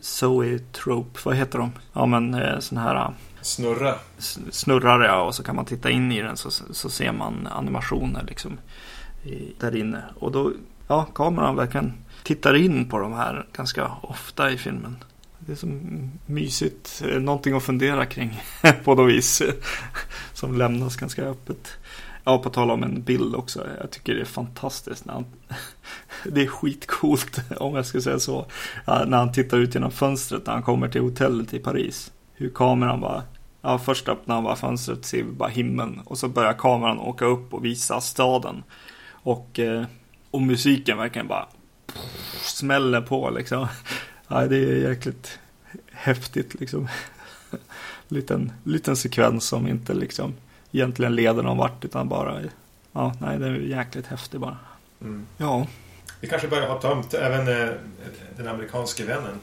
Zoe-trope, 0.00 1.20
vad 1.24 1.36
heter 1.36 1.58
de? 1.58 1.72
Ja 1.92 2.06
men 2.06 2.34
eh, 2.34 2.58
sån 2.58 2.78
här 2.78 2.94
eh, 2.96 3.10
Snurra. 3.40 3.94
snurrar 4.50 5.04
ja, 5.04 5.22
och 5.22 5.34
så 5.34 5.42
kan 5.42 5.56
man 5.56 5.64
titta 5.64 5.90
in 5.90 6.12
i 6.12 6.22
den 6.22 6.36
så, 6.36 6.50
så 6.50 6.90
ser 6.90 7.12
man 7.12 7.46
animationer 7.46 8.24
liksom 8.28 8.58
i, 9.24 9.52
där 9.60 9.76
inne. 9.76 10.02
Och 10.18 10.32
då, 10.32 10.52
ja, 10.88 11.04
kameran 11.04 11.56
verkligen 11.56 11.92
tittar 12.22 12.54
in 12.54 12.88
på 12.88 12.98
de 12.98 13.12
här 13.12 13.46
ganska 13.52 13.90
ofta 14.00 14.50
i 14.50 14.58
filmen. 14.58 14.96
Det 15.38 15.52
är 15.52 15.56
så 15.56 15.80
mysigt, 16.26 17.02
eh, 17.08 17.20
någonting 17.20 17.56
att 17.56 17.62
fundera 17.62 18.06
kring 18.06 18.42
på 18.84 18.94
något 18.94 19.12
vis. 19.12 19.42
Som 20.32 20.58
lämnas 20.58 20.96
ganska 20.96 21.22
öppet. 21.22 21.78
Ja, 22.24 22.38
på 22.38 22.50
tal 22.50 22.70
om 22.70 22.82
en 22.82 23.02
bild 23.02 23.34
också. 23.34 23.66
Jag 23.80 23.90
tycker 23.90 24.14
det 24.14 24.20
är 24.20 24.24
fantastiskt 24.24 25.04
när 25.04 25.14
han... 25.14 25.24
Det 26.24 26.42
är 26.42 26.46
skitcoolt 26.46 27.40
om 27.56 27.74
jag 27.74 27.86
ska 27.86 28.00
säga 28.00 28.18
så. 28.18 28.46
När 28.86 29.16
han 29.16 29.32
tittar 29.32 29.58
ut 29.58 29.74
genom 29.74 29.90
fönstret 29.90 30.46
när 30.46 30.52
han 30.52 30.62
kommer 30.62 30.88
till 30.88 31.00
hotellet 31.00 31.54
i 31.54 31.58
Paris. 31.58 32.12
Hur 32.34 32.50
kameran 32.50 33.00
bara... 33.00 33.22
Ja, 33.62 33.78
först 33.78 34.08
öppnar 34.08 34.34
han 34.34 34.44
bara 34.44 34.56
fönstret 34.56 35.04
ser 35.04 35.22
vi 35.22 35.32
bara 35.32 35.48
himlen. 35.48 36.00
Och 36.04 36.18
så 36.18 36.28
börjar 36.28 36.52
kameran 36.52 36.98
åka 36.98 37.24
upp 37.24 37.54
och 37.54 37.64
visa 37.64 38.00
staden. 38.00 38.62
Och, 39.10 39.58
eh, 39.58 39.84
och 40.30 40.42
musiken 40.42 40.98
verkligen 40.98 41.28
bara 41.28 41.46
smäller 42.40 43.00
på 43.00 43.30
liksom. 43.30 43.66
Ja, 44.28 44.46
det 44.46 44.56
är 44.56 44.88
jäkligt 44.88 45.38
häftigt 45.92 46.60
liksom. 46.60 46.88
liten, 48.08 48.52
liten 48.64 48.96
sekvens 48.96 49.44
som 49.44 49.68
inte 49.68 49.94
liksom 49.94 50.34
egentligen 50.78 51.14
leder 51.14 51.42
någon 51.42 51.56
vart 51.56 51.84
utan 51.84 52.08
bara 52.08 52.40
Ja, 52.92 53.12
nej, 53.20 53.38
det 53.38 53.46
är 53.46 53.54
jäkligt 53.54 54.06
häftigt 54.06 54.40
bara. 54.40 54.56
Mm. 55.00 55.26
Ja, 55.36 55.66
Vi 56.20 56.28
kanske 56.28 56.48
börjar 56.48 56.68
ha 56.68 56.80
tömt 56.80 57.14
även 57.14 57.48
eh, 57.62 57.68
den 58.36 58.48
amerikanske 58.48 59.04
vännen. 59.04 59.38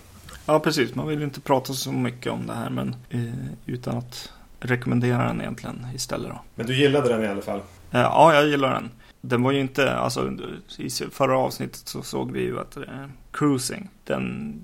ja 0.46 0.60
precis. 0.60 0.96
Man 0.96 1.08
vill 1.08 1.20
ju 1.20 1.26
inte 1.26 1.42
prata 1.42 1.74
så 1.74 1.92
mycket 1.92 2.32
om 2.32 2.48
det 2.48 2.54
här 2.54 2.70
men 2.70 2.96
eh, 3.10 3.34
utan 3.66 3.98
att 3.98 4.32
rekommendera 4.60 5.28
den 5.28 5.42
egentligen 5.42 5.88
istället 5.96 6.30
då. 6.30 6.42
Men 6.56 6.66
du 6.66 6.76
gillade 6.76 7.10
den 7.10 7.24
i 7.24 7.28
alla 7.28 7.42
fall. 7.42 7.60
Eh, 7.92 8.02
Ja, 8.02 8.34
jag 8.34 8.48
gillar 8.48 8.74
den. 8.74 8.90
Den 9.22 9.44
var 9.44 9.52
ju 9.52 9.60
inte, 9.60 9.94
alltså 9.96 10.32
i 10.78 10.90
förra 10.90 11.38
avsnittet 11.38 11.88
så 11.88 12.02
såg 12.02 12.32
vi 12.32 12.42
ju 12.42 12.60
att 12.60 12.78
eh, 12.78 12.84
Cruising, 13.32 13.90
den 14.04 14.56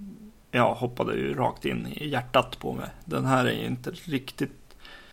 ja, 0.52 0.74
hoppade 0.74 1.16
ju 1.16 1.34
rakt 1.34 1.66
in 1.66 1.88
i 1.88 2.08
hjärtat 2.10 2.60
på 2.60 2.74
mig. 2.74 2.90
Den 3.06 3.26
här 3.26 3.46
är 3.46 3.52
ju 3.52 3.66
inte 3.66 3.92
riktigt 3.92 4.52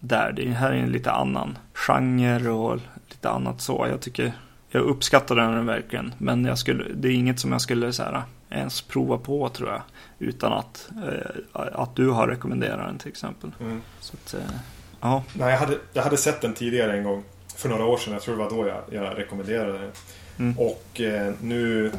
där. 0.09 0.33
Det 0.33 0.49
här 0.49 0.71
är 0.71 0.77
en 0.77 0.93
lite 0.93 1.11
annan 1.11 1.59
genre 1.75 2.51
och 2.51 2.81
lite 3.09 3.31
annat 3.31 3.61
så. 3.61 3.87
Jag 3.91 4.01
tycker, 4.01 4.33
jag 4.69 4.83
uppskattar 4.83 5.37
den 5.37 5.67
verkligen. 5.67 6.15
Men 6.19 6.45
jag 6.45 6.59
skulle, 6.59 6.85
det 6.95 7.09
är 7.09 7.13
inget 7.13 7.41
som 7.41 7.53
jag 7.53 7.61
skulle 7.61 7.93
så 7.93 8.03
här, 8.03 8.23
ens 8.51 8.83
prova 8.83 9.19
på 9.19 9.49
tror 9.49 9.69
jag. 9.71 9.83
Utan 10.19 10.53
att, 10.53 10.89
eh, 11.07 11.63
att 11.73 11.97
du 11.97 12.09
har 12.09 12.29
rekommenderat 12.29 12.87
den 12.87 12.99
till 12.99 13.09
exempel. 13.09 13.51
Mm. 13.61 13.83
Så 14.01 14.15
att, 14.15 14.35
eh, 14.35 14.57
ja. 15.01 15.25
Nej, 15.33 15.51
jag 15.51 15.59
hade, 15.59 15.79
jag 15.93 16.03
hade 16.03 16.17
sett 16.17 16.41
den 16.41 16.55
tidigare 16.55 16.99
en 16.99 17.05
gång. 17.05 17.23
För 17.57 17.69
några 17.69 17.85
år 17.85 17.97
sedan. 17.97 18.13
Jag 18.13 18.23
tror 18.23 18.37
det 18.37 18.43
var 18.43 18.51
då 18.51 18.69
jag, 18.69 18.83
jag 18.91 19.19
rekommenderade 19.19 19.79
den. 19.79 19.91
Mm. 20.39 20.59
Och 20.59 21.01
eh, 21.01 21.35
nu 21.41 21.93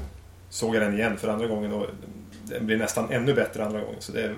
såg 0.50 0.76
jag 0.76 0.82
den 0.82 0.94
igen 0.94 1.18
för 1.18 1.28
andra 1.28 1.48
gången. 1.48 1.72
Och 1.74 1.86
den 2.44 2.66
blir 2.66 2.78
nästan 2.78 3.12
ännu 3.12 3.34
bättre 3.34 3.66
andra 3.66 3.80
gången. 3.80 3.96
Så 4.00 4.12
det 4.12 4.24
är 4.24 4.36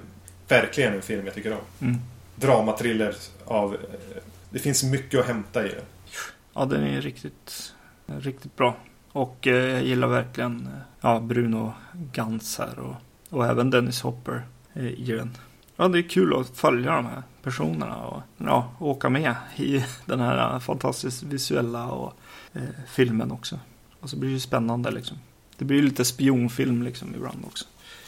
verkligen 0.47 0.93
en 0.93 1.01
film 1.01 1.25
jag 1.25 1.36
tycker 1.36 1.51
om. 1.51 1.88
Mm. 1.88 2.01
Dramatriller 2.39 3.15
av... 3.45 3.78
Det 4.50 4.60
finns 4.60 4.84
mycket 4.84 5.19
att 5.19 5.26
hämta 5.26 5.65
i 5.65 5.69
den. 5.69 5.86
Ja, 6.54 6.65
den 6.65 6.84
är 6.84 7.02
riktigt, 7.02 7.73
riktigt 8.06 8.56
bra. 8.56 8.76
Och 9.12 9.47
eh, 9.47 9.56
jag 9.56 9.84
gillar 9.84 10.08
verkligen 10.08 10.67
eh, 10.67 10.80
ja, 11.02 11.19
Bruno 11.19 11.73
Gantz 11.93 12.58
här 12.58 12.80
och, 12.80 12.95
och 13.30 13.45
även 13.45 13.69
Dennis 13.69 14.02
Hopper 14.02 14.41
eh, 14.73 14.88
i 14.88 15.12
den. 15.12 15.38
Ja, 15.76 15.88
det 15.88 16.00
är 16.00 16.10
kul 16.10 16.39
att 16.39 16.58
följa 16.58 16.91
de 16.91 17.06
här 17.06 17.23
personerna 17.43 18.06
och 18.06 18.21
ja, 18.38 18.71
åka 18.80 19.10
med 19.10 19.36
i 19.56 19.84
den 20.06 20.19
här 20.19 20.60
fantastiskt 20.60 21.23
visuella 21.23 21.88
och, 21.88 22.13
eh, 22.54 22.62
filmen 22.88 23.32
också. 23.32 23.60
Och 24.00 24.10
så 24.10 24.17
blir 24.17 24.34
det 24.34 24.39
spännande 24.39 24.91
liksom. 24.91 25.17
Det 25.58 25.65
blir 25.65 25.78
ju 25.78 25.84
lite 25.84 26.06
spionfilm 26.06 26.84
liksom 26.84 27.15
ibland 27.15 27.45
också. 27.45 27.65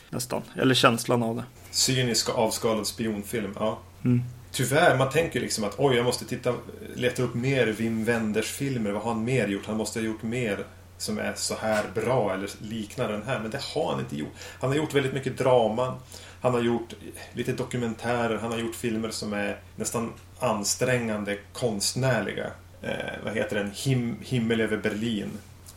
Nästan, 0.09 0.41
eller 0.55 0.75
känslan 0.75 1.23
av 1.23 1.35
det. 1.35 1.43
Cynisk 1.71 2.29
och 2.29 2.39
avskalad 2.39 2.87
spionfilm. 2.87 3.55
Ja. 3.59 3.79
Mm. 4.05 4.23
Tyvärr, 4.51 4.97
man 4.97 5.09
tänker 5.09 5.39
liksom 5.39 5.63
att 5.63 5.75
oj, 5.77 5.95
jag 5.95 6.05
måste 6.05 6.25
titta, 6.25 6.53
leta 6.95 7.23
upp 7.23 7.33
mer 7.33 7.67
Wim 7.67 8.05
Wenders 8.05 8.51
filmer. 8.51 8.91
Vad 8.91 9.01
har 9.01 9.13
han 9.13 9.23
mer 9.23 9.47
gjort? 9.47 9.65
Han 9.65 9.77
måste 9.77 9.99
ha 9.99 10.05
gjort 10.05 10.23
mer 10.23 10.65
som 10.97 11.19
är 11.19 11.33
så 11.35 11.55
här 11.55 11.83
bra 11.93 12.33
eller 12.33 12.49
liknar 12.61 13.11
den 13.11 13.23
här. 13.23 13.39
Men 13.39 13.51
det 13.51 13.61
har 13.61 13.91
han 13.91 13.99
inte 13.99 14.15
gjort. 14.17 14.33
Han 14.59 14.69
har 14.69 14.77
gjort 14.77 14.93
väldigt 14.93 15.13
mycket 15.13 15.37
drama. 15.37 15.97
Han 16.41 16.53
har 16.53 16.61
gjort 16.61 16.93
lite 17.33 17.51
dokumentärer. 17.51 18.37
Han 18.37 18.51
har 18.51 18.59
gjort 18.59 18.75
filmer 18.75 19.09
som 19.09 19.33
är 19.33 19.59
nästan 19.75 20.13
ansträngande 20.39 21.37
konstnärliga. 21.53 22.51
Eh, 22.81 23.23
vad 23.23 23.33
heter 23.33 23.55
den? 23.55 23.71
Him 23.75 24.17
Himmel 24.21 24.61
över 24.61 24.77
Berlin. 24.77 25.29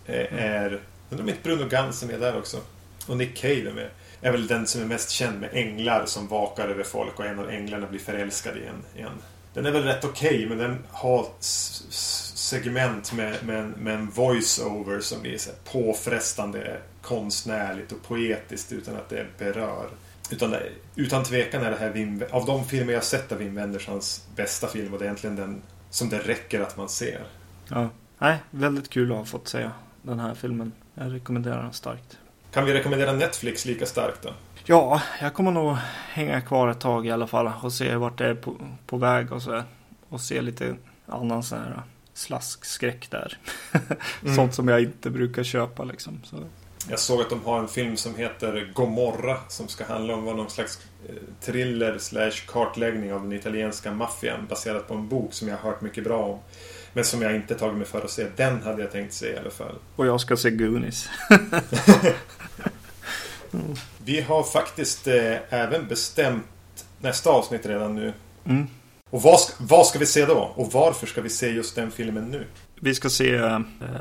Eh, 0.06 0.44
är... 0.44 0.80
Undrar 1.10 1.24
om 1.24 1.28
inte 1.28 1.42
Bruno 1.42 1.68
Ganz 1.68 2.02
är 2.02 2.06
med 2.06 2.20
där 2.20 2.38
också. 2.38 2.56
Och 3.06 3.16
Nick 3.16 3.36
Cave 3.36 3.68
är 3.68 3.72
med. 3.72 3.88
Är 4.22 4.32
väl 4.32 4.46
den 4.46 4.66
som 4.66 4.80
är 4.80 4.86
mest 4.86 5.10
känd 5.10 5.40
med 5.40 5.50
änglar 5.52 6.06
som 6.06 6.28
vakar 6.28 6.68
över 6.68 6.84
folk 6.84 7.18
och 7.18 7.26
en 7.26 7.38
av 7.38 7.50
änglarna 7.50 7.86
blir 7.86 8.00
förälskad 8.00 8.56
i 8.56 8.64
en. 8.66 9.06
en. 9.06 9.12
Den 9.54 9.66
är 9.66 9.70
väl 9.70 9.82
rätt 9.82 10.04
okej 10.04 10.46
men 10.48 10.58
den 10.58 10.78
har 10.90 11.26
segment 12.34 13.12
med, 13.12 13.46
med, 13.46 13.58
en, 13.60 13.70
med 13.70 13.94
en 13.94 14.10
voice-over 14.10 15.00
som 15.00 15.22
blir 15.22 15.38
så 15.38 15.50
påfrestande 15.64 16.78
konstnärligt 17.02 17.92
och 17.92 18.02
poetiskt 18.02 18.72
utan 18.72 18.96
att 18.96 19.08
det 19.08 19.26
berör. 19.38 19.88
Utan, 20.30 20.54
utan 20.96 21.24
tvekan 21.24 21.62
är 21.62 21.70
det 21.70 21.76
här 21.76 21.90
Wim, 21.90 22.24
av 22.30 22.46
de 22.46 22.64
filmer 22.64 22.92
jag 22.92 23.04
sett 23.04 23.32
av 23.32 23.38
Wim 23.38 23.54
Wenders 23.54 23.88
hans 23.88 24.26
bästa 24.36 24.68
film 24.68 24.92
och 24.92 24.98
det 24.98 25.04
är 25.04 25.06
egentligen 25.06 25.36
den 25.36 25.62
som 25.90 26.08
det 26.08 26.18
räcker 26.18 26.60
att 26.60 26.76
man 26.76 26.88
ser. 26.88 27.26
Ja. 27.68 27.88
Nej, 28.18 28.38
väldigt 28.50 28.90
kul 28.90 29.12
att 29.12 29.18
ha 29.18 29.24
fått 29.24 29.48
se 29.48 29.70
den 30.02 30.20
här 30.20 30.34
filmen. 30.34 30.72
Jag 30.94 31.14
rekommenderar 31.14 31.62
den 31.62 31.72
starkt. 31.72 32.18
Kan 32.52 32.64
vi 32.64 32.74
rekommendera 32.74 33.12
Netflix 33.12 33.64
lika 33.64 33.86
starkt 33.86 34.22
då? 34.22 34.30
Ja, 34.64 35.02
jag 35.20 35.34
kommer 35.34 35.50
nog 35.50 35.76
hänga 36.12 36.40
kvar 36.40 36.68
ett 36.68 36.80
tag 36.80 37.06
i 37.06 37.10
alla 37.10 37.26
fall 37.26 37.50
och 37.62 37.72
se 37.72 37.96
vart 37.96 38.18
det 38.18 38.26
är 38.26 38.34
på, 38.34 38.56
på 38.86 38.96
väg 38.96 39.32
och 39.32 39.42
så. 39.42 39.62
Och 40.08 40.20
se 40.20 40.40
lite 40.40 40.74
annan 41.06 41.42
sån 41.42 41.58
här 41.58 41.82
slaskskräck 42.14 43.10
där. 43.10 43.38
Mm. 44.22 44.36
Sånt 44.36 44.54
som 44.54 44.68
jag 44.68 44.82
inte 44.82 45.10
brukar 45.10 45.42
köpa 45.42 45.84
liksom. 45.84 46.20
Så, 46.24 46.36
Jag 46.90 46.98
såg 46.98 47.20
att 47.20 47.30
de 47.30 47.44
har 47.44 47.58
en 47.58 47.68
film 47.68 47.96
som 47.96 48.14
heter 48.14 48.70
Gomorra 48.74 49.38
som 49.48 49.68
ska 49.68 49.84
handla 49.84 50.14
om 50.14 50.24
vad 50.24 50.36
någon 50.36 50.50
slags 50.50 50.80
eh, 51.08 51.14
thriller 51.40 51.98
slash 51.98 52.46
kartläggning 52.46 53.12
av 53.12 53.22
den 53.22 53.32
italienska 53.32 53.92
maffian 53.92 54.46
baserat 54.46 54.88
på 54.88 54.94
en 54.94 55.08
bok 55.08 55.32
som 55.32 55.48
jag 55.48 55.56
har 55.56 55.70
hört 55.70 55.80
mycket 55.80 56.04
bra 56.04 56.22
om. 56.22 56.38
Men 56.92 57.04
som 57.04 57.22
jag 57.22 57.34
inte 57.34 57.54
tagit 57.54 57.76
mig 57.76 57.86
för 57.86 58.04
att 58.04 58.10
se. 58.10 58.26
Den 58.36 58.62
hade 58.62 58.82
jag 58.82 58.92
tänkt 58.92 59.14
se 59.14 59.32
i 59.32 59.36
alla 59.36 59.50
fall. 59.50 59.74
Och 59.96 60.06
jag 60.06 60.20
ska 60.20 60.36
se 60.36 60.50
Goonies. 60.50 61.08
Vi 64.04 64.20
har 64.20 64.42
faktiskt 64.42 65.06
eh, 65.06 65.36
även 65.48 65.88
bestämt 65.88 66.44
nästa 67.00 67.30
avsnitt 67.30 67.66
redan 67.66 67.94
nu. 67.94 68.12
Mm. 68.44 68.66
Och 69.10 69.22
vad 69.22 69.40
ska, 69.40 69.54
vad 69.58 69.86
ska 69.86 69.98
vi 69.98 70.06
se 70.06 70.26
då? 70.26 70.52
Och 70.54 70.72
varför 70.72 71.06
ska 71.06 71.22
vi 71.22 71.28
se 71.28 71.50
just 71.50 71.76
den 71.76 71.90
filmen 71.90 72.30
nu? 72.30 72.46
Vi 72.80 72.94
ska 72.94 73.10
se 73.10 73.34
eh, 73.34 73.58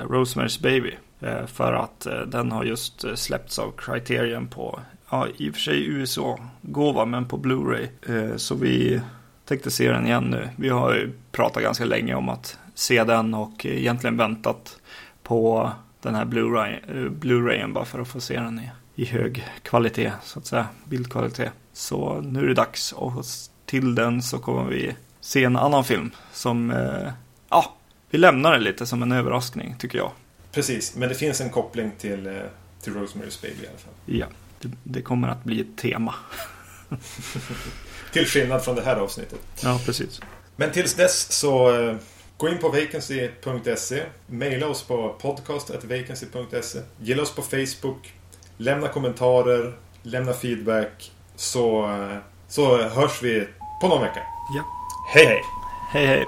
Rosemary's 0.10 0.62
Baby. 0.62 0.98
Eh, 1.20 1.46
för 1.46 1.74
att 1.74 2.06
eh, 2.06 2.20
den 2.20 2.52
har 2.52 2.64
just 2.64 3.04
eh, 3.04 3.16
släppts 3.16 3.60
av 3.60 3.74
Criterion 3.78 4.48
på, 4.48 4.80
ja 5.10 5.28
i 5.38 5.50
och 5.50 5.54
för 5.54 5.62
sig 5.62 5.86
USA-gåva, 5.88 7.06
men 7.06 7.26
på 7.28 7.38
Blu-ray. 7.38 7.88
Eh, 8.08 8.38
så 8.38 8.56
vi 8.56 9.02
tänkte 9.46 9.72
se 9.72 9.92
den 9.92 10.06
igen 10.06 10.24
nu. 10.24 10.50
Vi 10.56 10.70
har 10.70 10.94
ju 10.94 11.12
pratat 11.32 11.64
ganska 11.64 11.86
länge 11.86 12.16
om 12.16 12.30
att 12.30 12.58
se 12.82 13.03
den 13.03 13.34
och 13.34 13.65
egentligen 13.65 14.17
väntat 14.17 14.79
på 15.23 15.71
den 16.01 16.15
här 16.15 16.21
eh, 16.21 17.09
Blu-rayen 17.09 17.73
bara 17.73 17.86
för 17.86 17.99
att 17.99 18.07
få 18.07 18.21
se 18.21 18.39
den 18.39 18.59
i, 18.59 18.69
i 18.95 19.05
hög 19.05 19.47
kvalitet, 19.63 20.11
så 20.23 20.39
att 20.39 20.45
säga, 20.45 20.67
bildkvalitet. 20.86 21.51
Så 21.73 22.21
nu 22.21 22.39
är 22.39 22.47
det 22.47 22.53
dags 22.53 22.91
och 22.91 23.25
till 23.65 23.95
den 23.95 24.21
så 24.21 24.39
kommer 24.39 24.69
vi 24.69 24.95
se 25.19 25.43
en 25.43 25.55
annan 25.55 25.84
film 25.84 26.11
som, 26.34 26.71
eh, 26.71 27.11
ja, 27.49 27.75
vi 28.09 28.17
lämnar 28.17 28.51
den 28.51 28.63
lite 28.63 28.86
som 28.86 29.03
en 29.03 29.11
överraskning 29.11 29.75
tycker 29.79 29.97
jag. 29.97 30.11
Precis, 30.51 30.95
men 30.95 31.09
det 31.09 31.15
finns 31.15 31.41
en 31.41 31.49
koppling 31.49 31.91
till, 31.97 32.27
eh, 32.27 32.34
till 32.82 32.93
Rosemary's 32.93 33.41
Baby 33.41 33.63
i 33.63 33.67
alla 33.67 33.77
fall. 33.77 33.93
Ja, 34.05 34.25
det, 34.61 34.69
det 34.84 35.01
kommer 35.01 35.27
att 35.27 35.43
bli 35.43 35.61
ett 35.61 35.77
tema. 35.77 36.15
Till 38.13 38.25
skillnad 38.25 38.63
från 38.63 38.75
det 38.75 38.82
här 38.82 38.95
avsnittet. 38.95 39.39
Ja, 39.63 39.79
precis. 39.86 40.21
Men 40.55 40.71
tills 40.71 40.93
dess 40.93 41.32
så 41.32 41.79
eh, 41.79 41.95
gå 42.42 42.50
in 42.50 42.58
på 42.58 42.70
vacancy.se. 42.70 44.04
Maila 44.28 44.68
oss 44.68 44.84
på 44.84 45.16
podcast.vacancy.se. 45.22 46.80
Gilla 47.00 47.22
oss 47.22 47.36
på 47.36 47.42
Facebook. 47.42 48.14
Lämna 48.58 48.88
kommentarer. 48.88 49.74
Lämna 50.04 50.34
feedback. 50.34 51.12
Så, 51.36 51.89
så 52.48 52.78
hörs 52.78 53.24
vi 53.24 53.48
på 53.82 53.88
någon 53.88 54.02
vecka. 54.02 54.20
Ja. 54.56 54.64
Hej 55.14 55.26
hej! 55.26 55.42
Hej, 55.94 56.06
hej. 56.06 56.26